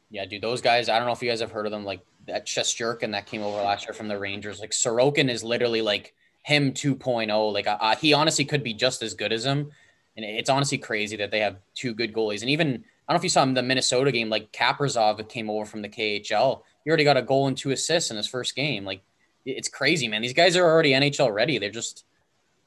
Yeah, 0.09 0.25
dude, 0.25 0.41
those 0.41 0.61
guys. 0.61 0.89
I 0.89 0.97
don't 0.97 1.07
know 1.07 1.13
if 1.13 1.21
you 1.21 1.29
guys 1.29 1.39
have 1.39 1.51
heard 1.51 1.67
of 1.67 1.71
them, 1.71 1.85
like 1.85 2.01
that 2.25 2.47
Shesterkin 2.47 3.11
that 3.11 3.27
came 3.27 3.43
over 3.43 3.57
last 3.57 3.85
year 3.85 3.93
from 3.93 4.07
the 4.07 4.17
Rangers. 4.17 4.59
Like 4.59 4.71
Sorokin 4.71 5.29
is 5.29 5.43
literally 5.43 5.81
like 5.81 6.15
him 6.41 6.73
2.0. 6.73 7.53
Like 7.53 7.67
uh, 7.67 7.95
he 7.95 8.13
honestly 8.13 8.45
could 8.45 8.63
be 8.63 8.73
just 8.73 9.03
as 9.03 9.13
good 9.13 9.31
as 9.31 9.45
him. 9.45 9.71
And 10.15 10.25
it's 10.25 10.49
honestly 10.49 10.77
crazy 10.77 11.17
that 11.17 11.31
they 11.31 11.39
have 11.39 11.57
two 11.73 11.93
good 11.93 12.13
goalies. 12.13 12.41
And 12.41 12.49
even 12.49 12.67
I 12.67 13.13
don't 13.13 13.15
know 13.15 13.17
if 13.17 13.23
you 13.23 13.29
saw 13.29 13.43
him 13.43 13.53
the 13.53 13.61
Minnesota 13.61 14.11
game, 14.11 14.29
like 14.29 14.51
Kaprizov 14.51 15.27
came 15.29 15.49
over 15.49 15.65
from 15.65 15.81
the 15.81 15.89
KHL 15.89 16.61
he 16.85 16.91
already 16.91 17.03
got 17.03 17.17
a 17.17 17.21
goal 17.21 17.47
and 17.47 17.57
two 17.57 17.71
assists 17.71 18.11
in 18.11 18.17
his 18.17 18.27
first 18.27 18.55
game. 18.55 18.85
Like 18.85 19.01
it's 19.43 19.67
crazy, 19.67 20.07
man. 20.07 20.21
These 20.21 20.33
guys 20.33 20.55
are 20.55 20.63
already 20.63 20.91
NHL 20.91 21.33
ready. 21.33 21.57
They're 21.57 21.71
just 21.71 22.05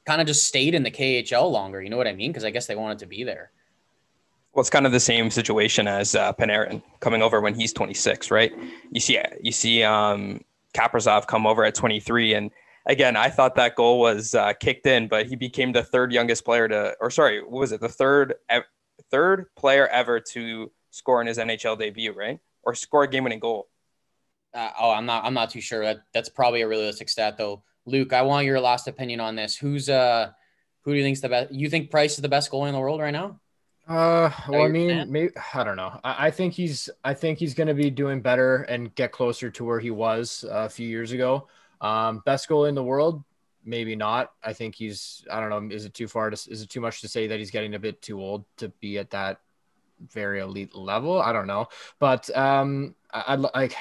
kind 0.04 0.20
of 0.20 0.26
just 0.26 0.44
stayed 0.44 0.74
in 0.74 0.82
the 0.82 0.90
KHL 0.90 1.50
longer. 1.50 1.80
You 1.80 1.88
know 1.88 1.96
what 1.96 2.08
I 2.08 2.12
mean? 2.12 2.32
Because 2.32 2.44
I 2.44 2.50
guess 2.50 2.66
they 2.66 2.74
wanted 2.74 2.98
to 2.98 3.06
be 3.06 3.24
there. 3.24 3.52
Well, 4.52 4.60
it's 4.60 4.70
kind 4.70 4.86
of 4.86 4.92
the 4.92 5.00
same 5.00 5.30
situation 5.30 5.86
as 5.86 6.16
uh, 6.16 6.32
Panarin 6.32 6.82
coming 6.98 7.22
over 7.22 7.40
when 7.40 7.54
he's 7.54 7.72
26, 7.72 8.30
right? 8.32 8.52
You 8.90 9.00
see, 9.00 9.20
you 9.40 9.52
see, 9.52 9.84
um, 9.84 10.42
Kaprizov 10.74 11.28
come 11.28 11.46
over 11.46 11.64
at 11.64 11.74
23, 11.74 12.34
and 12.34 12.50
again, 12.88 13.16
I 13.16 13.28
thought 13.28 13.54
that 13.56 13.76
goal 13.76 14.00
was 14.00 14.34
uh, 14.34 14.54
kicked 14.54 14.86
in, 14.86 15.06
but 15.06 15.26
he 15.26 15.36
became 15.36 15.72
the 15.72 15.84
third 15.84 16.12
youngest 16.12 16.44
player 16.44 16.66
to, 16.66 16.96
or 17.00 17.10
sorry, 17.10 17.42
what 17.42 17.60
was 17.60 17.72
it? 17.72 17.80
The 17.80 17.88
third, 17.88 18.34
third 19.10 19.46
player 19.56 19.86
ever 19.86 20.18
to 20.32 20.72
score 20.90 21.20
in 21.20 21.26
his 21.26 21.38
NHL 21.38 21.78
debut, 21.78 22.12
right? 22.12 22.40
Or 22.64 22.74
score 22.74 23.04
a 23.04 23.08
game-winning 23.08 23.38
goal. 23.38 23.68
Uh, 24.54 24.70
oh, 24.80 24.90
I'm 24.90 25.06
not. 25.06 25.24
I'm 25.24 25.34
not 25.34 25.50
too 25.50 25.60
sure. 25.60 25.84
That 25.84 25.98
that's 26.14 26.30
probably 26.30 26.62
a 26.62 26.68
realistic 26.68 27.10
stat, 27.10 27.36
though. 27.36 27.62
Luke, 27.84 28.14
I 28.14 28.22
want 28.22 28.46
your 28.46 28.58
last 28.60 28.88
opinion 28.88 29.20
on 29.20 29.36
this. 29.36 29.54
Who's 29.56 29.90
uh, 29.90 30.30
who 30.82 30.92
do 30.92 30.96
you 30.96 31.04
think's 31.04 31.20
the 31.20 31.28
best? 31.28 31.52
You 31.52 31.68
think 31.68 31.90
Price 31.90 32.14
is 32.14 32.22
the 32.22 32.30
best 32.30 32.50
goalie 32.50 32.68
in 32.68 32.74
the 32.74 32.80
world 32.80 33.00
right 33.00 33.10
now? 33.10 33.40
Uh, 33.86 34.30
well, 34.48 34.62
I 34.62 34.68
mean, 34.68 35.12
maybe 35.12 35.32
I 35.54 35.64
don't 35.64 35.76
know. 35.76 36.00
I, 36.02 36.26
I 36.26 36.30
think 36.30 36.54
he's. 36.54 36.88
I 37.04 37.12
think 37.12 37.38
he's 37.38 37.52
going 37.52 37.68
to 37.68 37.74
be 37.74 37.90
doing 37.90 38.22
better 38.22 38.62
and 38.62 38.94
get 38.94 39.12
closer 39.12 39.50
to 39.50 39.64
where 39.64 39.80
he 39.80 39.90
was 39.90 40.46
uh, 40.48 40.64
a 40.64 40.68
few 40.70 40.88
years 40.88 41.12
ago. 41.12 41.46
Um, 41.80 42.22
best 42.24 42.48
goalie 42.48 42.68
in 42.68 42.74
the 42.74 42.82
world, 42.82 43.22
maybe 43.64 43.96
not. 43.96 44.32
I 44.42 44.52
think 44.52 44.74
he's 44.74 45.24
I 45.30 45.40
don't 45.40 45.50
know. 45.50 45.74
Is 45.74 45.84
it 45.84 45.94
too 45.94 46.08
far 46.08 46.30
to 46.30 46.50
is 46.50 46.62
it 46.62 46.70
too 46.70 46.80
much 46.80 47.00
to 47.02 47.08
say 47.08 47.26
that 47.26 47.38
he's 47.38 47.50
getting 47.50 47.74
a 47.74 47.78
bit 47.78 48.02
too 48.02 48.20
old 48.20 48.44
to 48.58 48.68
be 48.80 48.98
at 48.98 49.10
that 49.10 49.40
very 50.00 50.40
elite 50.40 50.74
level? 50.74 51.20
I 51.20 51.32
don't 51.32 51.46
know, 51.46 51.68
but 51.98 52.34
um, 52.36 52.94
I, 53.12 53.36
would 53.36 53.50
like. 53.54 53.74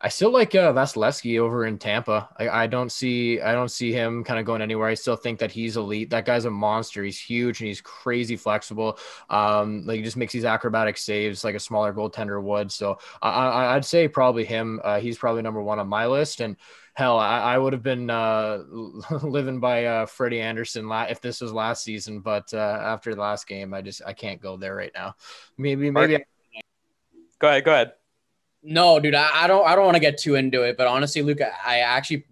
I 0.00 0.08
still 0.08 0.30
like 0.30 0.54
uh, 0.54 0.72
Vasilevskiy 0.72 1.38
over 1.40 1.66
in 1.66 1.78
Tampa. 1.78 2.28
I, 2.38 2.48
I 2.48 2.66
don't 2.66 2.92
see 2.92 3.40
I 3.40 3.52
don't 3.52 3.70
see 3.70 3.92
him 3.92 4.24
kind 4.24 4.38
of 4.38 4.44
going 4.44 4.62
anywhere. 4.62 4.88
I 4.88 4.94
still 4.94 5.16
think 5.16 5.38
that 5.38 5.50
he's 5.50 5.76
elite. 5.76 6.10
That 6.10 6.24
guy's 6.26 6.44
a 6.44 6.50
monster. 6.50 7.02
He's 7.02 7.20
huge 7.20 7.60
and 7.60 7.68
he's 7.68 7.80
crazy 7.80 8.36
flexible. 8.36 8.98
Um, 9.30 9.86
like 9.86 9.96
he 9.98 10.02
just 10.02 10.16
makes 10.16 10.32
these 10.32 10.44
acrobatic 10.44 10.98
saves 10.98 11.44
like 11.44 11.54
a 11.54 11.60
smaller 11.60 11.92
goaltender 11.92 12.42
would. 12.42 12.70
So 12.70 12.98
I, 13.22 13.30
I 13.30 13.74
would 13.74 13.84
say 13.84 14.08
probably 14.08 14.44
him. 14.44 14.80
Uh, 14.84 15.00
he's 15.00 15.18
probably 15.18 15.42
number 15.42 15.62
one 15.62 15.78
on 15.78 15.88
my 15.88 16.06
list. 16.06 16.40
And 16.40 16.56
hell, 16.94 17.18
I, 17.18 17.40
I 17.40 17.58
would 17.58 17.72
have 17.72 17.82
been 17.82 18.10
uh, 18.10 18.58
living 19.22 19.60
by 19.60 19.84
uh, 19.86 20.06
Freddie 20.06 20.40
Andersen 20.40 20.88
la- 20.88 21.04
if 21.04 21.20
this 21.20 21.40
was 21.40 21.52
last 21.52 21.84
season. 21.84 22.20
But 22.20 22.52
uh, 22.52 22.58
after 22.58 23.14
the 23.14 23.20
last 23.20 23.46
game, 23.46 23.72
I 23.72 23.82
just 23.82 24.02
I 24.06 24.12
can't 24.12 24.40
go 24.40 24.56
there 24.56 24.74
right 24.74 24.92
now. 24.94 25.14
Maybe 25.56 25.90
maybe. 25.90 26.24
Go 27.38 27.48
ahead. 27.48 27.64
Go 27.64 27.72
ahead. 27.72 27.92
No, 28.68 28.98
dude, 28.98 29.14
I, 29.14 29.44
I 29.44 29.46
don't. 29.46 29.64
I 29.64 29.76
don't 29.76 29.84
want 29.84 29.94
to 29.94 30.00
get 30.00 30.18
too 30.18 30.34
into 30.34 30.62
it, 30.62 30.76
but 30.76 30.88
honestly, 30.88 31.22
Luke, 31.22 31.38
I 31.40 31.78
actually, 31.78 32.24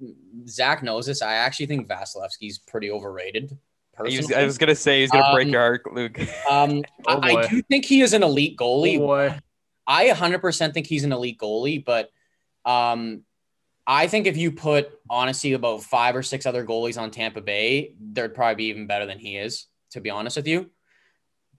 Zach 0.49 0.83
knows 0.83 1.07
this. 1.07 1.23
I 1.23 1.35
actually 1.35 1.67
think 1.67 1.87
Vasilevskiy's 1.87 2.59
pretty 2.59 2.91
overrated. 2.91 3.57
Was, 4.01 4.33
I 4.33 4.45
was 4.45 4.59
gonna 4.59 4.75
say 4.75 5.03
he's 5.03 5.13
gonna 5.13 5.27
um, 5.27 5.35
break 5.35 5.49
your 5.49 5.61
heart, 5.61 5.83
Luke. 5.93 6.19
Um, 6.51 6.83
oh 7.07 7.21
I, 7.21 7.37
I, 7.37 7.47
do 7.47 7.63
think 7.63 7.85
he 7.85 8.01
is 8.01 8.13
an 8.13 8.25
elite 8.25 8.57
goalie. 8.57 8.99
Oh 8.99 9.39
I 9.87 10.09
100% 10.09 10.75
think 10.75 10.87
he's 10.87 11.05
an 11.05 11.13
elite 11.13 11.39
goalie, 11.39 11.85
but 11.85 12.11
um, 12.65 13.23
I 13.87 14.09
think 14.09 14.27
if 14.27 14.37
you 14.37 14.51
put 14.51 14.91
honestly 15.09 15.53
about 15.53 15.85
five 15.85 16.17
or 16.17 16.23
six 16.23 16.47
other 16.47 16.67
goalies 16.67 17.01
on 17.01 17.13
Tampa 17.13 17.43
Bay, 17.43 17.95
they'd 18.01 18.35
probably 18.35 18.57
be 18.57 18.65
even 18.65 18.89
better 18.89 19.07
than 19.07 19.21
he 19.21 19.37
is. 19.37 19.67
To 19.93 20.01
be 20.01 20.11
honest 20.11 20.37
with 20.37 20.49
you, 20.49 20.71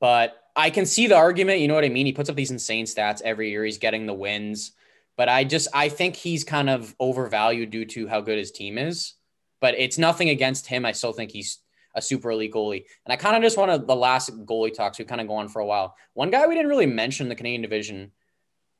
but 0.01 0.35
I 0.55 0.69
can 0.69 0.85
see 0.85 1.07
the 1.07 1.15
argument. 1.15 1.59
You 1.59 1.67
know 1.67 1.73
what 1.73 1.83
I 1.83 1.89
mean? 1.89 2.05
He 2.05 2.13
puts 2.13 2.29
up 2.29 2.35
these 2.35 2.51
insane 2.51 2.85
stats 2.85 3.21
every 3.21 3.49
year. 3.49 3.65
He's 3.65 3.77
getting 3.77 4.05
the 4.05 4.13
wins, 4.13 4.71
but 5.17 5.29
I 5.29 5.43
just 5.43 5.67
I 5.73 5.89
think 5.89 6.15
he's 6.15 6.43
kind 6.43 6.69
of 6.69 6.95
overvalued 6.99 7.71
due 7.71 7.85
to 7.85 8.07
how 8.07 8.21
good 8.21 8.37
his 8.37 8.51
team 8.51 8.77
is. 8.77 9.13
But 9.61 9.75
it's 9.77 9.97
nothing 9.97 10.29
against 10.29 10.67
him. 10.67 10.85
I 10.85 10.91
still 10.91 11.13
think 11.13 11.31
he's 11.31 11.59
a 11.95 12.01
super 12.01 12.31
elite 12.31 12.53
goalie. 12.53 12.85
And 13.05 13.13
I 13.13 13.15
kind 13.15 13.35
of 13.35 13.41
just 13.41 13.57
want 13.57 13.71
to 13.71 13.85
the 13.85 13.95
last 13.95 14.31
goalie 14.45 14.73
talks 14.73 14.99
we 14.99 15.05
kind 15.05 15.21
of 15.21 15.27
go 15.27 15.35
on 15.35 15.47
for 15.47 15.59
a 15.59 15.65
while. 15.65 15.95
One 16.13 16.29
guy 16.29 16.45
we 16.45 16.55
didn't 16.55 16.69
really 16.69 16.85
mention 16.85 17.25
in 17.25 17.29
the 17.29 17.35
Canadian 17.35 17.61
division, 17.61 18.11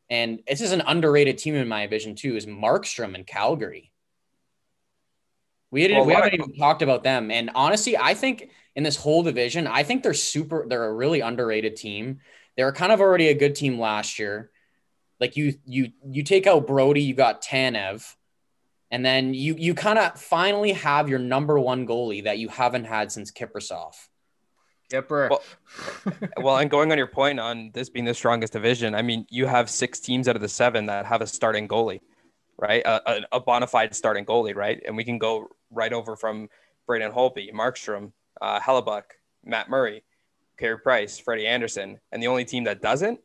and 0.10 0.42
this 0.48 0.62
is 0.62 0.72
an 0.72 0.84
underrated 0.86 1.38
team 1.38 1.56
in 1.56 1.68
my 1.68 1.88
vision 1.88 2.16
too, 2.16 2.36
is 2.36 2.46
Markstrom 2.46 3.16
in 3.16 3.24
Calgary. 3.24 3.92
We 5.72 5.82
didn't 5.82 5.98
well, 5.98 6.06
we 6.06 6.14
haven't 6.14 6.34
even 6.36 6.54
talked 6.54 6.82
about 6.82 7.04
them. 7.04 7.32
And 7.32 7.52
honestly, 7.56 7.98
I 7.98 8.14
think 8.14 8.52
in 8.76 8.84
this 8.84 8.98
whole 8.98 9.24
division. 9.24 9.68
I 9.68 9.84
think 9.84 10.04
they're 10.04 10.14
super, 10.14 10.66
they're 10.68 10.86
a 10.86 10.94
really 10.94 11.22
underrated 11.22 11.76
team. 11.76 12.20
They 12.58 12.64
were 12.64 12.74
kind 12.74 12.92
of 12.92 13.02
already 13.02 13.30
a 13.30 13.34
good 13.34 13.56
team 13.56 13.80
last 13.80 14.20
year. 14.20 14.52
Like 15.20 15.38
you, 15.38 15.56
you, 15.66 15.92
you 16.06 16.24
take 16.24 16.46
out 16.46 16.68
Brodie, 16.68 17.02
you 17.02 17.14
got 17.14 17.42
Tanev, 17.42 18.14
and 18.92 19.06
then 19.06 19.34
you, 19.34 19.56
you 19.58 19.74
kind 19.74 19.98
of 19.98 20.20
finally 20.20 20.74
have 20.74 21.10
your 21.10 21.20
number 21.20 21.58
one 21.60 21.88
goalie 21.88 22.26
that 22.26 22.38
you 22.38 22.50
haven't 22.50 22.86
had 22.86 23.12
since 23.12 23.32
Kiprusoff. 23.32 23.96
Kipper. 24.92 25.30
Well, 25.30 25.42
well, 26.38 26.58
and 26.58 26.70
going 26.70 26.92
on 26.92 26.98
your 26.98 27.08
point 27.08 27.40
on 27.40 27.72
this 27.74 27.90
being 27.90 28.06
the 28.06 28.14
strongest 28.14 28.54
division, 28.54 28.94
I 28.94 29.02
mean, 29.02 29.26
you 29.30 29.48
have 29.48 29.70
six 29.70 30.00
teams 30.00 30.28
out 30.28 30.36
of 30.36 30.42
the 30.42 30.50
seven 30.50 30.86
that 30.86 31.06
have 31.06 31.22
a 31.22 31.28
starting 31.28 31.68
goalie, 31.68 32.02
right? 32.58 32.84
A, 32.86 33.12
a, 33.12 33.22
a 33.32 33.40
bona 33.40 33.68
fide 33.68 33.96
starting 33.96 34.26
goalie, 34.26 34.56
right? 34.56 34.82
And 34.86 34.96
we 34.96 35.04
can 35.04 35.18
go 35.18 35.48
right 35.72 35.92
over 35.92 36.16
from 36.16 36.50
Braden 36.86 37.12
Holtby, 37.12 37.52
Markstrom, 37.52 38.12
uh, 38.42 38.60
Hellebuyck, 38.60 39.04
Matt 39.44 39.70
Murray, 39.70 40.04
Carey 40.58 40.80
Price, 40.80 41.20
Freddie 41.20 41.48
Andersen, 41.48 42.00
and 42.12 42.22
the 42.22 42.28
only 42.28 42.46
team 42.46 42.66
that 42.66 42.82
doesn't 42.82 43.20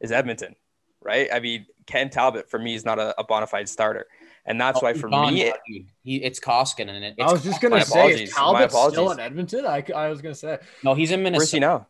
is 0.00 0.12
Edmonton, 0.12 0.54
right? 1.02 1.28
I 1.32 1.40
mean, 1.40 1.66
Ken 1.86 2.10
Talbot 2.10 2.50
for 2.50 2.58
me 2.58 2.74
is 2.74 2.84
not 2.84 2.98
a, 2.98 3.18
a 3.20 3.24
bona 3.24 3.46
fide 3.46 3.68
starter, 3.68 4.06
and 4.44 4.60
that's 4.60 4.78
oh, 4.78 4.86
why 4.86 4.94
for 4.94 5.08
gone, 5.08 5.34
me, 5.34 5.42
it, 5.42 5.56
he, 6.02 6.16
it's 6.16 6.40
Koskinen. 6.40 6.88
And 6.88 7.04
it, 7.04 7.14
I 7.20 7.32
was 7.32 7.42
just 7.42 7.60
gonna 7.60 7.84
say, 7.84 8.22
is 8.22 8.32
Talbot 8.32 8.70
still 8.70 9.10
in 9.10 9.20
Edmonton? 9.20 9.66
I, 9.66 9.84
I 9.94 10.08
was 10.08 10.22
gonna 10.22 10.34
say, 10.34 10.58
no, 10.82 10.94
he's 10.94 11.10
in 11.10 11.22
Minnesota. 11.22 11.38
Where's 11.40 11.50
he 11.52 11.60
now? 11.60 11.86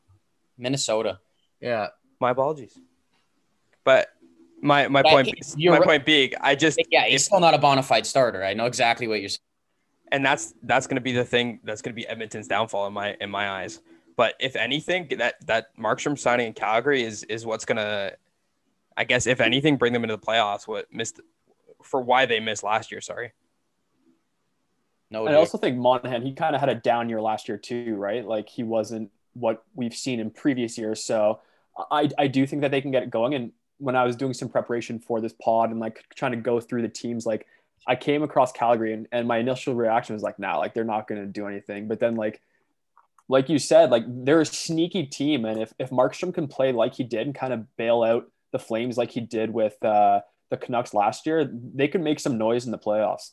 Minnesota. 0.56 1.20
Yeah, 1.60 1.88
my 2.20 2.30
apologies, 2.30 2.78
but 3.84 4.08
my 4.60 4.88
my 4.88 5.02
point 5.02 5.32
my 5.56 5.70
right. 5.70 5.82
point 5.82 6.04
being, 6.04 6.32
I 6.40 6.54
just 6.54 6.80
yeah, 6.90 7.04
he's 7.04 7.22
if, 7.22 7.26
still 7.26 7.40
not 7.40 7.54
a 7.54 7.58
bona 7.58 7.82
fide 7.82 8.06
starter. 8.06 8.44
I 8.44 8.54
know 8.54 8.66
exactly 8.66 9.06
what 9.08 9.20
you're 9.20 9.28
saying 9.28 9.40
and 10.12 10.24
that's 10.24 10.54
that's 10.62 10.86
going 10.86 10.96
to 10.96 11.02
be 11.02 11.12
the 11.12 11.24
thing 11.24 11.60
that's 11.64 11.82
going 11.82 11.92
to 11.92 11.96
be 11.96 12.06
Edmonton's 12.06 12.48
downfall 12.48 12.86
in 12.86 12.92
my 12.92 13.16
in 13.20 13.30
my 13.30 13.50
eyes. 13.50 13.80
But 14.16 14.34
if 14.40 14.56
anything, 14.56 15.08
that 15.18 15.34
that 15.46 15.76
Markstrom 15.78 16.18
signing 16.18 16.48
in 16.48 16.52
Calgary 16.52 17.02
is 17.02 17.22
is 17.24 17.46
what's 17.46 17.64
going 17.64 17.76
to, 17.76 18.16
I 18.96 19.04
guess, 19.04 19.26
if 19.26 19.40
anything, 19.40 19.76
bring 19.76 19.92
them 19.92 20.02
into 20.02 20.16
the 20.16 20.22
playoffs. 20.22 20.66
What 20.66 20.92
missed 20.92 21.20
for 21.82 22.00
why 22.00 22.26
they 22.26 22.40
missed 22.40 22.62
last 22.62 22.90
year? 22.90 23.00
Sorry. 23.00 23.32
No, 25.10 25.26
I 25.26 25.34
also 25.34 25.56
think 25.56 25.78
Monahan 25.78 26.22
he 26.22 26.32
kind 26.32 26.54
of 26.54 26.60
had 26.60 26.68
a 26.68 26.74
down 26.74 27.08
year 27.08 27.20
last 27.20 27.48
year 27.48 27.56
too, 27.56 27.94
right? 27.96 28.26
Like 28.26 28.48
he 28.48 28.62
wasn't 28.62 29.10
what 29.34 29.64
we've 29.74 29.94
seen 29.94 30.20
in 30.20 30.30
previous 30.30 30.76
years. 30.76 31.02
So 31.02 31.40
I 31.90 32.10
I 32.18 32.26
do 32.26 32.46
think 32.46 32.62
that 32.62 32.70
they 32.70 32.80
can 32.80 32.90
get 32.90 33.02
it 33.04 33.10
going. 33.10 33.34
And 33.34 33.52
when 33.78 33.96
I 33.96 34.04
was 34.04 34.16
doing 34.16 34.34
some 34.34 34.48
preparation 34.48 34.98
for 34.98 35.20
this 35.20 35.32
pod 35.32 35.70
and 35.70 35.80
like 35.80 36.04
trying 36.14 36.32
to 36.32 36.38
go 36.38 36.60
through 36.60 36.82
the 36.82 36.88
teams, 36.88 37.24
like 37.24 37.46
I 37.86 37.96
came 37.96 38.22
across 38.22 38.52
Calgary 38.52 38.92
and, 38.92 39.08
and 39.12 39.26
my 39.26 39.38
initial 39.38 39.74
reaction 39.74 40.14
was 40.14 40.22
like, 40.22 40.38
nah, 40.38 40.58
like 40.58 40.74
they're 40.74 40.84
not 40.84 41.08
going 41.08 41.20
to 41.20 41.26
do 41.26 41.46
anything. 41.46 41.88
But 41.88 42.00
then 42.00 42.16
like, 42.16 42.40
like 43.28 43.48
you 43.48 43.58
said, 43.58 43.90
like 43.90 44.04
they're 44.06 44.40
a 44.40 44.46
sneaky 44.46 45.04
team. 45.04 45.44
And 45.44 45.60
if, 45.60 45.72
if 45.78 45.90
Markstrom 45.90 46.32
can 46.32 46.48
play 46.48 46.72
like 46.72 46.94
he 46.94 47.04
did 47.04 47.26
and 47.26 47.34
kind 47.34 47.52
of 47.52 47.76
bail 47.76 48.02
out 48.02 48.30
the 48.52 48.58
Flames 48.58 48.96
like 48.96 49.10
he 49.10 49.20
did 49.20 49.50
with 49.50 49.82
uh, 49.84 50.20
the 50.50 50.56
Canucks 50.56 50.94
last 50.94 51.26
year, 51.26 51.48
they 51.74 51.88
could 51.88 52.00
make 52.00 52.20
some 52.20 52.38
noise 52.38 52.64
in 52.64 52.72
the 52.72 52.78
playoffs. 52.78 53.30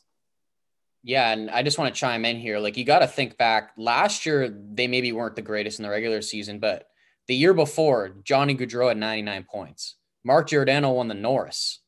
Yeah, 1.02 1.30
and 1.30 1.50
I 1.50 1.62
just 1.62 1.78
want 1.78 1.94
to 1.94 1.98
chime 1.98 2.24
in 2.24 2.36
here. 2.36 2.58
Like 2.58 2.76
you 2.76 2.84
got 2.84 2.98
to 2.98 3.06
think 3.06 3.38
back. 3.38 3.70
Last 3.76 4.26
year, 4.26 4.48
they 4.48 4.88
maybe 4.88 5.12
weren't 5.12 5.36
the 5.36 5.42
greatest 5.42 5.78
in 5.78 5.84
the 5.84 5.88
regular 5.88 6.20
season, 6.20 6.58
but 6.58 6.88
the 7.28 7.36
year 7.36 7.54
before, 7.54 8.16
Johnny 8.24 8.56
Gaudreau 8.56 8.88
had 8.88 8.96
99 8.96 9.46
points. 9.50 9.96
Mark 10.24 10.48
Giordano 10.48 10.92
won 10.92 11.08
the 11.08 11.14
Norris. 11.14 11.80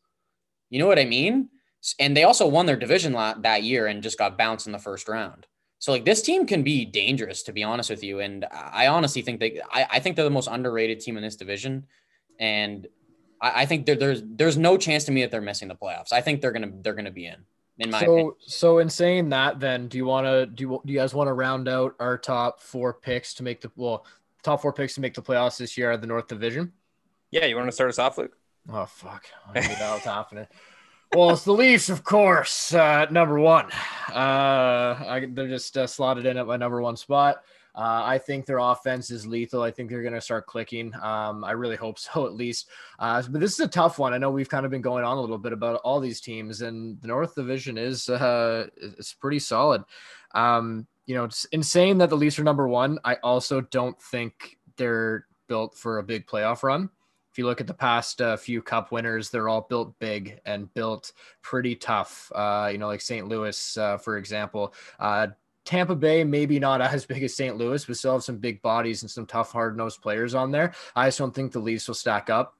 You 0.70 0.78
know 0.78 0.86
what 0.86 0.98
I 0.98 1.04
mean? 1.04 1.48
And 1.98 2.16
they 2.16 2.24
also 2.24 2.46
won 2.46 2.66
their 2.66 2.76
division 2.76 3.12
that 3.12 3.62
year 3.62 3.86
and 3.86 4.02
just 4.02 4.18
got 4.18 4.36
bounced 4.36 4.66
in 4.66 4.72
the 4.72 4.78
first 4.78 5.08
round. 5.08 5.46
So 5.78 5.92
like 5.92 6.04
this 6.04 6.22
team 6.22 6.46
can 6.46 6.62
be 6.62 6.84
dangerous, 6.84 7.42
to 7.44 7.52
be 7.52 7.62
honest 7.62 7.88
with 7.88 8.02
you. 8.02 8.20
And 8.20 8.44
I 8.50 8.88
honestly 8.88 9.22
think 9.22 9.38
they, 9.38 9.60
I, 9.70 9.86
I 9.92 10.00
think 10.00 10.16
they're 10.16 10.24
the 10.24 10.30
most 10.30 10.48
underrated 10.48 11.00
team 11.00 11.16
in 11.16 11.22
this 11.22 11.36
division, 11.36 11.86
and 12.40 12.86
I, 13.40 13.62
I 13.62 13.66
think 13.66 13.86
there's 13.86 14.22
there's 14.24 14.56
no 14.56 14.76
chance 14.76 15.04
to 15.04 15.12
me 15.12 15.22
that 15.22 15.30
they're 15.30 15.40
missing 15.40 15.68
the 15.68 15.76
playoffs. 15.76 16.12
I 16.12 16.20
think 16.20 16.40
they're 16.40 16.52
gonna 16.52 16.72
they're 16.82 16.94
gonna 16.94 17.12
be 17.12 17.26
in. 17.26 17.36
In 17.78 17.90
my 17.90 18.00
so 18.00 18.12
opinion. 18.12 18.32
so 18.40 18.78
in 18.78 18.90
saying 18.90 19.28
that, 19.28 19.60
then 19.60 19.86
do 19.86 19.98
you 19.98 20.04
want 20.04 20.26
to 20.26 20.46
do 20.46 20.62
you, 20.64 20.82
do 20.84 20.92
you 20.92 20.98
guys 20.98 21.14
want 21.14 21.28
to 21.28 21.32
round 21.32 21.68
out 21.68 21.94
our 22.00 22.18
top 22.18 22.60
four 22.60 22.92
picks 22.92 23.34
to 23.34 23.44
make 23.44 23.60
the 23.60 23.70
well 23.76 24.04
top 24.42 24.60
four 24.62 24.72
picks 24.72 24.94
to 24.96 25.00
make 25.00 25.14
the 25.14 25.22
playoffs 25.22 25.58
this 25.58 25.78
year 25.78 25.92
at 25.92 26.00
the 26.00 26.08
North 26.08 26.26
Division? 26.26 26.72
Yeah, 27.30 27.44
you 27.44 27.54
want 27.54 27.68
to 27.68 27.72
start 27.72 27.90
us 27.90 28.00
off, 28.00 28.18
Luke? 28.18 28.36
Oh 28.68 28.86
fuck, 28.86 29.26
I 29.54 29.60
knew 29.60 29.68
that 29.68 29.94
was 29.94 30.02
happening 30.02 30.48
well, 31.14 31.30
it's 31.30 31.44
the 31.44 31.52
Leafs, 31.52 31.88
of 31.88 32.04
course. 32.04 32.74
Uh, 32.74 33.06
number 33.10 33.38
one. 33.38 33.66
Uh, 34.10 34.96
I, 35.08 35.26
they're 35.30 35.48
just 35.48 35.76
uh, 35.76 35.86
slotted 35.86 36.26
in 36.26 36.36
at 36.36 36.46
my 36.46 36.56
number 36.56 36.82
one 36.82 36.96
spot. 36.96 37.42
Uh, 37.74 38.02
I 38.04 38.18
think 38.18 38.44
their 38.44 38.58
offense 38.58 39.10
is 39.10 39.26
lethal. 39.26 39.62
I 39.62 39.70
think 39.70 39.88
they're 39.88 40.02
going 40.02 40.14
to 40.14 40.20
start 40.20 40.46
clicking. 40.46 40.92
Um, 40.96 41.44
I 41.44 41.52
really 41.52 41.76
hope 41.76 41.98
so, 41.98 42.26
at 42.26 42.34
least. 42.34 42.68
Uh, 42.98 43.22
but 43.28 43.40
this 43.40 43.52
is 43.52 43.60
a 43.60 43.68
tough 43.68 43.98
one. 43.98 44.12
I 44.12 44.18
know 44.18 44.30
we've 44.30 44.48
kind 44.48 44.66
of 44.66 44.72
been 44.72 44.82
going 44.82 45.04
on 45.04 45.16
a 45.16 45.20
little 45.20 45.38
bit 45.38 45.52
about 45.52 45.80
all 45.84 46.00
these 46.00 46.20
teams, 46.20 46.62
and 46.62 47.00
the 47.00 47.08
North 47.08 47.34
Division 47.34 47.78
is 47.78 48.08
uh, 48.08 48.66
is 48.76 49.14
pretty 49.20 49.38
solid. 49.38 49.84
Um, 50.34 50.86
you 51.06 51.14
know, 51.14 51.24
it's 51.24 51.44
insane 51.46 51.98
that 51.98 52.10
the 52.10 52.16
Leafs 52.16 52.38
are 52.38 52.44
number 52.44 52.68
one. 52.68 52.98
I 53.04 53.14
also 53.22 53.60
don't 53.60 54.00
think 54.02 54.58
they're 54.76 55.26
built 55.46 55.74
for 55.74 55.98
a 55.98 56.02
big 56.02 56.26
playoff 56.26 56.62
run 56.62 56.90
if 57.38 57.42
you 57.42 57.46
look 57.46 57.60
at 57.60 57.68
the 57.68 57.74
past 57.74 58.20
uh, 58.20 58.36
few 58.36 58.60
cup 58.60 58.90
winners, 58.90 59.30
they're 59.30 59.48
all 59.48 59.60
built 59.60 59.96
big 60.00 60.40
and 60.44 60.74
built 60.74 61.12
pretty 61.40 61.76
tough. 61.76 62.32
Uh, 62.34 62.68
you 62.72 62.78
know, 62.78 62.88
like 62.88 63.00
St. 63.00 63.28
Louis, 63.28 63.76
uh, 63.76 63.96
for 63.96 64.16
example. 64.16 64.74
Uh, 64.98 65.28
Tampa 65.64 65.94
Bay, 65.94 66.24
maybe 66.24 66.58
not 66.58 66.80
as 66.80 67.06
big 67.06 67.22
as 67.22 67.36
St. 67.36 67.56
Louis, 67.56 67.84
but 67.84 67.96
still 67.96 68.14
have 68.14 68.24
some 68.24 68.38
big 68.38 68.60
bodies 68.60 69.02
and 69.02 69.10
some 69.10 69.24
tough, 69.24 69.52
hard 69.52 69.76
nosed 69.76 70.02
players 70.02 70.34
on 70.34 70.50
there. 70.50 70.74
I 70.96 71.06
just 71.06 71.18
don't 71.18 71.32
think 71.32 71.52
the 71.52 71.60
Leafs 71.60 71.86
will 71.86 71.94
stack 71.94 72.28
up. 72.28 72.56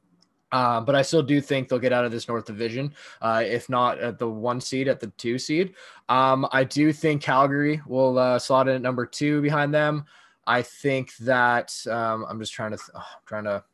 Uh, 0.53 0.81
but 0.81 0.95
I 0.95 1.03
still 1.03 1.25
do 1.25 1.41
think 1.41 1.69
they'll 1.69 1.81
get 1.81 1.93
out 1.93 2.05
of 2.05 2.13
this 2.13 2.29
North 2.29 2.45
Division, 2.45 2.95
uh, 3.21 3.43
if 3.45 3.69
not 3.69 3.99
at 3.99 4.21
the 4.21 4.31
one 4.31 4.61
seed, 4.61 4.87
at 4.87 5.01
the 5.01 5.09
two 5.19 5.41
seed. 5.41 5.75
Um, 6.09 6.47
I 6.53 6.63
do 6.63 6.93
think 6.93 7.21
Calgary 7.21 7.83
will 7.85 8.17
uh, 8.17 8.39
slot 8.39 8.69
in 8.69 8.77
at 8.77 8.83
number 8.83 9.07
two 9.07 9.43
behind 9.43 9.75
them. 9.75 10.05
I 10.47 10.63
think 10.63 11.17
that 11.17 11.75
um, 11.91 12.25
I'm 12.29 12.39
just 12.39 12.53
trying 12.53 12.71
to, 12.71 12.77
th- 12.77 12.91
oh, 12.95 13.05
trying 13.27 13.45
to 13.45 13.65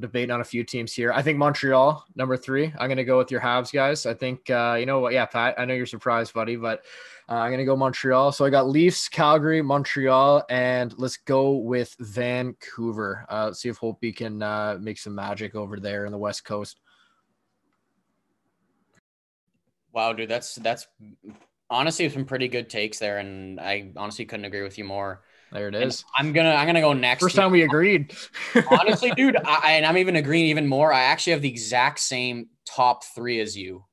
debating 0.00 0.30
on 0.30 0.40
a 0.40 0.44
few 0.44 0.62
teams 0.62 0.92
here. 0.92 1.12
I 1.12 1.22
think 1.22 1.38
Montreal, 1.38 2.04
number 2.14 2.36
three. 2.36 2.72
I'm 2.78 2.88
going 2.88 2.98
to 2.98 3.04
go 3.04 3.18
with 3.18 3.30
your 3.30 3.40
Habs 3.40 3.72
guys. 3.72 4.06
I 4.06 4.14
think, 4.14 4.48
uh, 4.50 4.76
you 4.78 4.86
know 4.86 5.00
what? 5.00 5.12
Yeah, 5.12 5.26
Pat, 5.26 5.56
I 5.58 5.64
know 5.64 5.74
you're 5.74 5.86
surprised, 5.86 6.32
buddy, 6.32 6.56
but 6.56 6.84
uh, 7.28 7.34
I'm 7.34 7.50
going 7.50 7.58
to 7.58 7.64
go 7.64 7.76
Montreal. 7.76 8.32
So 8.32 8.44
I 8.44 8.50
got 8.50 8.68
Leafs, 8.68 9.08
Calgary, 9.08 9.60
Montreal, 9.60 10.44
and 10.48 10.94
let's 10.98 11.16
go 11.16 11.56
with 11.56 11.96
Vancouver. 11.98 13.26
Uh, 13.28 13.46
let's 13.46 13.60
see 13.60 13.68
if 13.68 13.78
Holtby 13.78 14.16
can 14.16 14.42
uh, 14.42 14.78
make 14.80 14.98
some 14.98 15.14
magic 15.14 15.54
over 15.54 15.80
there 15.80 16.06
in 16.06 16.12
the 16.12 16.18
West 16.18 16.44
Coast. 16.44 16.80
Wow, 19.92 20.12
dude, 20.12 20.28
that's 20.28 20.54
that's 20.56 20.86
honestly 21.70 22.08
some 22.08 22.24
pretty 22.24 22.46
good 22.46 22.70
takes 22.70 22.98
there, 22.98 23.18
and 23.18 23.58
I 23.58 23.90
honestly 23.96 24.24
couldn't 24.24 24.44
agree 24.44 24.62
with 24.62 24.78
you 24.78 24.84
more. 24.84 25.22
There 25.52 25.68
it 25.68 25.74
is. 25.74 26.04
And 26.18 26.28
I'm 26.28 26.32
gonna 26.32 26.50
I'm 26.50 26.66
gonna 26.66 26.80
go 26.80 26.92
next. 26.92 27.22
First 27.22 27.36
time 27.36 27.50
we 27.50 27.62
agreed. 27.62 28.14
honestly, 28.70 29.10
dude, 29.12 29.36
I, 29.36 29.72
and 29.72 29.86
I'm 29.86 29.96
even 29.96 30.16
agreeing 30.16 30.46
even 30.46 30.66
more. 30.66 30.92
I 30.92 31.04
actually 31.04 31.32
have 31.32 31.42
the 31.42 31.48
exact 31.48 32.00
same 32.00 32.48
top 32.66 33.04
three 33.04 33.40
as 33.40 33.56
you, 33.56 33.84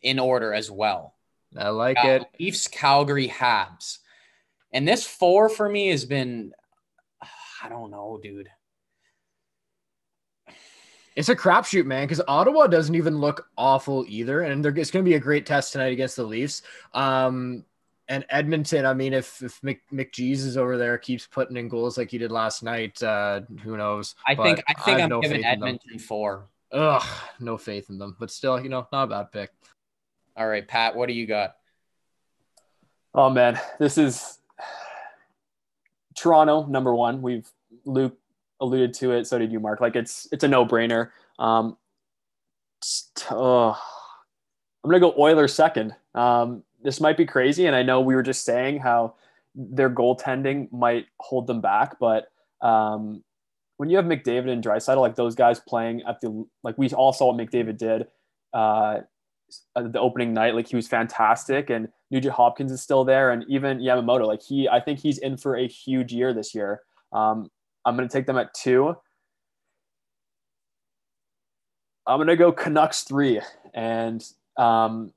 in 0.00 0.18
order 0.18 0.54
as 0.54 0.70
well. 0.70 1.14
I 1.56 1.68
like 1.70 1.98
uh, 2.02 2.08
it. 2.08 2.24
Leafs, 2.38 2.68
Calgary, 2.68 3.28
Habs, 3.28 3.98
and 4.72 4.86
this 4.86 5.04
four 5.06 5.48
for 5.48 5.68
me 5.68 5.88
has 5.88 6.04
been, 6.04 6.52
I 7.62 7.68
don't 7.68 7.90
know, 7.90 8.18
dude. 8.22 8.48
It's 11.14 11.28
a 11.28 11.36
crapshoot, 11.36 11.84
man, 11.84 12.04
because 12.04 12.22
Ottawa 12.26 12.68
doesn't 12.68 12.94
even 12.94 13.18
look 13.18 13.46
awful 13.58 14.04
either, 14.08 14.40
and 14.40 14.64
it's 14.64 14.90
going 14.90 15.04
to 15.04 15.08
be 15.08 15.16
a 15.16 15.20
great 15.20 15.44
test 15.44 15.72
tonight 15.72 15.92
against 15.92 16.16
the 16.16 16.24
Leafs. 16.24 16.62
Um, 16.94 17.66
and 18.08 18.24
Edmonton, 18.30 18.84
I 18.84 18.94
mean, 18.94 19.12
if 19.12 19.42
if 19.42 19.62
Mc, 19.62 19.80
McJesus 19.92 20.56
over 20.56 20.76
there 20.76 20.98
keeps 20.98 21.26
putting 21.26 21.56
in 21.56 21.68
goals 21.68 21.96
like 21.96 22.10
he 22.10 22.18
did 22.18 22.32
last 22.32 22.62
night, 22.62 23.02
uh, 23.02 23.42
who 23.62 23.76
knows? 23.76 24.14
I 24.26 24.34
but 24.34 24.44
think 24.44 24.62
I 24.68 24.74
think 24.74 24.98
I 24.98 25.00
am 25.02 25.10
no 25.10 25.20
giving 25.20 25.44
Edmonton 25.44 25.98
four. 25.98 26.48
Ugh, 26.72 27.02
no 27.38 27.56
faith 27.56 27.90
in 27.90 27.98
them, 27.98 28.16
but 28.18 28.30
still, 28.30 28.60
you 28.60 28.68
know, 28.68 28.86
not 28.92 29.04
a 29.04 29.06
bad 29.06 29.32
pick. 29.32 29.50
All 30.36 30.48
right, 30.48 30.66
Pat, 30.66 30.96
what 30.96 31.06
do 31.06 31.14
you 31.14 31.26
got? 31.26 31.56
Oh 33.14 33.28
man, 33.28 33.60
this 33.78 33.98
is 33.98 34.38
Toronto 36.16 36.66
number 36.66 36.94
one. 36.94 37.22
We've 37.22 37.48
Luke 37.84 38.18
alluded 38.60 38.94
to 38.94 39.12
it. 39.12 39.26
So 39.26 39.38
did 39.38 39.52
you, 39.52 39.60
Mark. 39.60 39.80
Like 39.80 39.96
it's 39.96 40.28
it's 40.32 40.44
a 40.44 40.48
no 40.48 40.64
brainer. 40.64 41.10
Um, 41.38 41.76
uh, 43.30 43.70
I'm 43.70 43.76
gonna 44.84 45.00
go 45.00 45.14
Oilers 45.18 45.54
second. 45.54 45.94
Um, 46.14 46.62
this 46.82 47.00
might 47.00 47.16
be 47.16 47.26
crazy, 47.26 47.66
and 47.66 47.76
I 47.76 47.82
know 47.82 48.00
we 48.00 48.14
were 48.14 48.22
just 48.22 48.44
saying 48.44 48.80
how 48.80 49.14
their 49.54 49.90
goaltending 49.90 50.72
might 50.72 51.06
hold 51.20 51.46
them 51.46 51.60
back, 51.60 51.98
but 51.98 52.28
um, 52.60 53.22
when 53.76 53.90
you 53.90 53.96
have 53.96 54.06
McDavid 54.06 54.50
and 54.50 54.62
Draisaitl, 54.62 55.00
like 55.00 55.16
those 55.16 55.34
guys 55.34 55.60
playing 55.60 56.02
at 56.08 56.20
the 56.20 56.46
like 56.62 56.76
we 56.78 56.88
all 56.90 57.12
saw 57.12 57.32
what 57.32 57.36
McDavid 57.36 57.76
did 57.76 58.06
uh, 58.54 59.00
the 59.76 60.00
opening 60.00 60.32
night, 60.32 60.54
like 60.54 60.68
he 60.68 60.76
was 60.76 60.88
fantastic, 60.88 61.70
and 61.70 61.88
Nugent 62.10 62.34
Hopkins 62.34 62.72
is 62.72 62.82
still 62.82 63.04
there, 63.04 63.30
and 63.30 63.44
even 63.48 63.78
Yamamoto, 63.78 64.26
like 64.26 64.42
he, 64.42 64.68
I 64.68 64.80
think 64.80 64.98
he's 64.98 65.18
in 65.18 65.36
for 65.36 65.56
a 65.56 65.66
huge 65.66 66.12
year 66.12 66.32
this 66.32 66.54
year. 66.54 66.80
Um, 67.12 67.50
I'm 67.84 67.96
going 67.96 68.08
to 68.08 68.12
take 68.12 68.26
them 68.26 68.38
at 68.38 68.54
two. 68.54 68.94
I'm 72.06 72.18
going 72.18 72.28
to 72.28 72.36
go 72.36 72.52
Canucks 72.52 73.02
three. 73.02 73.40
And 73.74 74.24
um, 74.56 75.12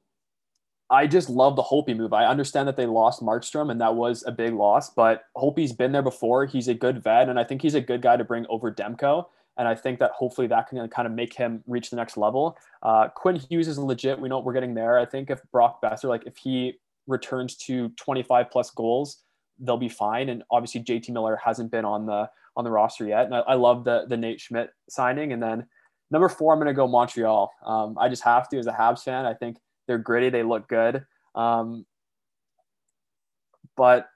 I 0.90 1.08
just 1.08 1.30
love 1.30 1.56
the 1.56 1.64
Holtby 1.64 1.98
move. 1.98 2.14
I 2.14 2.26
understand 2.26 2.68
that 2.68 2.78
they 2.78 2.86
lost 2.86 3.24
Markstrom 3.24 3.72
and 3.72 3.82
that 3.82 3.96
was 3.96 4.24
a 4.28 4.32
big 4.32 4.54
loss, 4.54 4.92
but 4.92 5.24
Holtby's 5.36 5.74
been 5.74 5.92
there 5.92 6.04
before. 6.04 6.46
He's 6.46 6.68
a 6.68 6.76
good 6.76 7.04
vet, 7.04 7.28
and 7.28 7.40
I 7.40 7.44
think 7.44 7.62
he's 7.62 7.74
a 7.74 7.82
good 7.82 8.02
guy 8.02 8.18
to 8.18 8.24
bring 8.24 8.46
over 8.50 8.72
Demko. 8.72 9.26
And 9.58 9.68
I 9.68 9.74
think 9.74 10.00
that 10.00 10.12
hopefully 10.12 10.48
that 10.48 10.68
can 10.68 10.88
kind 10.90 11.08
of 11.08 11.14
make 11.14 11.34
him 11.34 11.64
reach 11.66 11.90
the 11.90 11.96
next 11.96 12.18
level. 12.18 12.58
Uh, 12.84 13.08
Quinn 13.08 13.38
Hughes 13.38 13.68
is 13.68 13.80
legit. 13.80 14.20
We 14.20 14.30
know 14.30 14.36
what 14.36 14.46
we're 14.46 14.54
getting 14.54 14.74
there. 14.74 15.00
I 15.00 15.06
think 15.06 15.30
if 15.30 15.40
Brock 15.52 15.82
Boeser, 15.82 16.10
like 16.10 16.26
if 16.26 16.38
he 16.38 16.74
returns 17.08 17.56
to 17.56 17.90
25 17.90 18.52
plus 18.52 18.70
goals, 18.72 19.24
they'll 19.60 19.78
be 19.78 19.90
fine. 19.90 20.30
And 20.30 20.44
obviously 20.52 20.84
JT 20.84 21.10
Miller 21.10 21.40
hasn't 21.44 21.72
been 21.72 21.86
on 21.86 22.06
the 22.06 22.30
on 22.58 22.64
the 22.64 22.72
roster 22.72 23.06
yet. 23.08 23.26
And 23.26 23.36
I, 23.36 23.40
I 23.40 23.54
love 23.56 23.86
the 23.86 24.06
the 24.10 24.18
Nate 24.18 24.42
Schmidt 24.42 24.72
signing. 24.90 25.32
And 25.32 25.42
then 25.42 25.66
number 26.12 26.28
four, 26.28 26.54
I'm 26.54 26.60
going 26.60 26.68
to 26.68 26.74
go 26.74 26.88
Montreal. 26.88 27.52
Um, 27.66 27.98
I 27.98 28.10
just 28.10 28.24
have 28.24 28.50
to 28.50 28.58
as 28.58 28.68
a 28.68 28.74
Habs 28.74 29.04
fan. 29.04 29.26
I 29.26 29.34
think 29.34 29.58
they're 29.88 29.98
gritty. 29.98 30.30
They 30.30 30.44
look 30.44 30.68
good. 30.68 31.06
Um, 31.36 31.86
but 33.76 34.08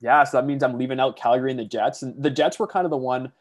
yeah, 0.00 0.24
so 0.24 0.38
that 0.38 0.46
means 0.46 0.62
I'm 0.62 0.78
leaving 0.78 1.00
out 1.00 1.16
Calgary 1.16 1.50
and 1.50 1.58
the 1.58 1.64
Jets. 1.64 2.02
And 2.02 2.22
the 2.22 2.30
Jets 2.30 2.58
were 2.58 2.66
kind 2.66 2.84
of 2.84 2.90
the 2.90 2.96
one. 2.96 3.32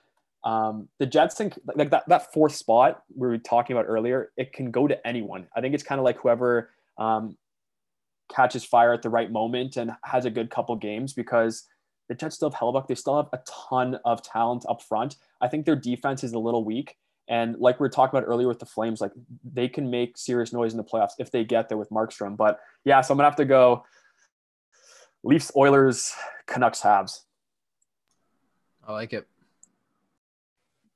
Um, 0.43 0.89
the 0.99 1.05
Jets 1.05 1.35
think 1.35 1.57
like 1.75 1.89
that, 1.91 2.07
that 2.07 2.33
fourth 2.33 2.53
spot 2.53 3.03
we 3.15 3.27
were 3.27 3.37
talking 3.37 3.75
about 3.75 3.85
earlier, 3.87 4.31
it 4.37 4.53
can 4.53 4.71
go 4.71 4.87
to 4.87 5.07
anyone. 5.07 5.47
I 5.55 5.61
think 5.61 5.73
it's 5.73 5.83
kind 5.83 5.99
of 5.99 6.05
like 6.05 6.17
whoever 6.17 6.69
um, 6.97 7.37
catches 8.33 8.65
fire 8.65 8.93
at 8.93 9.01
the 9.01 9.09
right 9.09 9.31
moment 9.31 9.77
and 9.77 9.91
has 10.03 10.25
a 10.25 10.29
good 10.29 10.49
couple 10.49 10.75
games 10.75 11.13
because 11.13 11.65
the 12.09 12.15
Jets 12.15 12.35
still 12.35 12.49
have 12.49 12.59
Hellebuyck. 12.59 12.87
They 12.87 12.95
still 12.95 13.15
have 13.17 13.29
a 13.33 13.39
ton 13.69 13.99
of 14.05 14.21
talent 14.21 14.65
up 14.67 14.81
front. 14.81 15.15
I 15.41 15.47
think 15.47 15.65
their 15.65 15.75
defense 15.75 16.23
is 16.23 16.33
a 16.33 16.39
little 16.39 16.63
weak. 16.65 16.97
And 17.27 17.57
like 17.57 17.79
we 17.79 17.85
were 17.85 17.89
talking 17.89 18.17
about 18.17 18.27
earlier 18.27 18.47
with 18.47 18.59
the 18.59 18.65
Flames, 18.65 18.99
like 18.99 19.11
they 19.43 19.69
can 19.69 19.89
make 19.89 20.17
serious 20.17 20.51
noise 20.51 20.73
in 20.73 20.77
the 20.77 20.83
playoffs 20.83 21.13
if 21.19 21.31
they 21.31 21.43
get 21.43 21.69
there 21.69 21.77
with 21.77 21.89
Markstrom. 21.89 22.35
But 22.35 22.59
yeah, 22.83 23.01
so 23.01 23.13
I'm 23.13 23.17
gonna 23.17 23.29
have 23.29 23.37
to 23.37 23.45
go 23.45 23.85
Leafs, 25.23 25.51
Oilers, 25.55 26.13
Canucks, 26.47 26.81
Habs. 26.81 27.21
I 28.85 28.91
like 28.91 29.13
it. 29.13 29.25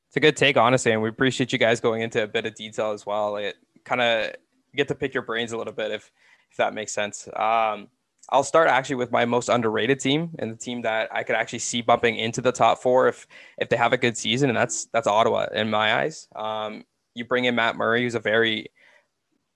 It's 0.09 0.17
a 0.17 0.19
good 0.19 0.35
take, 0.35 0.57
honestly, 0.57 0.91
and 0.91 1.01
we 1.01 1.09
appreciate 1.09 1.53
you 1.53 1.59
guys 1.59 1.79
going 1.79 2.01
into 2.01 2.23
a 2.23 2.27
bit 2.27 2.45
of 2.45 2.55
detail 2.55 2.91
as 2.91 3.05
well. 3.05 3.37
It 3.37 3.55
kind 3.85 4.01
of 4.01 4.33
get 4.75 4.89
to 4.89 4.95
pick 4.95 5.13
your 5.13 5.23
brains 5.23 5.53
a 5.53 5.57
little 5.57 5.73
bit 5.73 5.91
if 5.91 6.11
if 6.51 6.57
that 6.57 6.73
makes 6.73 6.93
sense. 6.93 7.27
Um, 7.35 7.87
I'll 8.29 8.43
start 8.43 8.67
actually 8.67 8.97
with 8.97 9.11
my 9.11 9.25
most 9.25 9.47
underrated 9.47 9.99
team 9.99 10.31
and 10.39 10.51
the 10.51 10.57
team 10.57 10.81
that 10.81 11.09
I 11.13 11.23
could 11.23 11.35
actually 11.35 11.59
see 11.59 11.81
bumping 11.81 12.17
into 12.17 12.41
the 12.41 12.51
top 12.51 12.81
four 12.81 13.07
if 13.07 13.25
if 13.57 13.69
they 13.69 13.77
have 13.77 13.93
a 13.93 13.97
good 13.97 14.17
season, 14.17 14.49
and 14.49 14.57
that's 14.57 14.85
that's 14.87 15.07
Ottawa 15.07 15.47
in 15.53 15.69
my 15.69 16.01
eyes. 16.01 16.27
Um, 16.35 16.83
you 17.13 17.25
bring 17.25 17.45
in 17.45 17.55
Matt 17.55 17.77
Murray, 17.77 18.03
who's 18.03 18.15
a 18.15 18.19
very 18.19 18.67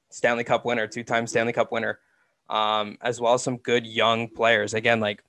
Stanley 0.10 0.44
Cup 0.44 0.66
winner, 0.66 0.88
two-time 0.88 1.28
Stanley 1.28 1.54
Cup 1.54 1.72
winner, 1.72 2.00
um, 2.50 2.98
as 3.02 3.20
well 3.20 3.34
as 3.34 3.44
some 3.44 3.58
good 3.58 3.86
young 3.86 4.30
players. 4.30 4.74
Again, 4.74 5.00
like 5.00 5.24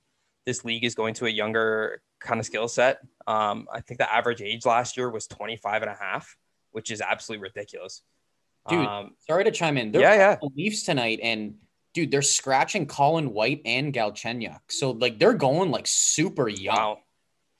this 0.45 0.63
league 0.63 0.85
is 0.85 0.95
going 0.95 1.13
to 1.15 1.25
a 1.25 1.29
younger 1.29 2.01
kind 2.19 2.39
of 2.39 2.45
skill 2.45 2.67
set. 2.67 2.99
Um, 3.27 3.67
I 3.71 3.81
think 3.81 3.99
the 3.99 4.11
average 4.11 4.41
age 4.41 4.65
last 4.65 4.97
year 4.97 5.09
was 5.09 5.27
25 5.27 5.81
and 5.81 5.91
a 5.91 5.95
half, 5.95 6.35
which 6.71 6.91
is 6.91 7.01
absolutely 7.01 7.43
ridiculous. 7.43 8.01
Dude, 8.69 8.85
um, 8.85 9.11
sorry 9.27 9.43
to 9.43 9.51
chime 9.51 9.77
in. 9.77 9.91
They're 9.91 10.01
yeah, 10.01 10.37
yeah. 10.41 10.49
Leafs 10.55 10.83
tonight, 10.83 11.19
and 11.21 11.55
dude, 11.93 12.11
they're 12.11 12.21
scratching 12.21 12.85
Colin 12.85 13.33
White 13.33 13.61
and 13.65 13.93
Galchenyuk. 13.93 14.59
So 14.69 14.91
like 14.91 15.19
they're 15.19 15.33
going 15.33 15.71
like 15.71 15.85
super 15.87 16.49
young. 16.49 16.75
Wow. 16.75 16.99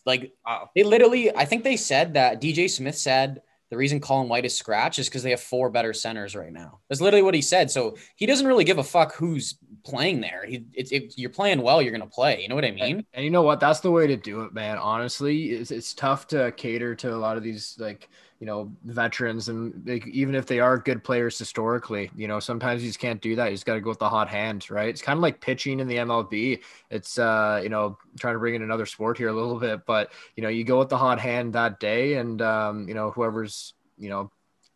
Like 0.05 0.33
wow. 0.45 0.69
they 0.75 0.83
literally, 0.83 1.35
I 1.35 1.45
think 1.45 1.63
they 1.63 1.77
said 1.77 2.15
that 2.15 2.41
DJ 2.41 2.69
Smith 2.69 2.97
said 2.97 3.41
the 3.69 3.77
reason 3.77 3.99
Colin 3.99 4.29
White 4.29 4.45
is 4.45 4.57
scratched 4.57 4.99
is 4.99 5.07
because 5.07 5.23
they 5.23 5.31
have 5.31 5.41
four 5.41 5.69
better 5.69 5.93
centers 5.93 6.35
right 6.35 6.51
now. 6.51 6.79
That's 6.89 7.01
literally 7.01 7.23
what 7.23 7.33
he 7.33 7.41
said. 7.41 7.71
So 7.71 7.97
he 8.15 8.25
doesn't 8.25 8.45
really 8.45 8.65
give 8.65 8.77
a 8.77 8.83
fuck 8.83 9.15
who's 9.15 9.57
playing 9.83 10.21
there. 10.21 10.45
He, 10.45 10.65
it's, 10.73 10.91
if 10.91 11.17
you're 11.17 11.29
playing 11.29 11.61
well, 11.61 11.81
you're 11.81 11.91
gonna 11.91 12.05
play. 12.07 12.41
You 12.41 12.47
know 12.47 12.55
what 12.55 12.65
I 12.65 12.71
mean? 12.71 12.97
And, 12.97 13.05
and 13.13 13.25
you 13.25 13.31
know 13.31 13.43
what? 13.43 13.59
That's 13.59 13.79
the 13.79 13.91
way 13.91 14.07
to 14.07 14.17
do 14.17 14.41
it, 14.41 14.53
man. 14.53 14.77
Honestly, 14.77 15.51
it's, 15.51 15.71
it's 15.71 15.93
tough 15.93 16.27
to 16.27 16.51
cater 16.53 16.95
to 16.95 17.13
a 17.13 17.17
lot 17.17 17.37
of 17.37 17.43
these 17.43 17.75
like 17.79 18.09
you 18.43 18.47
know 18.47 18.69
veterans 18.83 19.47
and 19.47 19.87
like, 19.87 20.05
even 20.07 20.35
if 20.35 20.45
they 20.45 20.59
are 20.59 20.77
good 20.77 21.01
players 21.01 21.39
historically 21.39 22.11
you 22.13 22.27
know 22.27 22.41
sometimes 22.41 22.83
you 22.83 22.89
just 22.89 22.99
can't 22.99 23.21
do 23.21 23.37
that 23.37 23.45
you 23.45 23.53
just 23.53 23.65
got 23.65 23.75
to 23.75 23.79
go 23.79 23.87
with 23.87 23.99
the 23.99 24.09
hot 24.09 24.27
hand 24.27 24.69
right 24.69 24.89
it's 24.89 25.01
kind 25.01 25.15
of 25.15 25.23
like 25.23 25.39
pitching 25.39 25.79
in 25.79 25.87
the 25.87 25.95
mlb 25.95 26.59
it's 26.89 27.17
uh 27.17 27.61
you 27.63 27.69
know 27.69 27.97
trying 28.19 28.35
to 28.35 28.39
bring 28.39 28.55
in 28.55 28.61
another 28.61 28.85
sport 28.85 29.17
here 29.17 29.29
a 29.29 29.33
little 29.33 29.57
bit 29.57 29.85
but 29.85 30.11
you 30.35 30.43
know 30.43 30.49
you 30.49 30.65
go 30.65 30.77
with 30.77 30.89
the 30.89 30.97
hot 30.97 31.21
hand 31.21 31.53
that 31.53 31.79
day 31.79 32.15
and 32.15 32.41
um 32.41 32.85
you 32.85 32.93
know 32.93 33.11
whoever's 33.11 33.75
you 33.97 34.09
know 34.09 34.29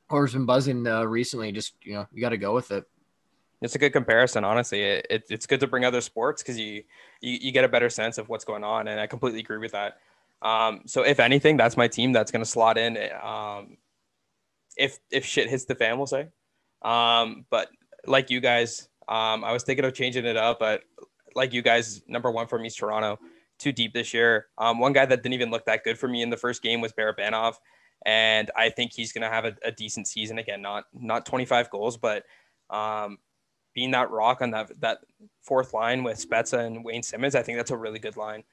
whoever's 0.10 0.32
been 0.32 0.46
buzzing 0.46 0.88
uh, 0.88 1.04
recently 1.04 1.52
just 1.52 1.74
you 1.82 1.94
know 1.94 2.08
you 2.14 2.22
got 2.22 2.30
to 2.30 2.38
go 2.38 2.54
with 2.54 2.72
it 2.72 2.86
it's 3.62 3.76
a 3.76 3.80
good 3.80 3.94
comparison 3.94 4.44
honestly 4.44 4.82
it, 4.82 5.08
it, 5.10 5.24
it's 5.30 5.46
good 5.48 5.60
to 5.60 5.68
bring 5.68 5.84
other 5.86 6.02
sports 6.02 6.42
because 6.42 6.60
you, 6.60 6.84
you 7.22 7.38
you 7.42 7.52
get 7.52 7.64
a 7.64 7.68
better 7.68 7.90
sense 7.90 8.18
of 8.18 8.30
what's 8.30 8.46
going 8.46 8.64
on 8.64 8.88
and 8.88 9.00
i 9.00 9.08
completely 9.08 9.40
agree 9.40 9.58
with 9.58 9.72
that 9.72 9.98
um, 10.42 10.82
so 10.86 11.02
if 11.04 11.20
anything, 11.20 11.58
that's 11.58 11.78
my 11.78 11.88
team 11.88 12.12
that's 12.12 12.32
going 12.32 12.44
to 12.44 12.50
slot 12.50 12.78
in. 12.78 12.98
Um, 13.22 13.78
if 14.76 15.00
if 15.12 15.26
shit 15.26 15.50
hits 15.50 15.66
the 15.66 15.76
fan, 15.76 15.98
we'll 15.98 16.08
say. 16.08 16.28
Um, 16.84 17.46
but 17.50 17.70
like 18.06 18.30
you 18.30 18.40
guys, 18.40 18.88
um, 19.08 19.44
I 19.44 19.52
was 19.52 19.64
thinking 19.64 19.86
of 19.86 19.94
changing 19.94 20.26
it 20.26 20.38
up, 20.38 20.60
but 20.60 20.84
like 21.36 21.54
you 21.54 21.62
guys, 21.62 22.02
number 22.08 22.30
one 22.32 22.48
for 22.48 22.60
me 22.60 22.68
is 22.68 22.76
Toronto. 22.76 23.20
Too 23.58 23.72
deep 23.72 23.94
this 23.94 24.14
year. 24.14 24.48
Um, 24.60 24.80
one 24.80 24.94
guy 24.94 25.06
that 25.08 25.24
didn't 25.24 25.34
even 25.34 25.50
look 25.50 25.66
that 25.66 25.84
good 25.84 25.98
for 25.98 26.08
me 26.08 26.22
in 26.22 26.30
the 26.30 26.38
first 26.38 26.62
game 26.62 26.80
was 26.80 26.94
Barabanov, 26.94 27.56
and 28.06 28.52
I 28.56 28.70
think 28.70 28.94
he's 28.94 29.12
going 29.12 29.24
to 29.24 29.30
have 29.30 29.46
a, 29.46 29.56
a, 29.66 29.72
decent 29.72 30.08
season 30.08 30.38
again. 30.38 30.62
Not 30.62 30.84
not 30.94 31.26
25 31.26 31.72
goals, 31.72 31.98
but 31.98 32.24
um, 32.70 33.18
being 33.78 33.92
that 33.92 34.10
rock 34.10 34.42
on 34.42 34.50
that 34.50 34.72
that 34.82 34.98
fourth 35.44 35.72
line 35.72 36.04
with 36.04 36.18
Spezza 36.18 36.66
and 36.66 36.84
Wayne 36.84 37.04
Simmonds, 37.04 37.36
I 37.36 37.44
think 37.44 37.60
that's 37.60 37.70
a 37.70 37.78
really 37.78 38.00
good 38.00 38.18
line. 38.18 38.44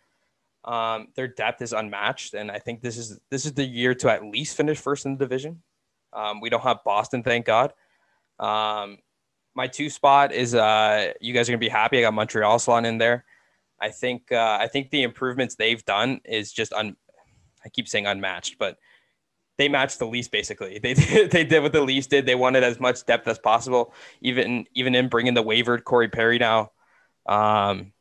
Um, 0.66 1.08
their 1.14 1.28
depth 1.28 1.62
is 1.62 1.72
unmatched, 1.72 2.34
and 2.34 2.50
I 2.50 2.58
think 2.58 2.82
this 2.82 2.98
is 2.98 3.18
this 3.30 3.46
is 3.46 3.54
the 3.54 3.64
year 3.64 3.94
to 3.94 4.12
at 4.12 4.22
least 4.22 4.54
finish 4.54 4.78
first 4.78 5.06
in 5.06 5.12
the 5.12 5.24
division. 5.24 5.62
Um, 6.12 6.42
we 6.42 6.50
don't 6.50 6.62
have 6.62 6.84
Boston, 6.84 7.22
thank 7.22 7.46
God. 7.46 7.72
Um, 8.38 8.98
my 9.54 9.66
two 9.66 9.88
spot 9.88 10.30
is 10.30 10.54
uh, 10.54 11.14
you 11.22 11.32
guys 11.32 11.48
are 11.48 11.52
gonna 11.52 11.58
be 11.58 11.70
happy. 11.70 11.96
I 11.96 12.02
got 12.02 12.12
Montreal 12.12 12.58
slot 12.58 12.84
in 12.84 12.98
there. 12.98 13.24
I 13.80 13.88
think 13.88 14.30
uh, 14.30 14.58
I 14.60 14.68
think 14.68 14.90
the 14.90 15.04
improvements 15.04 15.54
they've 15.54 15.84
done 15.86 16.20
is 16.26 16.52
just 16.52 16.74
un. 16.74 16.96
I 17.64 17.70
keep 17.70 17.88
saying 17.88 18.06
unmatched, 18.06 18.58
but 18.58 18.76
they 19.56 19.68
matched 19.68 19.98
the 19.98 20.06
Leafs 20.06 20.28
basically. 20.28 20.78
They 20.78 20.94
did, 20.94 21.30
they 21.30 21.44
did 21.44 21.62
what 21.62 21.72
the 21.72 21.82
Leafs 21.82 22.06
did. 22.06 22.26
They 22.26 22.34
wanted 22.34 22.62
as 22.62 22.80
much 22.80 23.04
depth 23.06 23.28
as 23.28 23.38
possible. 23.38 23.94
Even 24.20 24.66
even 24.74 24.94
in 24.94 25.08
bringing 25.08 25.34
the 25.34 25.42
wavered 25.42 25.84
Corey 25.84 26.08
Perry 26.08 26.38
now, 26.38 26.70
um, 27.26 27.92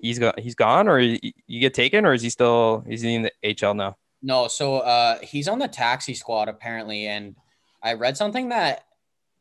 he's 0.00 0.18
got 0.18 0.38
he's 0.38 0.54
gone 0.54 0.88
or 0.88 0.98
you 0.98 1.20
get 1.48 1.74
taken 1.74 2.04
or 2.04 2.12
is 2.12 2.22
he 2.22 2.30
still 2.30 2.84
is 2.88 3.00
he 3.00 3.14
in 3.14 3.22
the 3.22 3.32
HL 3.44 3.76
now? 3.76 3.96
No, 4.22 4.46
so 4.46 4.78
uh, 4.78 5.18
he's 5.20 5.48
on 5.48 5.58
the 5.58 5.68
taxi 5.68 6.14
squad 6.14 6.48
apparently, 6.48 7.06
and 7.06 7.34
I 7.82 7.94
read 7.94 8.16
something 8.16 8.50
that 8.50 8.84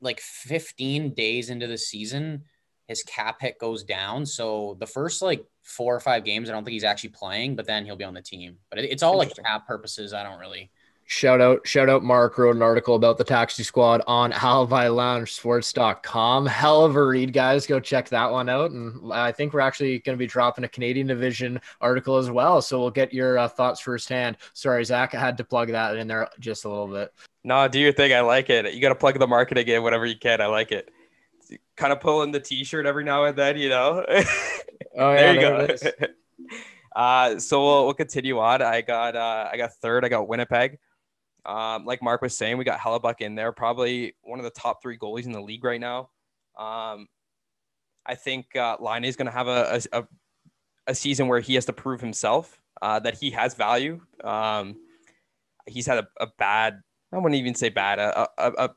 like 0.01 0.19
15 0.19 1.13
days 1.13 1.51
into 1.51 1.67
the 1.67 1.77
season, 1.77 2.45
his 2.87 3.03
cap 3.03 3.41
hit 3.41 3.59
goes 3.59 3.83
down. 3.83 4.25
So 4.25 4.75
the 4.79 4.87
first 4.87 5.21
like 5.21 5.45
four 5.61 5.95
or 5.95 5.99
five 5.99 6.25
games, 6.25 6.49
I 6.49 6.53
don't 6.53 6.63
think 6.63 6.73
he's 6.73 6.83
actually 6.83 7.11
playing, 7.11 7.55
but 7.55 7.67
then 7.67 7.85
he'll 7.85 7.95
be 7.95 8.03
on 8.03 8.15
the 8.15 8.21
team. 8.23 8.57
But 8.71 8.79
it, 8.79 8.91
it's 8.91 9.03
all 9.03 9.17
like 9.17 9.35
cap 9.35 9.67
purposes. 9.67 10.13
I 10.13 10.23
don't 10.23 10.39
really 10.39 10.71
Shout 11.11 11.41
out, 11.41 11.67
shout 11.67 11.89
out. 11.89 12.05
Mark 12.05 12.37
wrote 12.37 12.55
an 12.55 12.61
article 12.61 12.95
about 12.95 13.17
the 13.17 13.25
taxi 13.25 13.63
squad 13.63 14.01
on 14.07 14.31
Sports.com. 15.27 16.45
Hell 16.45 16.85
of 16.85 16.95
a 16.95 17.03
read, 17.03 17.33
guys. 17.33 17.67
Go 17.67 17.81
check 17.81 18.07
that 18.07 18.31
one 18.31 18.47
out. 18.47 18.71
And 18.71 19.11
I 19.11 19.33
think 19.33 19.51
we're 19.51 19.59
actually 19.59 19.99
going 19.99 20.17
to 20.17 20.19
be 20.19 20.25
dropping 20.25 20.63
a 20.63 20.69
Canadian 20.69 21.07
division 21.07 21.59
article 21.81 22.15
as 22.15 22.31
well. 22.31 22.61
So 22.61 22.79
we'll 22.79 22.91
get 22.91 23.13
your 23.13 23.37
uh, 23.37 23.49
thoughts 23.49 23.81
firsthand. 23.81 24.37
Sorry, 24.53 24.85
Zach, 24.85 25.13
I 25.13 25.19
had 25.19 25.35
to 25.39 25.43
plug 25.43 25.67
that 25.71 25.97
in 25.97 26.07
there 26.07 26.29
just 26.39 26.63
a 26.63 26.69
little 26.69 26.87
bit. 26.87 27.13
No, 27.43 27.67
do 27.67 27.77
your 27.77 27.91
thing. 27.91 28.13
I 28.13 28.21
like 28.21 28.49
it. 28.49 28.73
You 28.73 28.79
got 28.79 28.89
to 28.89 28.95
plug 28.95 29.19
the 29.19 29.27
marketing 29.27 29.67
in 29.67 29.83
whenever 29.83 30.05
you 30.05 30.17
can. 30.17 30.39
I 30.39 30.45
like 30.45 30.71
it. 30.71 30.91
Kind 31.75 31.91
of 31.91 31.99
pulling 31.99 32.31
the 32.31 32.39
t-shirt 32.39 32.85
every 32.85 33.03
now 33.03 33.25
and 33.25 33.37
then, 33.37 33.57
you 33.57 33.67
know. 33.67 34.05
Oh, 34.97 35.11
yeah, 35.11 35.33
there 35.33 35.33
you 35.35 35.77
there 35.77 35.91
go. 35.99 36.07
uh, 36.95 37.39
so 37.39 37.63
we'll, 37.63 37.85
we'll 37.85 37.93
continue 37.93 38.39
on. 38.39 38.61
I 38.61 38.81
got 38.81 39.15
uh, 39.15 39.47
I 39.49 39.55
got 39.55 39.73
third. 39.75 40.03
I 40.03 40.09
got 40.09 40.27
Winnipeg. 40.27 40.79
Um, 41.45 41.85
like 41.85 42.03
Mark 42.03 42.21
was 42.21 42.37
saying, 42.37 42.57
we 42.57 42.63
got 42.63 42.79
Hellebuyck 42.79 43.21
in 43.21 43.35
there, 43.35 43.51
probably 43.51 44.15
one 44.21 44.39
of 44.39 44.43
the 44.43 44.51
top 44.51 44.81
three 44.81 44.97
goalies 44.97 45.25
in 45.25 45.31
the 45.31 45.41
league 45.41 45.63
right 45.63 45.81
now. 45.81 46.09
Um, 46.57 47.07
I 48.05 48.15
think 48.15 48.55
uh, 48.55 48.77
Laine 48.79 49.05
is 49.05 49.15
going 49.15 49.25
to 49.25 49.31
have 49.31 49.47
a, 49.47 49.81
a, 49.91 50.03
a, 50.87 50.95
season 50.95 51.27
where 51.27 51.39
he 51.39 51.55
has 51.55 51.65
to 51.65 51.73
prove 51.73 52.01
himself 52.01 52.61
uh, 52.81 52.99
that 52.99 53.15
he 53.17 53.31
has 53.31 53.53
value. 53.53 54.01
Um, 54.23 54.75
he's 55.67 55.85
had 55.85 55.99
a, 55.99 56.07
a, 56.19 56.27
bad, 56.37 56.81
I 57.13 57.17
wouldn't 57.17 57.35
even 57.35 57.55
say 57.55 57.69
bad, 57.69 57.99
a, 57.99 58.27
a, 58.37 58.69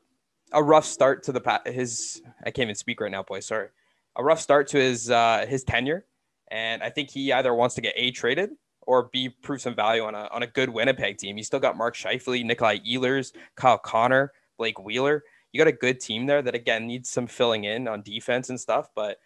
a, 0.53 0.63
rough 0.63 0.85
start 0.85 1.23
to 1.23 1.31
the 1.31 1.61
his. 1.65 2.21
I 2.43 2.51
can't 2.51 2.67
even 2.67 2.75
speak 2.75 3.01
right 3.01 3.11
now, 3.11 3.23
boy. 3.23 3.39
Sorry, 3.41 3.69
a 4.15 4.23
rough 4.23 4.39
start 4.39 4.67
to 4.69 4.77
his 4.77 5.09
uh, 5.09 5.45
his 5.47 5.63
tenure, 5.63 6.05
and 6.49 6.81
I 6.83 6.89
think 6.89 7.09
he 7.09 7.33
either 7.33 7.53
wants 7.53 7.75
to 7.75 7.81
get 7.81 7.93
a 7.95 8.11
traded 8.11 8.51
or 8.85 9.09
B 9.11 9.29
prove 9.29 9.61
some 9.61 9.75
value 9.75 10.03
on 10.03 10.15
a 10.15 10.27
on 10.31 10.43
a 10.43 10.47
good 10.47 10.69
Winnipeg 10.69 11.17
team. 11.17 11.37
You 11.37 11.43
still 11.43 11.59
got 11.59 11.77
Mark 11.77 11.95
Scheifele, 11.95 12.45
Nikolai 12.45 12.79
Ehlers, 12.79 13.33
Kyle 13.55 13.77
Connor, 13.77 14.31
Blake 14.57 14.79
Wheeler. 14.79 15.23
You 15.51 15.59
got 15.59 15.67
a 15.67 15.71
good 15.73 15.99
team 15.99 16.25
there 16.25 16.41
that 16.41 16.55
again 16.55 16.87
needs 16.87 17.09
some 17.09 17.27
filling 17.27 17.63
in 17.63 17.87
on 17.87 18.01
defense 18.01 18.49
and 18.49 18.59
stuff, 18.59 18.89
but 18.95 19.17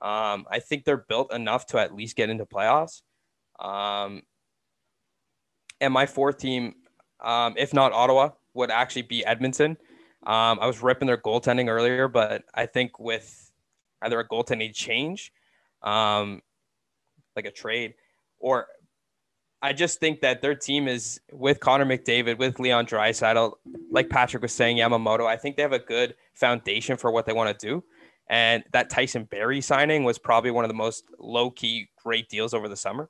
um, 0.00 0.46
I 0.50 0.58
think 0.58 0.84
they're 0.84 0.96
built 0.96 1.32
enough 1.32 1.66
to 1.66 1.78
at 1.78 1.94
least 1.94 2.16
get 2.16 2.30
into 2.30 2.44
playoffs. 2.44 3.02
Um, 3.58 4.22
and 5.80 5.92
my 5.92 6.06
fourth 6.06 6.38
team, 6.38 6.74
um, 7.20 7.54
if 7.56 7.72
not 7.72 7.92
Ottawa, 7.92 8.30
would 8.54 8.70
actually 8.70 9.02
be 9.02 9.24
Edmonton. 9.24 9.76
Um, 10.24 10.58
I 10.60 10.66
was 10.66 10.82
ripping 10.82 11.06
their 11.06 11.16
goaltending 11.16 11.68
earlier, 11.68 12.06
but 12.08 12.44
I 12.54 12.66
think 12.66 12.98
with 12.98 13.50
either 14.02 14.20
a 14.20 14.28
goaltending 14.28 14.74
change, 14.74 15.32
um, 15.82 16.42
like 17.34 17.46
a 17.46 17.50
trade, 17.50 17.94
or 18.38 18.66
I 19.62 19.72
just 19.72 20.00
think 20.00 20.20
that 20.22 20.42
their 20.42 20.56
team 20.56 20.88
is 20.88 21.20
with 21.30 21.60
Connor 21.60 21.86
McDavid, 21.86 22.36
with 22.38 22.58
Leon 22.58 22.86
Draisaitl, 22.86 23.52
like 23.90 24.10
Patrick 24.10 24.42
was 24.42 24.52
saying, 24.52 24.76
Yamamoto. 24.76 25.24
I 25.24 25.36
think 25.36 25.56
they 25.56 25.62
have 25.62 25.72
a 25.72 25.78
good 25.78 26.16
foundation 26.34 26.96
for 26.96 27.12
what 27.12 27.26
they 27.26 27.32
want 27.32 27.56
to 27.56 27.66
do. 27.66 27.84
And 28.28 28.64
that 28.72 28.90
Tyson 28.90 29.24
Barrie 29.24 29.60
signing 29.60 30.02
was 30.02 30.18
probably 30.18 30.50
one 30.50 30.64
of 30.64 30.68
the 30.68 30.74
most 30.74 31.04
low 31.18 31.50
key 31.50 31.88
great 32.02 32.28
deals 32.28 32.54
over 32.54 32.68
the 32.68 32.76
summer. 32.76 33.08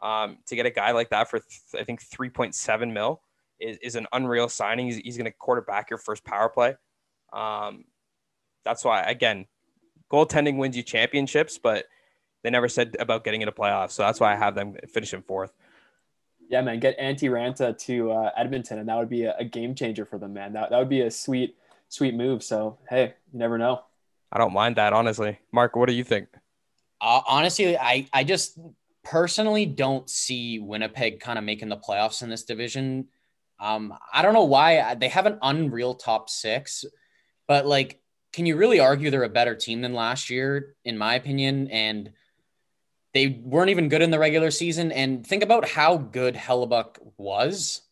Um, 0.00 0.38
to 0.46 0.54
get 0.54 0.66
a 0.66 0.70
guy 0.70 0.92
like 0.92 1.10
that 1.10 1.28
for 1.28 1.40
th- 1.40 1.82
I 1.82 1.82
think 1.82 2.00
3.7 2.00 2.92
mil 2.92 3.20
is, 3.58 3.78
is 3.78 3.96
an 3.96 4.06
unreal 4.12 4.48
signing. 4.48 4.86
He's, 4.86 4.96
he's 4.98 5.16
going 5.16 5.24
to 5.24 5.36
quarterback 5.36 5.90
your 5.90 5.98
first 5.98 6.24
power 6.24 6.48
play. 6.48 6.76
Um, 7.32 7.84
that's 8.64 8.84
why, 8.84 9.02
again, 9.02 9.46
goaltending 10.12 10.56
wins 10.58 10.76
you 10.76 10.84
championships, 10.84 11.58
but 11.58 11.86
they 12.44 12.50
never 12.50 12.68
said 12.68 12.96
about 13.00 13.24
getting 13.24 13.42
into 13.42 13.52
playoffs. 13.52 13.92
So 13.92 14.04
that's 14.04 14.20
why 14.20 14.32
I 14.32 14.36
have 14.36 14.54
them 14.54 14.76
finishing 14.92 15.22
fourth. 15.22 15.52
Yeah, 16.48 16.62
man, 16.62 16.80
get 16.80 16.98
Antti 16.98 17.30
Raanta 17.30 17.76
to 17.86 18.10
uh, 18.10 18.30
Edmonton, 18.36 18.78
and 18.78 18.88
that 18.88 18.96
would 18.96 19.10
be 19.10 19.24
a, 19.24 19.36
a, 19.38 19.44
game 19.44 19.74
changer 19.74 20.06
for 20.06 20.18
them, 20.18 20.32
man. 20.32 20.54
That, 20.54 20.70
that 20.70 20.78
would 20.78 20.88
be 20.88 21.02
a 21.02 21.10
sweet, 21.10 21.56
sweet 21.90 22.14
move. 22.14 22.42
So, 22.42 22.78
hey, 22.88 23.14
you 23.32 23.38
never 23.38 23.58
know. 23.58 23.82
I 24.32 24.38
don't 24.38 24.54
mind 24.54 24.76
that, 24.76 24.94
honestly. 24.94 25.38
Mark, 25.52 25.76
what 25.76 25.88
do 25.88 25.94
you 25.94 26.04
think? 26.04 26.28
Uh, 27.00 27.20
honestly, 27.28 27.76
I, 27.76 28.08
I 28.14 28.24
just 28.24 28.58
personally 29.04 29.66
don't 29.66 30.08
see 30.08 30.58
Winnipeg 30.58 31.20
kind 31.20 31.38
of 31.38 31.44
making 31.44 31.68
the 31.68 31.76
playoffs 31.76 32.22
in 32.22 32.30
this 32.30 32.44
division. 32.44 33.08
Um, 33.60 33.92
I 34.12 34.22
don't 34.22 34.34
know 34.34 34.44
why 34.44 34.94
they 34.94 35.08
have 35.08 35.26
an 35.26 35.38
unreal 35.42 35.94
top 35.94 36.30
six, 36.30 36.84
but 37.46 37.66
like, 37.66 38.00
can 38.32 38.46
you 38.46 38.56
really 38.56 38.80
argue 38.80 39.10
they're 39.10 39.22
a 39.22 39.28
better 39.28 39.54
team 39.54 39.80
than 39.80 39.94
last 39.94 40.30
year, 40.30 40.76
in 40.84 40.96
my 40.98 41.14
opinion? 41.14 41.68
And 41.68 42.12
they 43.18 43.26
weren't 43.26 43.70
even 43.70 43.88
good 43.88 44.00
in 44.00 44.12
the 44.12 44.18
regular 44.18 44.52
season. 44.52 44.92
And 44.92 45.26
think 45.26 45.42
about 45.42 45.68
how 45.68 45.96
good 45.96 46.36
Hellebuyck 46.36 46.98
was. 47.16 47.82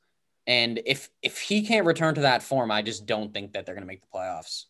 And 0.47 0.81
if 0.87 1.11
if 1.21 1.41
he 1.41 1.67
can't 1.67 1.85
return 1.85 2.15
to 2.15 2.21
that 2.21 2.45
form, 2.45 2.71
I 2.71 2.83
just 2.83 3.07
don't 3.07 3.35
think 3.35 3.53
that 3.53 3.67
they're 3.67 3.75
going 3.75 3.83
to 3.83 3.89
make 3.89 4.03
the 4.03 4.07
playoffs. 4.15 4.67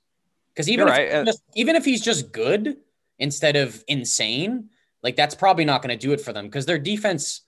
Because 0.55 0.71
even 0.71 0.88
if 0.88 0.92
right. 0.92 1.12
Uh, 1.12 1.25
just, 1.27 1.42
even 1.55 1.77
if 1.77 1.85
he's 1.85 2.01
just 2.01 2.33
good 2.33 2.79
instead 3.19 3.57
of 3.57 3.85
insane, 3.87 4.71
like 5.03 5.14
that's 5.14 5.35
probably 5.35 5.66
not 5.66 5.83
going 5.83 5.97
to 5.97 6.07
do 6.07 6.14
it 6.14 6.23
for 6.23 6.33
them. 6.33 6.47
Because 6.47 6.64
their 6.64 6.79
defense, 6.79 7.42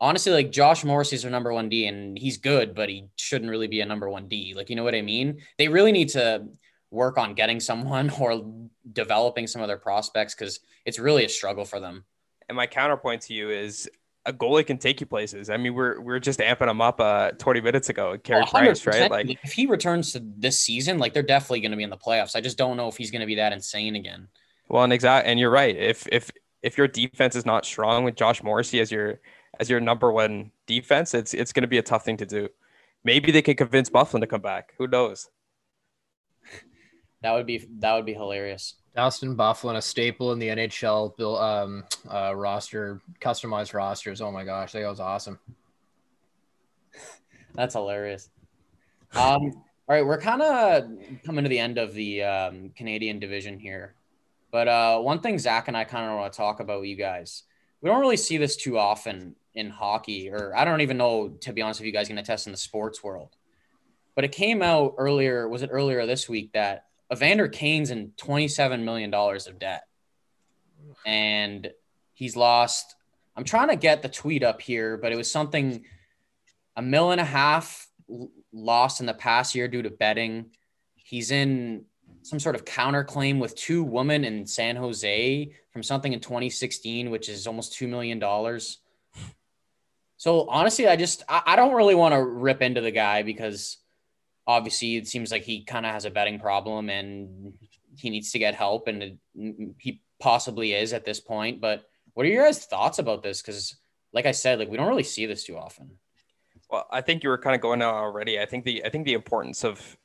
honestly, 0.00 0.32
like 0.32 0.50
Josh 0.50 0.82
Morrissey's 0.82 1.22
their 1.22 1.30
number 1.30 1.52
one 1.52 1.68
D, 1.68 1.86
and 1.86 2.18
he's 2.18 2.38
good, 2.38 2.74
but 2.74 2.88
he 2.88 3.06
shouldn't 3.14 3.52
really 3.52 3.68
be 3.68 3.82
a 3.82 3.86
number 3.86 4.10
one 4.10 4.26
D. 4.26 4.54
Like 4.56 4.68
you 4.68 4.74
know 4.74 4.82
what 4.82 4.96
I 4.96 5.02
mean? 5.02 5.42
They 5.58 5.68
really 5.68 5.92
need 5.92 6.08
to 6.08 6.48
work 6.90 7.18
on 7.18 7.34
getting 7.34 7.60
someone 7.60 8.10
or 8.20 8.44
developing 8.92 9.46
some 9.46 9.62
other 9.62 9.76
prospects 9.76 10.34
because 10.34 10.60
it's 10.84 10.98
really 10.98 11.24
a 11.24 11.28
struggle 11.28 11.64
for 11.64 11.80
them. 11.80 12.04
And 12.48 12.56
my 12.56 12.66
counterpoint 12.66 13.22
to 13.22 13.34
you 13.34 13.50
is 13.50 13.88
a 14.26 14.32
goalie 14.32 14.66
can 14.66 14.78
take 14.78 15.00
you 15.00 15.06
places. 15.06 15.48
I 15.48 15.56
mean, 15.56 15.74
we're 15.74 16.00
we're 16.00 16.18
just 16.18 16.40
amping 16.40 16.68
him 16.68 16.80
up 16.80 17.00
uh 17.00 17.30
20 17.32 17.60
minutes 17.60 17.88
ago. 17.88 18.18
Carey 18.18 18.44
Price, 18.44 18.86
right? 18.86 19.10
Like 19.10 19.30
if 19.44 19.52
he 19.52 19.66
returns 19.66 20.12
to 20.12 20.22
this 20.36 20.58
season, 20.58 20.98
like 20.98 21.14
they're 21.14 21.22
definitely 21.22 21.60
going 21.60 21.70
to 21.70 21.76
be 21.76 21.84
in 21.84 21.90
the 21.90 21.96
playoffs. 21.96 22.36
I 22.36 22.40
just 22.40 22.58
don't 22.58 22.76
know 22.76 22.88
if 22.88 22.96
he's 22.96 23.10
going 23.10 23.20
to 23.20 23.26
be 23.26 23.36
that 23.36 23.52
insane 23.52 23.96
again. 23.96 24.28
Well, 24.68 24.84
and 24.84 24.92
exact, 24.92 25.26
and 25.26 25.38
you're 25.40 25.50
right. 25.50 25.76
If 25.76 26.06
if 26.12 26.30
if 26.62 26.76
your 26.76 26.88
defense 26.88 27.34
is 27.34 27.46
not 27.46 27.64
strong 27.64 28.04
with 28.04 28.14
Josh 28.14 28.42
Morrissey 28.42 28.80
as 28.80 28.92
your 28.92 29.20
as 29.58 29.70
your 29.70 29.80
number 29.80 30.12
one 30.12 30.50
defense, 30.66 31.14
it's 31.14 31.34
it's 31.34 31.52
going 31.52 31.62
to 31.62 31.68
be 31.68 31.78
a 31.78 31.82
tough 31.82 32.04
thing 32.04 32.16
to 32.18 32.26
do. 32.26 32.48
Maybe 33.04 33.32
they 33.32 33.42
can 33.42 33.56
convince 33.56 33.88
Byfuglien 33.88 34.20
to 34.20 34.26
come 34.26 34.42
back. 34.42 34.74
Who 34.76 34.86
knows? 34.86 35.30
That 37.22 37.32
would 37.32 37.46
be 37.46 37.66
that 37.78 37.94
would 37.94 38.06
be 38.06 38.14
hilarious. 38.14 38.74
Dustin 38.96 39.36
Byfuglien, 39.36 39.76
a 39.76 39.82
staple 39.82 40.32
in 40.32 40.38
the 40.38 40.48
NHL 40.48 41.16
bill, 41.16 41.38
um, 41.38 41.84
uh, 42.12 42.34
roster, 42.34 43.00
customized 43.20 43.72
rosters. 43.72 44.20
Oh 44.20 44.32
my 44.32 44.44
gosh, 44.44 44.72
that 44.72 44.88
was 44.88 45.00
awesome. 45.00 45.38
That's 47.54 47.74
hilarious. 47.74 48.30
Um, 49.14 49.52
all 49.88 49.96
right, 49.96 50.04
we're 50.04 50.20
kind 50.20 50.42
of 50.42 50.84
coming 51.24 51.44
to 51.44 51.48
the 51.48 51.58
end 51.58 51.78
of 51.78 51.94
the 51.94 52.22
um, 52.22 52.70
Canadian 52.76 53.18
division 53.18 53.58
here, 53.58 53.94
but 54.50 54.66
uh, 54.66 54.98
one 55.00 55.20
thing 55.20 55.38
Zach 55.38 55.68
and 55.68 55.76
I 55.76 55.84
kind 55.84 56.10
of 56.10 56.16
want 56.16 56.32
to 56.32 56.36
talk 56.36 56.60
about 56.60 56.82
you 56.82 56.96
guys. 56.96 57.44
We 57.80 57.88
don't 57.88 58.00
really 58.00 58.16
see 58.16 58.36
this 58.36 58.56
too 58.56 58.78
often 58.78 59.36
in 59.54 59.70
hockey, 59.70 60.30
or 60.30 60.54
I 60.56 60.64
don't 60.64 60.80
even 60.80 60.96
know 60.96 61.28
to 61.40 61.52
be 61.52 61.62
honest 61.62 61.80
if 61.80 61.86
you 61.86 61.92
guys 61.92 62.08
can 62.08 62.18
attest 62.18 62.46
in 62.46 62.52
the 62.52 62.58
sports 62.58 63.02
world. 63.02 63.36
But 64.14 64.24
it 64.24 64.32
came 64.32 64.62
out 64.62 64.94
earlier. 64.98 65.48
Was 65.48 65.62
it 65.62 65.70
earlier 65.72 66.04
this 66.06 66.28
week 66.28 66.52
that 66.52 66.86
Evander 67.12 67.48
Kane's 67.48 67.90
in 67.90 68.12
$27 68.16 68.84
million 68.84 69.12
of 69.12 69.58
debt. 69.58 69.84
And 71.04 71.70
he's 72.14 72.36
lost. 72.36 72.94
I'm 73.36 73.44
trying 73.44 73.68
to 73.68 73.76
get 73.76 74.02
the 74.02 74.08
tweet 74.08 74.42
up 74.42 74.60
here, 74.60 74.96
but 74.96 75.12
it 75.12 75.16
was 75.16 75.30
something 75.30 75.84
a 76.76 76.82
mill 76.82 77.10
and 77.10 77.20
a 77.20 77.24
half 77.24 77.88
lost 78.52 79.00
in 79.00 79.06
the 79.06 79.14
past 79.14 79.54
year 79.54 79.68
due 79.68 79.82
to 79.82 79.90
betting. 79.90 80.50
He's 80.96 81.30
in 81.30 81.84
some 82.22 82.38
sort 82.38 82.54
of 82.54 82.64
counterclaim 82.64 83.38
with 83.38 83.54
two 83.56 83.82
women 83.82 84.24
in 84.24 84.46
San 84.46 84.76
Jose 84.76 85.50
from 85.72 85.82
something 85.82 86.12
in 86.12 86.20
2016, 86.20 87.10
which 87.10 87.28
is 87.28 87.46
almost 87.46 87.72
$2 87.72 87.88
million. 87.88 88.20
So 90.16 90.46
honestly, 90.48 90.86
I 90.86 90.96
just 90.96 91.22
I, 91.28 91.42
I 91.46 91.56
don't 91.56 91.74
really 91.74 91.94
want 91.94 92.12
to 92.12 92.22
rip 92.22 92.60
into 92.60 92.82
the 92.82 92.90
guy 92.90 93.22
because 93.22 93.78
obviously 94.50 94.96
it 94.96 95.06
seems 95.06 95.30
like 95.30 95.42
he 95.42 95.64
kind 95.64 95.86
of 95.86 95.92
has 95.92 96.04
a 96.04 96.10
betting 96.10 96.38
problem 96.38 96.90
and 96.90 97.52
he 97.96 98.10
needs 98.10 98.32
to 98.32 98.38
get 98.38 98.54
help 98.54 98.88
and 98.88 99.18
he 99.78 100.00
possibly 100.18 100.72
is 100.72 100.92
at 100.92 101.04
this 101.04 101.20
point. 101.20 101.60
But 101.60 101.84
what 102.14 102.26
are 102.26 102.28
your 102.28 102.44
guys' 102.44 102.66
thoughts 102.66 102.98
about 102.98 103.22
this? 103.22 103.40
Because 103.40 103.76
like 104.12 104.26
I 104.26 104.32
said, 104.32 104.58
like 104.58 104.68
we 104.68 104.76
don't 104.76 104.88
really 104.88 105.02
see 105.02 105.26
this 105.26 105.44
too 105.44 105.56
often. 105.56 105.90
Well, 106.68 106.86
I 106.90 107.00
think 107.00 107.22
you 107.22 107.30
were 107.30 107.38
kind 107.38 107.54
of 107.54 107.60
going 107.60 107.82
out 107.82 107.94
already. 107.94 108.40
I 108.40 108.46
think 108.46 108.64
the 108.64 108.84
I 108.84 108.90
think 108.90 109.04
the 109.04 109.14
importance 109.14 109.64
of 109.64 109.96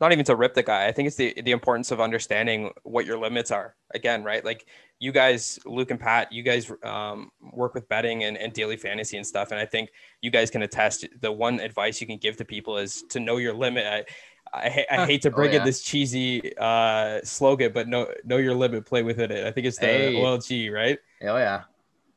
not 0.00 0.12
even 0.12 0.24
to 0.24 0.36
rip 0.36 0.54
the 0.54 0.62
guy. 0.62 0.86
I 0.86 0.92
think 0.92 1.06
it's 1.06 1.16
the 1.16 1.34
the 1.42 1.50
importance 1.50 1.90
of 1.90 2.00
understanding 2.00 2.70
what 2.84 3.04
your 3.04 3.18
limits 3.18 3.50
are. 3.50 3.76
Again, 3.94 4.24
right? 4.24 4.44
Like 4.44 4.66
you 4.98 5.12
guys, 5.12 5.58
Luke 5.66 5.90
and 5.90 6.00
Pat, 6.00 6.32
you 6.32 6.42
guys 6.42 6.70
um, 6.82 7.30
work 7.52 7.74
with 7.74 7.88
betting 7.88 8.24
and, 8.24 8.36
and 8.36 8.52
daily 8.52 8.76
fantasy 8.76 9.16
and 9.16 9.26
stuff. 9.26 9.50
And 9.50 9.60
I 9.60 9.66
think 9.66 9.90
you 10.20 10.30
guys 10.30 10.50
can 10.50 10.62
attest. 10.62 11.06
The 11.20 11.30
one 11.30 11.60
advice 11.60 12.00
you 12.00 12.06
can 12.06 12.18
give 12.18 12.36
to 12.38 12.44
people 12.44 12.78
is 12.78 13.02
to 13.10 13.20
know 13.20 13.36
your 13.36 13.52
limit. 13.52 13.86
I, 13.86 14.04
I, 14.52 14.86
I 14.90 15.06
hate 15.06 15.22
to 15.22 15.30
bring 15.30 15.50
oh, 15.50 15.52
yeah. 15.52 15.58
in 15.60 15.64
this 15.64 15.82
cheesy 15.82 16.56
uh, 16.56 17.20
slogan, 17.22 17.72
but 17.72 17.88
know 17.88 18.08
know 18.24 18.38
your 18.38 18.54
limit, 18.54 18.86
play 18.86 19.02
within 19.02 19.30
it. 19.30 19.46
I 19.46 19.50
think 19.50 19.66
it's 19.66 19.78
the 19.78 19.86
hey. 19.86 20.14
OLG, 20.14 20.72
right? 20.72 20.98
Oh 21.22 21.36
yeah. 21.36 21.62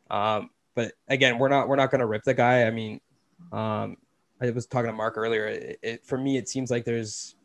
Um, 0.10 0.50
but 0.76 0.94
again, 1.08 1.38
we're 1.38 1.50
not 1.50 1.68
we're 1.68 1.76
not 1.76 1.92
gonna 1.92 2.08
rip 2.08 2.24
the 2.24 2.34
guy. 2.34 2.64
I 2.64 2.72
mean, 2.72 3.02
um, 3.52 3.98
I 4.42 4.50
was 4.52 4.66
talking 4.66 4.90
to 4.90 4.94
Mark 4.94 5.18
earlier. 5.18 5.48
It, 5.48 5.80
it, 5.82 6.06
for 6.06 6.18
me, 6.18 6.38
it 6.38 6.50
seems 6.50 6.72
like 6.72 6.86
there's 6.86 7.36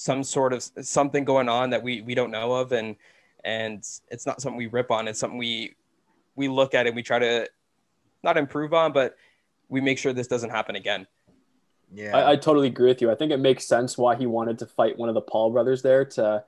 some 0.00 0.24
sort 0.24 0.54
of 0.54 0.62
something 0.62 1.26
going 1.26 1.46
on 1.46 1.68
that 1.68 1.82
we 1.82 2.00
we 2.00 2.14
don't 2.14 2.30
know 2.30 2.54
of, 2.54 2.72
and 2.72 2.96
and 3.44 3.86
it's 4.10 4.24
not 4.24 4.40
something 4.40 4.56
we 4.56 4.66
rip 4.66 4.90
on. 4.90 5.06
It's 5.06 5.20
something 5.20 5.38
we 5.38 5.74
we 6.36 6.48
look 6.48 6.72
at 6.72 6.86
and 6.86 6.96
we 6.96 7.02
try 7.02 7.18
to 7.18 7.46
not 8.22 8.38
improve 8.38 8.72
on, 8.72 8.94
but 8.94 9.14
we 9.68 9.82
make 9.82 9.98
sure 9.98 10.14
this 10.14 10.26
doesn't 10.26 10.48
happen 10.48 10.74
again. 10.74 11.06
Yeah, 11.92 12.16
I, 12.16 12.32
I, 12.32 12.36
totally 12.36 12.68
agree 12.68 12.88
with 12.88 13.02
you. 13.02 13.10
I 13.10 13.14
think 13.14 13.30
it 13.30 13.40
makes 13.40 13.66
sense 13.66 13.98
why 13.98 14.16
he 14.16 14.24
wanted 14.24 14.58
to 14.60 14.66
fight 14.66 14.96
one 14.96 15.10
of 15.10 15.14
the 15.14 15.20
Paul 15.20 15.50
brothers 15.50 15.82
there 15.82 16.06
to 16.06 16.44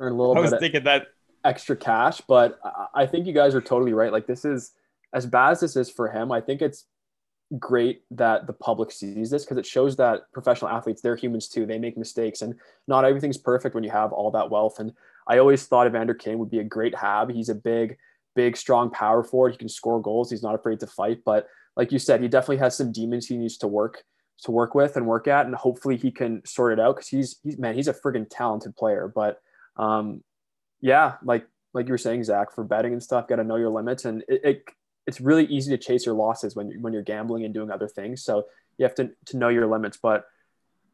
earn 0.00 0.12
a 0.12 0.16
little 0.16 0.36
I 0.36 0.40
was 0.40 0.50
bit 0.50 0.58
thinking 0.58 0.84
that 0.84 1.06
extra 1.44 1.76
cash. 1.76 2.20
But 2.26 2.58
I 2.92 3.06
think 3.06 3.28
you 3.28 3.32
guys 3.32 3.54
are 3.54 3.60
totally 3.60 3.92
right. 3.92 4.10
Like 4.10 4.26
this 4.26 4.44
is 4.44 4.72
as 5.12 5.26
bad 5.26 5.52
as 5.52 5.60
this 5.60 5.76
is 5.76 5.90
for 5.90 6.08
him. 6.08 6.32
I 6.32 6.40
think 6.40 6.60
it's 6.60 6.86
great 7.58 8.02
that 8.10 8.46
the 8.46 8.52
public 8.52 8.90
sees 8.90 9.30
this 9.30 9.44
because 9.44 9.56
it 9.56 9.66
shows 9.66 9.94
that 9.96 10.22
professional 10.32 10.68
athletes 10.68 11.00
they're 11.00 11.14
humans 11.14 11.48
too 11.48 11.64
they 11.64 11.78
make 11.78 11.96
mistakes 11.96 12.42
and 12.42 12.54
not 12.88 13.04
everything's 13.04 13.38
perfect 13.38 13.72
when 13.72 13.84
you 13.84 13.90
have 13.90 14.12
all 14.12 14.32
that 14.32 14.50
wealth 14.50 14.80
and 14.80 14.92
i 15.28 15.38
always 15.38 15.64
thought 15.64 15.86
evander 15.86 16.14
kane 16.14 16.38
would 16.38 16.50
be 16.50 16.58
a 16.58 16.64
great 16.64 16.94
hab. 16.94 17.30
He's 17.30 17.48
a 17.48 17.54
big 17.54 17.96
big 18.34 18.56
strong 18.56 18.90
power 18.90 19.24
forward. 19.24 19.52
He 19.52 19.58
can 19.58 19.68
score 19.68 20.02
goals. 20.02 20.28
He's 20.28 20.42
not 20.42 20.56
afraid 20.56 20.80
to 20.80 20.86
fight 20.88 21.20
but 21.24 21.46
like 21.76 21.92
you 21.92 21.98
said 21.98 22.20
he 22.20 22.28
definitely 22.28 22.56
has 22.56 22.76
some 22.76 22.90
demons 22.90 23.26
he 23.26 23.36
needs 23.36 23.58
to 23.58 23.68
work 23.68 24.02
to 24.42 24.50
work 24.50 24.74
with 24.74 24.96
and 24.96 25.06
work 25.06 25.28
at 25.28 25.46
and 25.46 25.54
hopefully 25.54 25.96
he 25.96 26.10
can 26.10 26.44
sort 26.44 26.72
it 26.72 26.80
out 26.80 26.96
because 26.96 27.08
he's 27.08 27.38
he's 27.42 27.58
man 27.58 27.74
he's 27.74 27.88
a 27.88 27.94
friggin' 27.94 28.26
talented 28.28 28.74
player 28.76 29.10
but 29.14 29.38
um 29.76 30.22
yeah 30.80 31.14
like 31.22 31.46
like 31.74 31.86
you 31.86 31.92
were 31.92 31.98
saying 31.98 32.24
zach 32.24 32.52
for 32.52 32.64
betting 32.64 32.92
and 32.92 33.02
stuff 33.02 33.28
got 33.28 33.36
to 33.36 33.44
know 33.44 33.56
your 33.56 33.70
limits 33.70 34.04
and 34.04 34.24
it, 34.28 34.40
it 34.44 34.64
it's 35.06 35.20
really 35.20 35.44
easy 35.46 35.70
to 35.70 35.78
chase 35.78 36.04
your 36.04 36.14
losses 36.14 36.56
when 36.56 36.70
you 36.70 36.80
when 36.80 36.92
you're 36.92 37.02
gambling 37.02 37.44
and 37.44 37.54
doing 37.54 37.70
other 37.70 37.88
things. 37.88 38.22
So 38.22 38.46
you 38.78 38.84
have 38.84 38.94
to 38.96 39.10
to 39.26 39.36
know 39.36 39.48
your 39.48 39.66
limits. 39.66 39.96
But 39.96 40.26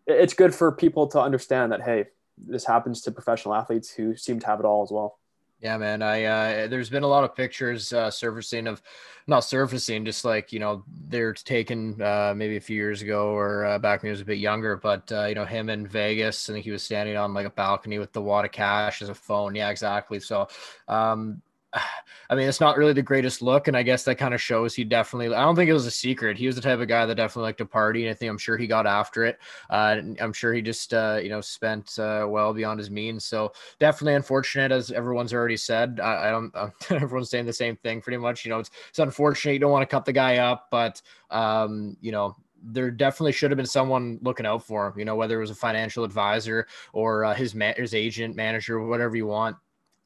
it's 0.06 0.34
good 0.34 0.54
for 0.54 0.72
people 0.72 1.06
to 1.08 1.20
understand 1.20 1.72
that 1.72 1.82
hey, 1.82 2.06
this 2.36 2.64
happens 2.64 3.00
to 3.02 3.12
professional 3.12 3.54
athletes 3.54 3.90
who 3.90 4.16
seem 4.16 4.40
to 4.40 4.46
have 4.46 4.60
it 4.60 4.66
all 4.66 4.82
as 4.82 4.90
well. 4.90 5.18
Yeah, 5.62 5.78
man. 5.78 6.02
I 6.02 6.24
uh, 6.24 6.66
there's 6.66 6.90
been 6.90 7.04
a 7.04 7.08
lot 7.08 7.22
of 7.22 7.36
pictures 7.36 7.92
uh, 7.92 8.10
surfacing 8.10 8.66
of, 8.66 8.82
not 9.28 9.44
surfacing, 9.44 10.04
just 10.04 10.24
like 10.24 10.52
you 10.52 10.58
know 10.58 10.82
they're 11.08 11.34
taken 11.34 12.02
uh, 12.02 12.34
maybe 12.36 12.56
a 12.56 12.60
few 12.60 12.74
years 12.74 13.00
ago 13.00 13.28
or 13.28 13.64
uh, 13.64 13.78
back 13.78 14.02
when 14.02 14.08
he 14.08 14.10
was 14.10 14.20
a 14.20 14.24
bit 14.24 14.38
younger. 14.38 14.76
But 14.76 15.10
uh, 15.12 15.26
you 15.26 15.36
know 15.36 15.44
him 15.44 15.70
in 15.70 15.86
Vegas, 15.86 16.50
I 16.50 16.52
think 16.52 16.64
he 16.64 16.72
was 16.72 16.82
standing 16.82 17.16
on 17.16 17.32
like 17.32 17.46
a 17.46 17.50
balcony 17.50 18.00
with 18.00 18.12
the 18.12 18.20
wad 18.20 18.44
of 18.44 18.50
cash 18.50 19.02
as 19.02 19.08
a 19.08 19.14
phone. 19.14 19.54
Yeah, 19.54 19.70
exactly. 19.70 20.18
So 20.18 20.48
um, 20.88 21.40
I 22.30 22.34
mean, 22.34 22.48
it's 22.48 22.60
not 22.60 22.78
really 22.78 22.94
the 22.94 23.02
greatest 23.02 23.42
look, 23.42 23.68
and 23.68 23.76
I 23.76 23.82
guess 23.82 24.04
that 24.04 24.14
kind 24.14 24.32
of 24.32 24.40
shows 24.40 24.74
he 24.74 24.84
definitely. 24.84 25.34
I 25.34 25.42
don't 25.42 25.54
think 25.54 25.68
it 25.68 25.74
was 25.74 25.86
a 25.86 25.90
secret. 25.90 26.38
He 26.38 26.46
was 26.46 26.56
the 26.56 26.62
type 26.62 26.80
of 26.80 26.88
guy 26.88 27.04
that 27.04 27.14
definitely 27.14 27.48
liked 27.48 27.58
to 27.58 27.66
party, 27.66 28.06
and 28.06 28.10
I 28.10 28.14
think 28.14 28.30
I'm 28.30 28.38
sure 28.38 28.56
he 28.56 28.66
got 28.66 28.86
after 28.86 29.24
it. 29.24 29.38
Uh, 29.68 29.96
I'm 30.20 30.32
sure 30.32 30.54
he 30.54 30.62
just 30.62 30.94
uh, 30.94 31.20
you 31.22 31.28
know 31.28 31.40
spent 31.40 31.98
uh, 31.98 32.26
well 32.28 32.54
beyond 32.54 32.78
his 32.78 32.90
means. 32.90 33.24
So 33.24 33.52
definitely 33.78 34.14
unfortunate, 34.14 34.72
as 34.72 34.90
everyone's 34.90 35.34
already 35.34 35.56
said. 35.58 36.00
I, 36.02 36.28
I 36.28 36.30
don't. 36.30 36.52
everyone's 36.90 37.30
saying 37.30 37.46
the 37.46 37.52
same 37.52 37.76
thing 37.76 38.00
pretty 38.00 38.18
much. 38.18 38.44
You 38.44 38.50
know, 38.50 38.60
it's 38.60 38.70
it's 38.88 38.98
unfortunate. 38.98 39.52
You 39.52 39.58
don't 39.58 39.72
want 39.72 39.82
to 39.82 39.94
cut 39.94 40.04
the 40.04 40.12
guy 40.12 40.38
up, 40.38 40.68
but 40.70 41.02
um, 41.30 41.96
you 42.00 42.12
know, 42.12 42.36
there 42.62 42.90
definitely 42.90 43.32
should 43.32 43.50
have 43.50 43.56
been 43.56 43.66
someone 43.66 44.18
looking 44.22 44.46
out 44.46 44.64
for 44.64 44.86
him. 44.86 44.98
You 44.98 45.04
know, 45.04 45.16
whether 45.16 45.36
it 45.36 45.40
was 45.40 45.50
a 45.50 45.54
financial 45.54 46.04
advisor 46.04 46.66
or 46.92 47.24
uh, 47.24 47.34
his 47.34 47.54
ma- 47.54 47.74
his 47.76 47.94
agent, 47.94 48.36
manager, 48.36 48.80
whatever 48.80 49.16
you 49.16 49.26
want 49.26 49.56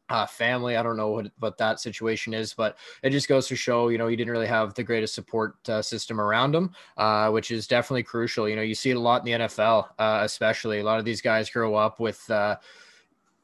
uh, 0.09 0.27
family. 0.27 0.77
I 0.77 0.83
don't 0.83 0.97
know 0.97 1.11
what, 1.11 1.27
what 1.39 1.59
that 1.59 1.81
situation 1.81 2.35
is, 2.35 2.55
but 2.55 2.77
it 3.03 3.11
just 3.11 3.29
goes 3.29 3.49
to 3.49 3.57
show, 3.57 3.89
you 3.89 3.99
know, 3.99 4.07
he 4.07 4.17
didn't 4.17 4.33
really 4.33 4.47
have 4.47 4.75
the 4.75 4.85
greatest 4.85 5.15
support 5.15 5.57
uh, 5.69 5.83
system 5.83 6.21
around 6.21 6.55
him, 6.55 6.73
uh, 6.97 7.31
which 7.31 7.51
is 7.51 7.67
definitely 7.67 8.03
crucial. 8.03 8.49
You 8.49 8.57
know, 8.57 8.63
you 8.63 8.75
see 8.75 8.91
it 8.91 8.97
a 8.97 9.01
lot 9.01 9.27
in 9.27 9.41
the 9.41 9.47
NFL, 9.47 9.89
uh, 9.99 10.21
especially 10.23 10.81
a 10.81 10.85
lot 10.85 10.99
of 10.99 11.05
these 11.05 11.21
guys 11.21 11.51
grow 11.51 11.75
up 11.75 12.01
with, 12.01 12.29
uh, 12.31 12.57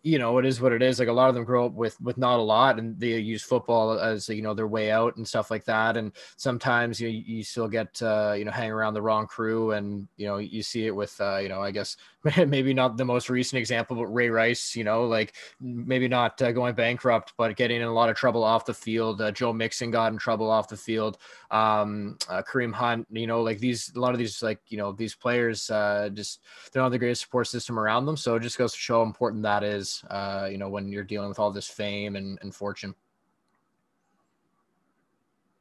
you 0.02 0.18
know, 0.18 0.38
it 0.38 0.44
is 0.44 0.60
what 0.60 0.72
it 0.72 0.82
is. 0.82 0.98
Like 0.98 1.08
a 1.08 1.12
lot 1.12 1.28
of 1.28 1.34
them 1.34 1.44
grow 1.44 1.66
up 1.66 1.74
with 1.74 2.00
with 2.00 2.18
not 2.18 2.40
a 2.40 2.42
lot, 2.42 2.78
and 2.78 2.98
they 2.98 3.18
use 3.18 3.42
football 3.42 4.00
as 4.00 4.28
you 4.28 4.42
know 4.42 4.52
their 4.52 4.66
way 4.66 4.90
out 4.90 5.16
and 5.16 5.26
stuff 5.26 5.48
like 5.48 5.64
that. 5.66 5.96
And 5.96 6.10
sometimes 6.36 7.00
you 7.00 7.08
you 7.08 7.44
still 7.44 7.68
get 7.68 8.02
uh, 8.02 8.34
you 8.36 8.44
know 8.44 8.50
hang 8.50 8.72
around 8.72 8.94
the 8.94 9.02
wrong 9.02 9.28
crew, 9.28 9.72
and 9.72 10.08
you 10.16 10.26
know 10.26 10.38
you 10.38 10.62
see 10.62 10.86
it 10.86 10.94
with 10.94 11.20
uh, 11.20 11.36
you 11.36 11.48
know 11.48 11.60
I 11.60 11.70
guess 11.70 11.96
maybe 12.46 12.72
not 12.72 12.96
the 12.96 13.04
most 13.04 13.28
recent 13.28 13.58
example, 13.58 13.96
but 13.96 14.06
Ray 14.06 14.30
Rice, 14.30 14.76
you 14.76 14.84
know, 14.84 15.04
like 15.04 15.34
maybe 15.60 16.06
not 16.06 16.40
uh, 16.40 16.52
going 16.52 16.74
bankrupt, 16.74 17.32
but 17.36 17.56
getting 17.56 17.80
in 17.80 17.88
a 17.88 17.92
lot 17.92 18.08
of 18.08 18.16
trouble 18.16 18.44
off 18.44 18.64
the 18.64 18.74
field. 18.74 19.20
Uh, 19.20 19.32
Joe 19.32 19.52
Mixon 19.52 19.90
got 19.90 20.12
in 20.12 20.18
trouble 20.18 20.48
off 20.50 20.68
the 20.68 20.76
field. 20.76 21.18
Um, 21.50 22.16
uh, 22.28 22.42
Kareem 22.42 22.72
Hunt, 22.72 23.06
you 23.10 23.26
know, 23.26 23.42
like 23.42 23.58
these, 23.58 23.92
a 23.96 24.00
lot 24.00 24.12
of 24.12 24.18
these, 24.18 24.42
like, 24.42 24.60
you 24.68 24.78
know, 24.78 24.92
these 24.92 25.14
players 25.14 25.68
uh, 25.70 26.10
just, 26.12 26.40
they're 26.72 26.82
not 26.82 26.90
the 26.90 26.98
greatest 26.98 27.22
support 27.22 27.48
system 27.48 27.78
around 27.78 28.06
them. 28.06 28.16
So 28.16 28.36
it 28.36 28.40
just 28.40 28.58
goes 28.58 28.72
to 28.72 28.78
show 28.78 28.98
how 28.98 29.02
important 29.02 29.42
that 29.42 29.64
is, 29.64 30.04
uh, 30.08 30.48
you 30.50 30.58
know, 30.58 30.68
when 30.68 30.92
you're 30.92 31.04
dealing 31.04 31.28
with 31.28 31.38
all 31.38 31.50
this 31.50 31.66
fame 31.66 32.16
and, 32.16 32.38
and 32.42 32.54
fortune. 32.54 32.94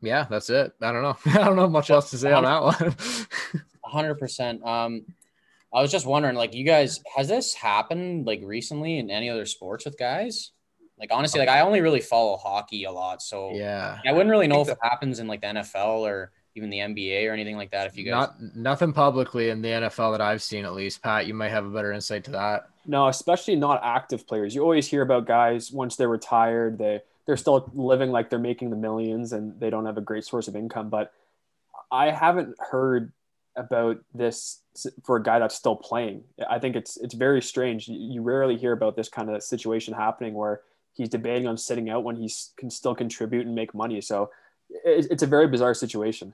Yeah, 0.01 0.25
that's 0.29 0.49
it. 0.49 0.73
I 0.81 0.91
don't 0.91 1.03
know. 1.03 1.17
I 1.39 1.45
don't 1.45 1.55
know 1.55 1.69
much 1.69 1.89
else 1.89 2.09
to 2.11 2.17
say 2.17 2.31
on 2.31 2.43
that 2.43 2.61
one. 2.61 2.75
100%. 3.85 4.65
Um, 4.65 5.05
I 5.73 5.81
was 5.81 5.91
just 5.91 6.05
wondering, 6.05 6.35
like, 6.35 6.53
you 6.53 6.65
guys, 6.65 7.01
has 7.15 7.27
this 7.27 7.53
happened 7.53 8.25
like 8.25 8.41
recently 8.43 8.97
in 8.97 9.09
any 9.09 9.29
other 9.29 9.45
sports 9.45 9.85
with 9.85 9.97
guys? 9.97 10.51
Like, 10.99 11.09
honestly, 11.11 11.39
like 11.39 11.49
I 11.49 11.61
only 11.61 11.81
really 11.81 12.01
follow 12.01 12.37
hockey 12.37 12.83
a 12.83 12.91
lot, 12.91 13.21
so 13.21 13.51
yeah, 13.53 13.99
I 14.05 14.11
wouldn't 14.11 14.29
really 14.29 14.47
know 14.47 14.61
if 14.61 14.69
it 14.69 14.77
happens 14.83 15.19
in 15.19 15.27
like 15.27 15.41
the 15.41 15.47
NFL 15.47 16.01
or 16.01 16.31
even 16.55 16.69
the 16.69 16.77
NBA 16.77 17.27
or 17.27 17.33
anything 17.33 17.57
like 17.57 17.71
that. 17.71 17.87
If 17.87 17.97
you 17.97 18.05
guys, 18.05 18.11
not 18.11 18.55
nothing 18.55 18.93
publicly 18.93 19.49
in 19.49 19.61
the 19.61 19.69
NFL 19.69 20.13
that 20.13 20.21
I've 20.21 20.43
seen, 20.43 20.65
at 20.65 20.73
least, 20.73 21.01
Pat, 21.01 21.25
you 21.25 21.33
might 21.33 21.49
have 21.49 21.65
a 21.65 21.69
better 21.69 21.91
insight 21.91 22.25
to 22.25 22.31
that. 22.31 22.67
No, 22.85 23.07
especially 23.07 23.55
not 23.55 23.79
active 23.83 24.27
players. 24.27 24.53
You 24.53 24.61
always 24.61 24.87
hear 24.87 25.01
about 25.01 25.25
guys 25.25 25.71
once 25.71 25.95
they're 25.95 26.07
retired, 26.07 26.77
they 26.77 27.01
they're 27.25 27.37
still 27.37 27.69
living 27.73 28.11
like 28.11 28.29
they're 28.29 28.39
making 28.39 28.69
the 28.69 28.75
millions 28.75 29.33
and 29.33 29.59
they 29.59 29.69
don't 29.69 29.85
have 29.85 29.97
a 29.97 30.01
great 30.01 30.25
source 30.25 30.47
of 30.47 30.55
income. 30.55 30.89
But 30.89 31.13
I 31.91 32.11
haven't 32.11 32.55
heard 32.59 33.11
about 33.55 33.97
this 34.13 34.60
for 35.03 35.17
a 35.17 35.23
guy 35.23 35.39
that's 35.39 35.55
still 35.55 35.75
playing. 35.75 36.23
I 36.49 36.59
think 36.59 36.75
it's 36.75 36.97
it's 36.97 37.13
very 37.13 37.41
strange. 37.41 37.87
You 37.87 38.21
rarely 38.21 38.57
hear 38.57 38.71
about 38.71 38.95
this 38.95 39.09
kind 39.09 39.29
of 39.29 39.43
situation 39.43 39.93
happening 39.93 40.33
where 40.33 40.61
he's 40.93 41.09
debating 41.09 41.47
on 41.47 41.57
sitting 41.57 41.89
out 41.89 42.03
when 42.03 42.15
he 42.15 42.31
can 42.57 42.69
still 42.69 42.95
contribute 42.95 43.45
and 43.45 43.55
make 43.55 43.73
money. 43.73 44.01
So 44.01 44.29
it's 44.69 45.23
a 45.23 45.27
very 45.27 45.47
bizarre 45.47 45.73
situation. 45.73 46.33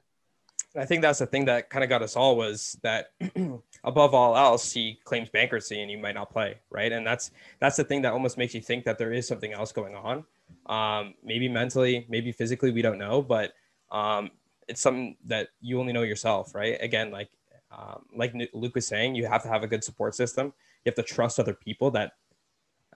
I 0.76 0.86
think 0.86 1.02
that's 1.02 1.20
the 1.20 1.26
thing 1.26 1.46
that 1.46 1.70
kind 1.70 1.84
of 1.84 1.90
got 1.90 2.04
us 2.04 2.16
all 2.16 2.36
was 2.36 2.78
that 2.84 3.12
above 3.84 4.14
all 4.14 4.38
else, 4.38 4.72
he 4.72 5.00
claims 5.06 5.30
bankruptcy 5.30 5.82
and 5.82 5.90
he 5.90 5.96
might 5.96 6.14
not 6.14 6.30
play, 6.30 6.60
right? 6.70 6.92
And 6.92 7.06
that's 7.06 7.32
that's 7.60 7.78
the 7.78 7.84
thing 7.84 8.04
that 8.04 8.14
almost 8.14 8.38
makes 8.38 8.54
you 8.54 8.62
think 8.62 8.86
that 8.86 8.98
there 8.98 9.12
is 9.12 9.28
something 9.28 9.54
else 9.54 9.72
going 9.72 9.96
on. 9.96 10.24
Um, 10.68 11.16
maybe 11.24 11.48
mentally, 11.48 12.06
maybe 12.10 12.32
physically, 12.32 12.72
we 12.72 12.82
don't 12.82 13.00
know, 13.00 13.22
but 13.22 13.54
um, 13.92 14.30
it's 14.68 14.82
something 14.82 15.16
that 15.26 15.50
you 15.62 15.80
only 15.80 15.94
know 15.94 16.04
yourself, 16.04 16.54
right? 16.54 16.78
Again, 16.82 17.10
like 17.12 17.30
um, 17.78 18.06
like 18.16 18.34
Luke 18.54 18.76
was 18.76 18.88
saying, 18.88 19.16
you 19.16 19.28
have 19.28 19.44
to 19.44 19.50
have 19.50 19.64
a 19.64 19.68
good 19.68 19.84
support 19.84 20.16
system. 20.16 20.48
You 20.84 20.90
have 20.90 20.96
to 20.96 21.04
trust 21.04 21.40
other 21.40 21.54
people 21.54 21.92
that 21.92 22.14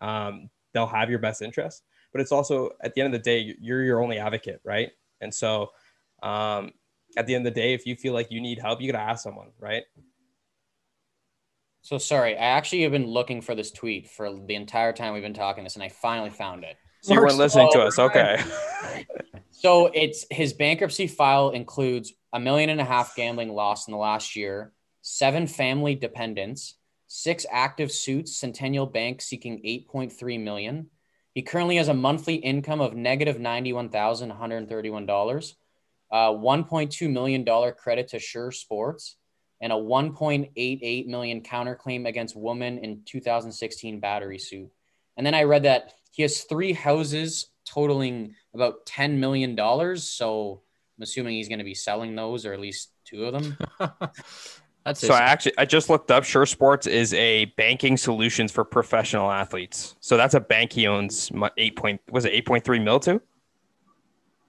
um, 0.02 0.50
they'll 0.74 0.88
have 0.88 1.10
your 1.10 1.20
best 1.20 1.42
interest. 1.42 1.84
But 2.12 2.22
it's 2.22 2.32
also 2.32 2.72
at 2.82 2.94
the 2.94 3.02
end 3.02 3.14
of 3.14 3.22
the 3.22 3.24
day, 3.24 3.56
you're 3.60 3.84
your 3.84 4.02
only 4.02 4.18
advocate, 4.18 4.60
right? 4.64 4.90
And 5.22 5.34
so 5.34 5.70
um, 6.24 6.72
at 7.16 7.28
the 7.28 7.36
end 7.36 7.46
of 7.46 7.54
the 7.54 7.60
day, 7.60 7.74
if 7.74 7.86
you 7.86 7.96
feel 7.96 8.14
like 8.14 8.32
you 8.32 8.42
need 8.42 8.60
help, 8.60 8.82
you 8.82 8.92
gotta 8.92 9.04
ask 9.04 9.24
someone, 9.24 9.52
right? 9.60 9.84
So 11.82 11.98
sorry, 11.98 12.36
I 12.36 12.42
actually 12.42 12.84
have 12.84 12.92
been 12.92 13.08
looking 13.08 13.42
for 13.42 13.56
this 13.56 13.72
tweet 13.72 14.10
for 14.10 14.34
the 14.34 14.56
entire 14.56 14.94
time 14.94 15.14
we've 15.14 15.24
been 15.24 15.34
talking 15.34 15.64
this, 15.64 15.76
and 15.76 15.84
I 15.84 15.90
finally 15.90 16.30
found 16.30 16.64
it. 16.64 16.78
So 17.02 17.16
you 17.16 17.20
weren't 17.20 17.38
listening 17.38 17.70
to 17.74 17.82
us, 17.82 17.98
okay? 17.98 18.40
so 19.52 19.88
it's 19.88 20.28
his 20.30 20.54
bankruptcy 20.54 21.08
file 21.08 21.50
includes 21.50 22.14
a 22.32 22.40
million 22.40 22.70
and 22.70 22.80
a 22.80 22.86
half 22.86 23.16
gambling 23.16 23.54
loss 23.54 23.88
in 23.88 23.92
the 23.92 23.98
last 23.98 24.36
year, 24.36 24.72
seven 25.02 25.48
family 25.48 25.96
dependents, 25.96 26.76
six 27.08 27.48
active 27.52 27.92
suits, 27.92 28.38
Centennial 28.38 28.86
Bank 28.86 29.20
seeking 29.22 29.64
8.3 29.64 30.44
million. 30.44 30.92
He 31.34 31.42
currently 31.42 31.78
has 31.78 31.88
a 31.88 31.94
monthly 31.94 32.36
income 32.36 32.82
of 32.82 32.94
negative 32.96 33.38
$91,131, 33.38 35.54
uh, 36.12 36.30
$1.2 36.30 37.12
million 37.12 37.74
credit 37.74 38.10
to 38.10 38.20
Sure 38.20 38.52
Sports, 38.52 39.16
and 39.60 39.74
a 39.74 39.76
1.88 39.76 41.08
million 41.08 41.42
counterclaim 41.42 42.08
against 42.08 42.36
woman 42.36 42.78
in 42.78 43.02
2016 43.06 44.00
battery 44.00 44.38
suit. 44.38 44.70
And 45.18 45.26
then 45.26 45.34
I 45.34 45.44
read 45.44 45.64
that 45.64 45.94
he 46.12 46.22
has 46.22 46.42
three 46.42 46.74
houses 46.74 47.48
totaling 47.66 48.36
about 48.54 48.86
$10 48.86 49.18
million. 49.18 49.58
So 49.98 50.62
I'm 50.98 51.04
assuming 51.04 51.36
he's 51.36 51.48
going 51.48 51.60
to 51.60 51.66
be 51.66 51.74
selling 51.74 52.16
those 52.16 52.46
or 52.46 52.54
at 52.54 52.60
least 52.60 52.92
two 53.06 53.26
of 53.26 53.34
them. 53.34 53.58
That's 54.84 55.00
so 55.00 55.14
I 55.14 55.20
actually 55.20 55.54
I 55.60 55.66
just 55.66 55.92
looked 55.92 56.10
up. 56.10 56.24
Sure 56.24 56.46
Sports 56.46 56.88
is 56.88 57.14
a 57.14 57.46
banking 57.56 57.98
solutions 57.98 58.52
for 58.52 58.64
professional 58.64 59.30
athletes. 59.30 59.96
So 60.00 60.18
that's 60.18 60.34
a 60.34 60.40
bank 60.40 60.74
he 60.74 60.88
owns. 60.88 61.32
Eight 61.58 61.76
point 61.76 62.02
was 62.10 62.26
it 62.26 62.30
eight 62.34 62.48
point 62.48 62.64
three 62.64 62.80
mil 62.80 63.00
to? 63.02 63.22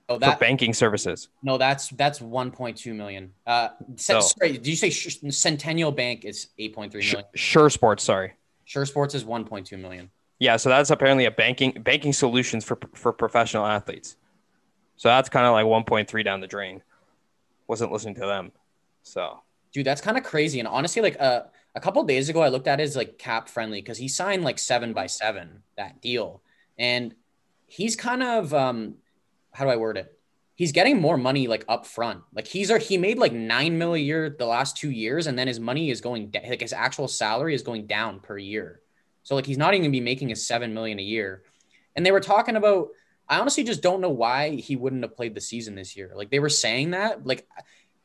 Oh, 0.08 0.18
that, 0.18 0.34
for 0.34 0.40
banking 0.40 0.72
services. 0.72 1.28
No, 1.42 1.58
that's 1.58 1.90
that's 1.90 2.20
one 2.20 2.50
point 2.50 2.78
two 2.78 2.94
million. 2.94 3.32
Uh, 3.46 3.68
so, 3.96 4.20
sorry, 4.20 4.52
did 4.52 4.66
you 4.66 4.76
say 4.76 4.88
Centennial 4.88 5.92
Bank 5.92 6.24
is 6.24 6.48
eight 6.58 6.74
point 6.74 6.92
three 6.92 7.04
million? 7.04 7.24
Sure 7.34 7.68
Sports, 7.68 8.02
sorry. 8.02 8.32
Sure 8.64 8.86
Sports 8.86 9.14
is 9.14 9.26
one 9.26 9.44
point 9.44 9.66
two 9.66 9.76
million. 9.76 10.10
Yeah, 10.42 10.56
so 10.56 10.70
that's 10.70 10.90
apparently 10.90 11.26
a 11.26 11.30
banking 11.30 11.70
banking 11.70 12.12
solutions 12.12 12.64
for 12.64 12.76
for 12.94 13.12
professional 13.12 13.64
athletes. 13.64 14.16
So 14.96 15.08
that's 15.08 15.28
kind 15.28 15.46
of 15.46 15.52
like 15.52 15.66
one 15.66 15.84
point 15.84 16.10
three 16.10 16.24
down 16.24 16.40
the 16.40 16.48
drain. 16.48 16.82
Wasn't 17.68 17.92
listening 17.92 18.16
to 18.16 18.26
them, 18.26 18.50
so 19.04 19.40
dude, 19.72 19.86
that's 19.86 20.00
kind 20.00 20.18
of 20.18 20.24
crazy. 20.24 20.58
And 20.58 20.66
honestly, 20.66 21.00
like 21.00 21.16
uh, 21.20 21.42
a 21.76 21.80
couple 21.80 22.02
days 22.02 22.28
ago, 22.28 22.42
I 22.42 22.48
looked 22.48 22.66
at 22.66 22.80
his 22.80 22.96
like 22.96 23.18
CapFriendly 23.18 23.84
because 23.84 23.98
he 23.98 24.08
signed 24.08 24.42
like 24.42 24.58
seven 24.58 24.92
by 24.92 25.06
seven 25.06 25.62
that 25.76 26.02
deal, 26.02 26.42
and 26.76 27.14
he's 27.68 27.94
kind 27.94 28.24
of 28.24 28.52
um, 28.52 28.96
how 29.52 29.64
do 29.64 29.70
I 29.70 29.76
word 29.76 29.96
it? 29.96 30.18
He's 30.56 30.72
getting 30.72 31.00
more 31.00 31.16
money 31.16 31.46
like 31.46 31.64
up 31.68 31.86
front. 31.86 32.20
Like 32.34 32.48
he's 32.48 32.68
or 32.68 32.78
he 32.78 32.98
made 32.98 33.16
like 33.16 33.32
nine 33.32 33.78
mil 33.78 33.94
a 33.94 33.98
year 33.98 34.28
the 34.28 34.46
last 34.46 34.76
two 34.76 34.90
years, 34.90 35.28
and 35.28 35.38
then 35.38 35.46
his 35.46 35.60
money 35.60 35.88
is 35.88 36.00
going 36.00 36.32
like 36.34 36.62
his 36.62 36.72
actual 36.72 37.06
salary 37.06 37.54
is 37.54 37.62
going 37.62 37.86
down 37.86 38.18
per 38.18 38.36
year. 38.38 38.80
So 39.22 39.34
like 39.34 39.46
he's 39.46 39.58
not 39.58 39.74
even 39.74 39.82
gonna 39.82 39.92
be 39.92 40.00
making 40.00 40.28
his 40.28 40.46
seven 40.46 40.74
million 40.74 40.98
a 40.98 41.02
year. 41.02 41.42
And 41.96 42.04
they 42.04 42.12
were 42.12 42.20
talking 42.20 42.56
about. 42.56 42.88
I 43.28 43.38
honestly 43.38 43.64
just 43.64 43.80
don't 43.80 44.02
know 44.02 44.10
why 44.10 44.50
he 44.56 44.76
wouldn't 44.76 45.02
have 45.04 45.16
played 45.16 45.34
the 45.34 45.40
season 45.40 45.74
this 45.74 45.96
year. 45.96 46.10
Like 46.14 46.30
they 46.30 46.40
were 46.40 46.50
saying 46.50 46.90
that. 46.90 47.24
Like 47.24 47.46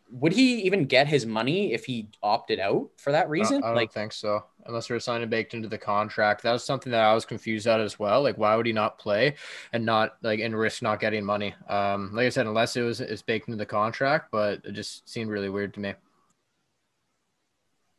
would 0.09 0.33
he 0.33 0.61
even 0.61 0.85
get 0.85 1.07
his 1.07 1.25
money 1.25 1.73
if 1.73 1.85
he 1.85 2.09
opted 2.23 2.59
out 2.59 2.89
for 2.97 3.11
that 3.11 3.29
reason? 3.29 3.63
I 3.63 3.67
don't 3.67 3.75
like, 3.75 3.91
think 3.91 4.13
so, 4.13 4.43
unless 4.65 4.87
they're 4.87 4.99
signing 4.99 5.29
baked 5.29 5.53
into 5.53 5.67
the 5.67 5.77
contract. 5.77 6.43
That 6.43 6.53
was 6.53 6.63
something 6.63 6.91
that 6.91 7.03
I 7.03 7.13
was 7.13 7.25
confused 7.25 7.67
at 7.67 7.81
as 7.81 7.99
well. 7.99 8.21
Like, 8.21 8.37
why 8.37 8.55
would 8.55 8.65
he 8.65 8.73
not 8.73 8.97
play 8.97 9.35
and 9.73 9.85
not 9.85 10.17
like 10.21 10.39
and 10.39 10.57
risk 10.57 10.81
not 10.81 10.99
getting 10.99 11.25
money? 11.25 11.53
Um, 11.67 12.11
like 12.13 12.25
I 12.25 12.29
said, 12.29 12.47
unless 12.47 12.75
it 12.75 12.81
was 12.81 13.01
it's 13.01 13.21
baked 13.21 13.47
into 13.47 13.57
the 13.57 13.65
contract, 13.65 14.29
but 14.31 14.61
it 14.63 14.71
just 14.73 15.07
seemed 15.09 15.29
really 15.29 15.49
weird 15.49 15.73
to 15.75 15.79
me. 15.79 15.93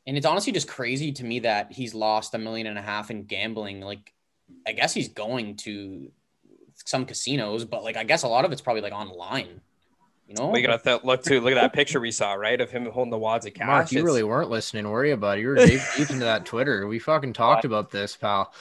And 0.08 0.16
it's 0.16 0.24
honestly 0.24 0.54
just 0.54 0.66
crazy 0.66 1.12
to 1.12 1.24
me 1.24 1.40
that 1.40 1.70
he's 1.70 1.94
lost 1.94 2.34
a 2.34 2.38
million 2.38 2.66
and 2.66 2.78
a 2.78 2.82
half 2.82 3.10
in 3.10 3.24
gambling. 3.24 3.82
Like, 3.82 4.14
I 4.66 4.72
guess 4.72 4.94
he's 4.94 5.08
going 5.08 5.56
to 5.56 6.10
some 6.86 7.04
casinos, 7.04 7.66
but 7.66 7.84
like 7.84 7.98
I 7.98 8.04
guess 8.04 8.22
a 8.22 8.28
lot 8.28 8.46
of 8.46 8.50
it's 8.50 8.62
probably 8.62 8.80
like 8.80 8.94
online. 8.94 9.60
You 10.26 10.34
know, 10.34 10.48
we 10.48 10.62
gotta 10.62 10.82
th- 10.82 11.04
look 11.04 11.22
to 11.24 11.42
look 11.42 11.52
at 11.52 11.60
that 11.60 11.74
picture 11.74 12.00
we 12.00 12.10
saw, 12.10 12.32
right, 12.32 12.58
of 12.58 12.70
him 12.70 12.86
holding 12.86 13.10
the 13.10 13.18
wads 13.18 13.44
of 13.44 13.52
cash. 13.52 13.66
Mark, 13.66 13.92
you 13.92 13.98
it's... 13.98 14.04
really 14.04 14.22
weren't 14.22 14.48
listening, 14.48 14.88
were 14.88 15.04
you, 15.04 15.16
buddy? 15.18 15.42
You 15.42 15.48
were 15.48 15.54
deep, 15.56 15.80
deep 15.96 16.08
into 16.08 16.24
that 16.24 16.46
Twitter. 16.46 16.86
We 16.86 16.98
fucking 16.98 17.34
talked 17.34 17.66
about 17.66 17.90
this, 17.90 18.16
pal. 18.16 18.54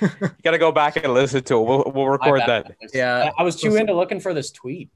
you 0.00 0.08
gotta 0.42 0.58
go 0.58 0.72
back 0.72 0.96
and 0.96 1.12
listen 1.12 1.42
to 1.44 1.60
it. 1.60 1.66
We'll 1.66 1.92
we'll 1.94 2.08
record 2.08 2.42
that. 2.46 2.76
Yeah, 2.94 3.30
I 3.38 3.42
was 3.42 3.60
too 3.60 3.76
into 3.76 3.94
looking 3.94 4.20
for 4.20 4.32
this 4.32 4.50
tweet. 4.50 4.88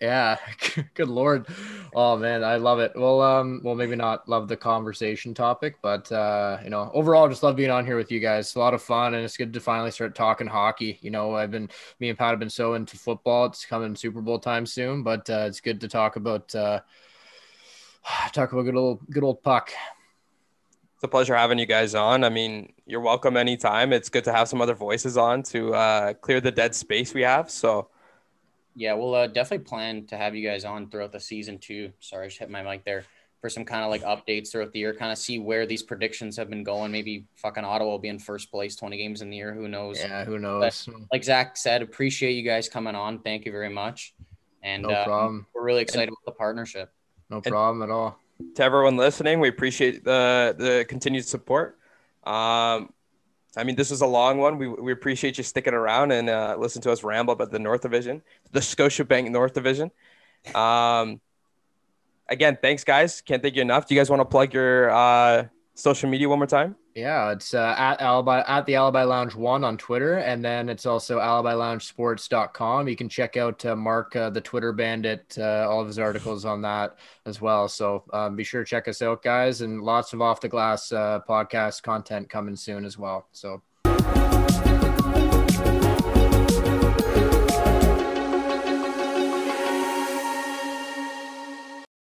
Yeah, 0.00 0.36
good 0.94 1.08
lord. 1.08 1.46
Oh 1.94 2.18
man, 2.18 2.44
I 2.44 2.56
love 2.56 2.80
it. 2.80 2.92
Well, 2.94 3.22
um, 3.22 3.62
well, 3.64 3.74
maybe 3.74 3.96
not 3.96 4.28
love 4.28 4.46
the 4.46 4.56
conversation 4.56 5.32
topic, 5.32 5.76
but 5.80 6.10
uh, 6.12 6.58
you 6.62 6.68
know, 6.68 6.90
overall, 6.92 7.28
just 7.28 7.42
love 7.42 7.56
being 7.56 7.70
on 7.70 7.86
here 7.86 7.96
with 7.96 8.12
you 8.12 8.20
guys. 8.20 8.48
It's 8.48 8.56
a 8.56 8.58
lot 8.58 8.74
of 8.74 8.82
fun, 8.82 9.14
and 9.14 9.24
it's 9.24 9.38
good 9.38 9.54
to 9.54 9.60
finally 9.60 9.90
start 9.90 10.14
talking 10.14 10.46
hockey. 10.46 10.98
You 11.00 11.10
know, 11.10 11.34
I've 11.34 11.50
been 11.50 11.70
me 11.98 12.10
and 12.10 12.18
Pat 12.18 12.30
have 12.30 12.38
been 12.38 12.50
so 12.50 12.74
into 12.74 12.98
football. 12.98 13.46
It's 13.46 13.64
coming 13.64 13.96
Super 13.96 14.20
Bowl 14.20 14.38
time 14.38 14.66
soon, 14.66 15.02
but 15.02 15.28
uh, 15.30 15.46
it's 15.48 15.60
good 15.60 15.80
to 15.80 15.88
talk 15.88 16.16
about 16.16 16.54
uh, 16.54 16.80
talk 18.32 18.52
about 18.52 18.62
good 18.62 18.76
old 18.76 19.00
good 19.10 19.24
old 19.24 19.42
puck. 19.42 19.72
It's 20.94 21.04
a 21.04 21.08
pleasure 21.08 21.34
having 21.34 21.58
you 21.58 21.66
guys 21.66 21.94
on. 21.94 22.22
I 22.22 22.28
mean, 22.28 22.72
you're 22.86 23.00
welcome 23.00 23.36
anytime. 23.36 23.94
It's 23.94 24.10
good 24.10 24.24
to 24.24 24.32
have 24.32 24.48
some 24.48 24.60
other 24.60 24.74
voices 24.74 25.16
on 25.16 25.42
to 25.44 25.74
uh, 25.74 26.12
clear 26.14 26.40
the 26.40 26.50
dead 26.50 26.74
space 26.74 27.14
we 27.14 27.22
have. 27.22 27.50
So 27.50 27.88
yeah, 28.76 28.92
we'll 28.92 29.14
uh, 29.14 29.26
definitely 29.26 29.64
plan 29.64 30.06
to 30.08 30.16
have 30.16 30.34
you 30.34 30.46
guys 30.46 30.64
on 30.64 30.90
throughout 30.90 31.10
the 31.10 31.18
season 31.18 31.58
too. 31.58 31.92
Sorry, 31.98 32.26
I 32.26 32.28
just 32.28 32.38
hit 32.38 32.50
my 32.50 32.62
mic 32.62 32.84
there 32.84 33.04
for 33.40 33.48
some 33.48 33.64
kind 33.64 33.82
of 33.82 33.90
like 33.90 34.02
updates 34.02 34.52
throughout 34.52 34.72
the 34.72 34.78
year, 34.78 34.94
kind 34.94 35.10
of 35.10 35.16
see 35.16 35.38
where 35.38 35.66
these 35.66 35.82
predictions 35.82 36.36
have 36.36 36.50
been 36.50 36.62
going. 36.62 36.92
Maybe 36.92 37.24
fucking 37.36 37.64
Ottawa 37.64 37.92
will 37.92 37.98
be 37.98 38.08
in 38.08 38.18
first 38.18 38.50
place, 38.50 38.76
20 38.76 38.98
games 38.98 39.22
in 39.22 39.30
the 39.30 39.36
year. 39.36 39.54
Who 39.54 39.66
knows? 39.66 39.98
Yeah, 39.98 40.24
who 40.24 40.38
knows? 40.38 40.86
But 40.86 40.94
like 41.10 41.24
Zach 41.24 41.56
said, 41.56 41.80
appreciate 41.80 42.32
you 42.32 42.42
guys 42.42 42.68
coming 42.68 42.94
on. 42.94 43.20
Thank 43.20 43.46
you 43.46 43.52
very 43.52 43.70
much. 43.70 44.14
And 44.62 44.82
no 44.82 44.90
uh, 44.90 45.04
problem. 45.04 45.46
we're 45.54 45.64
really 45.64 45.82
excited 45.82 46.08
about 46.08 46.24
the 46.26 46.32
partnership. 46.32 46.92
No 47.30 47.40
problem 47.40 47.82
at 47.82 47.90
all. 47.90 48.18
To 48.56 48.62
everyone 48.62 48.98
listening, 48.98 49.40
we 49.40 49.48
appreciate 49.48 50.04
the 50.04 50.54
the 50.58 50.84
continued 50.86 51.24
support. 51.24 51.78
Um, 52.24 52.92
I 53.56 53.64
mean, 53.64 53.76
this 53.76 53.90
is 53.90 54.02
a 54.02 54.06
long 54.06 54.38
one. 54.38 54.58
We, 54.58 54.68
we 54.68 54.92
appreciate 54.92 55.38
you 55.38 55.44
sticking 55.44 55.72
around 55.72 56.12
and 56.12 56.28
uh, 56.28 56.56
listen 56.58 56.82
to 56.82 56.92
us 56.92 57.02
ramble 57.02 57.32
about 57.32 57.50
the 57.50 57.58
North 57.58 57.80
Division, 57.80 58.22
the 58.52 58.60
Scotiabank 58.60 59.30
North 59.30 59.54
Division. 59.54 59.90
Um, 60.54 61.20
again, 62.28 62.58
thanks, 62.60 62.84
guys. 62.84 63.22
Can't 63.22 63.42
thank 63.42 63.56
you 63.56 63.62
enough. 63.62 63.86
Do 63.86 63.94
you 63.94 64.00
guys 64.00 64.10
want 64.10 64.20
to 64.20 64.26
plug 64.26 64.52
your 64.52 64.90
uh, 64.90 65.46
social 65.76 66.10
media 66.10 66.28
one 66.28 66.38
more 66.38 66.46
time? 66.46 66.74
Yeah, 66.94 67.30
it's 67.30 67.52
uh, 67.52 67.74
at 67.76 68.00
Alibi 68.00 68.42
at 68.46 68.64
the 68.64 68.76
Alibi 68.76 69.04
Lounge 69.04 69.34
One 69.34 69.62
on 69.64 69.76
Twitter, 69.76 70.16
and 70.16 70.44
then 70.44 70.68
it's 70.68 70.86
also 70.86 71.18
alibiloungesports.com. 71.18 72.88
You 72.88 72.96
can 72.96 73.08
check 73.08 73.36
out 73.36 73.64
uh, 73.66 73.76
Mark 73.76 74.16
uh, 74.16 74.30
the 74.30 74.40
Twitter 74.40 74.72
Bandit, 74.72 75.36
uh, 75.38 75.68
all 75.68 75.82
of 75.82 75.86
his 75.86 75.98
articles 75.98 76.44
on 76.46 76.62
that 76.62 76.96
as 77.26 77.40
well. 77.40 77.68
So 77.68 78.04
um, 78.12 78.34
be 78.34 78.44
sure 78.44 78.64
to 78.64 78.68
check 78.68 78.88
us 78.88 79.02
out, 79.02 79.22
guys, 79.22 79.60
and 79.60 79.82
lots 79.82 80.14
of 80.14 80.22
off 80.22 80.40
the 80.40 80.48
glass 80.48 80.90
uh, 80.90 81.20
podcast 81.28 81.82
content 81.82 82.30
coming 82.30 82.56
soon 82.56 82.84
as 82.84 82.98
well. 82.98 83.28
So. 83.32 83.62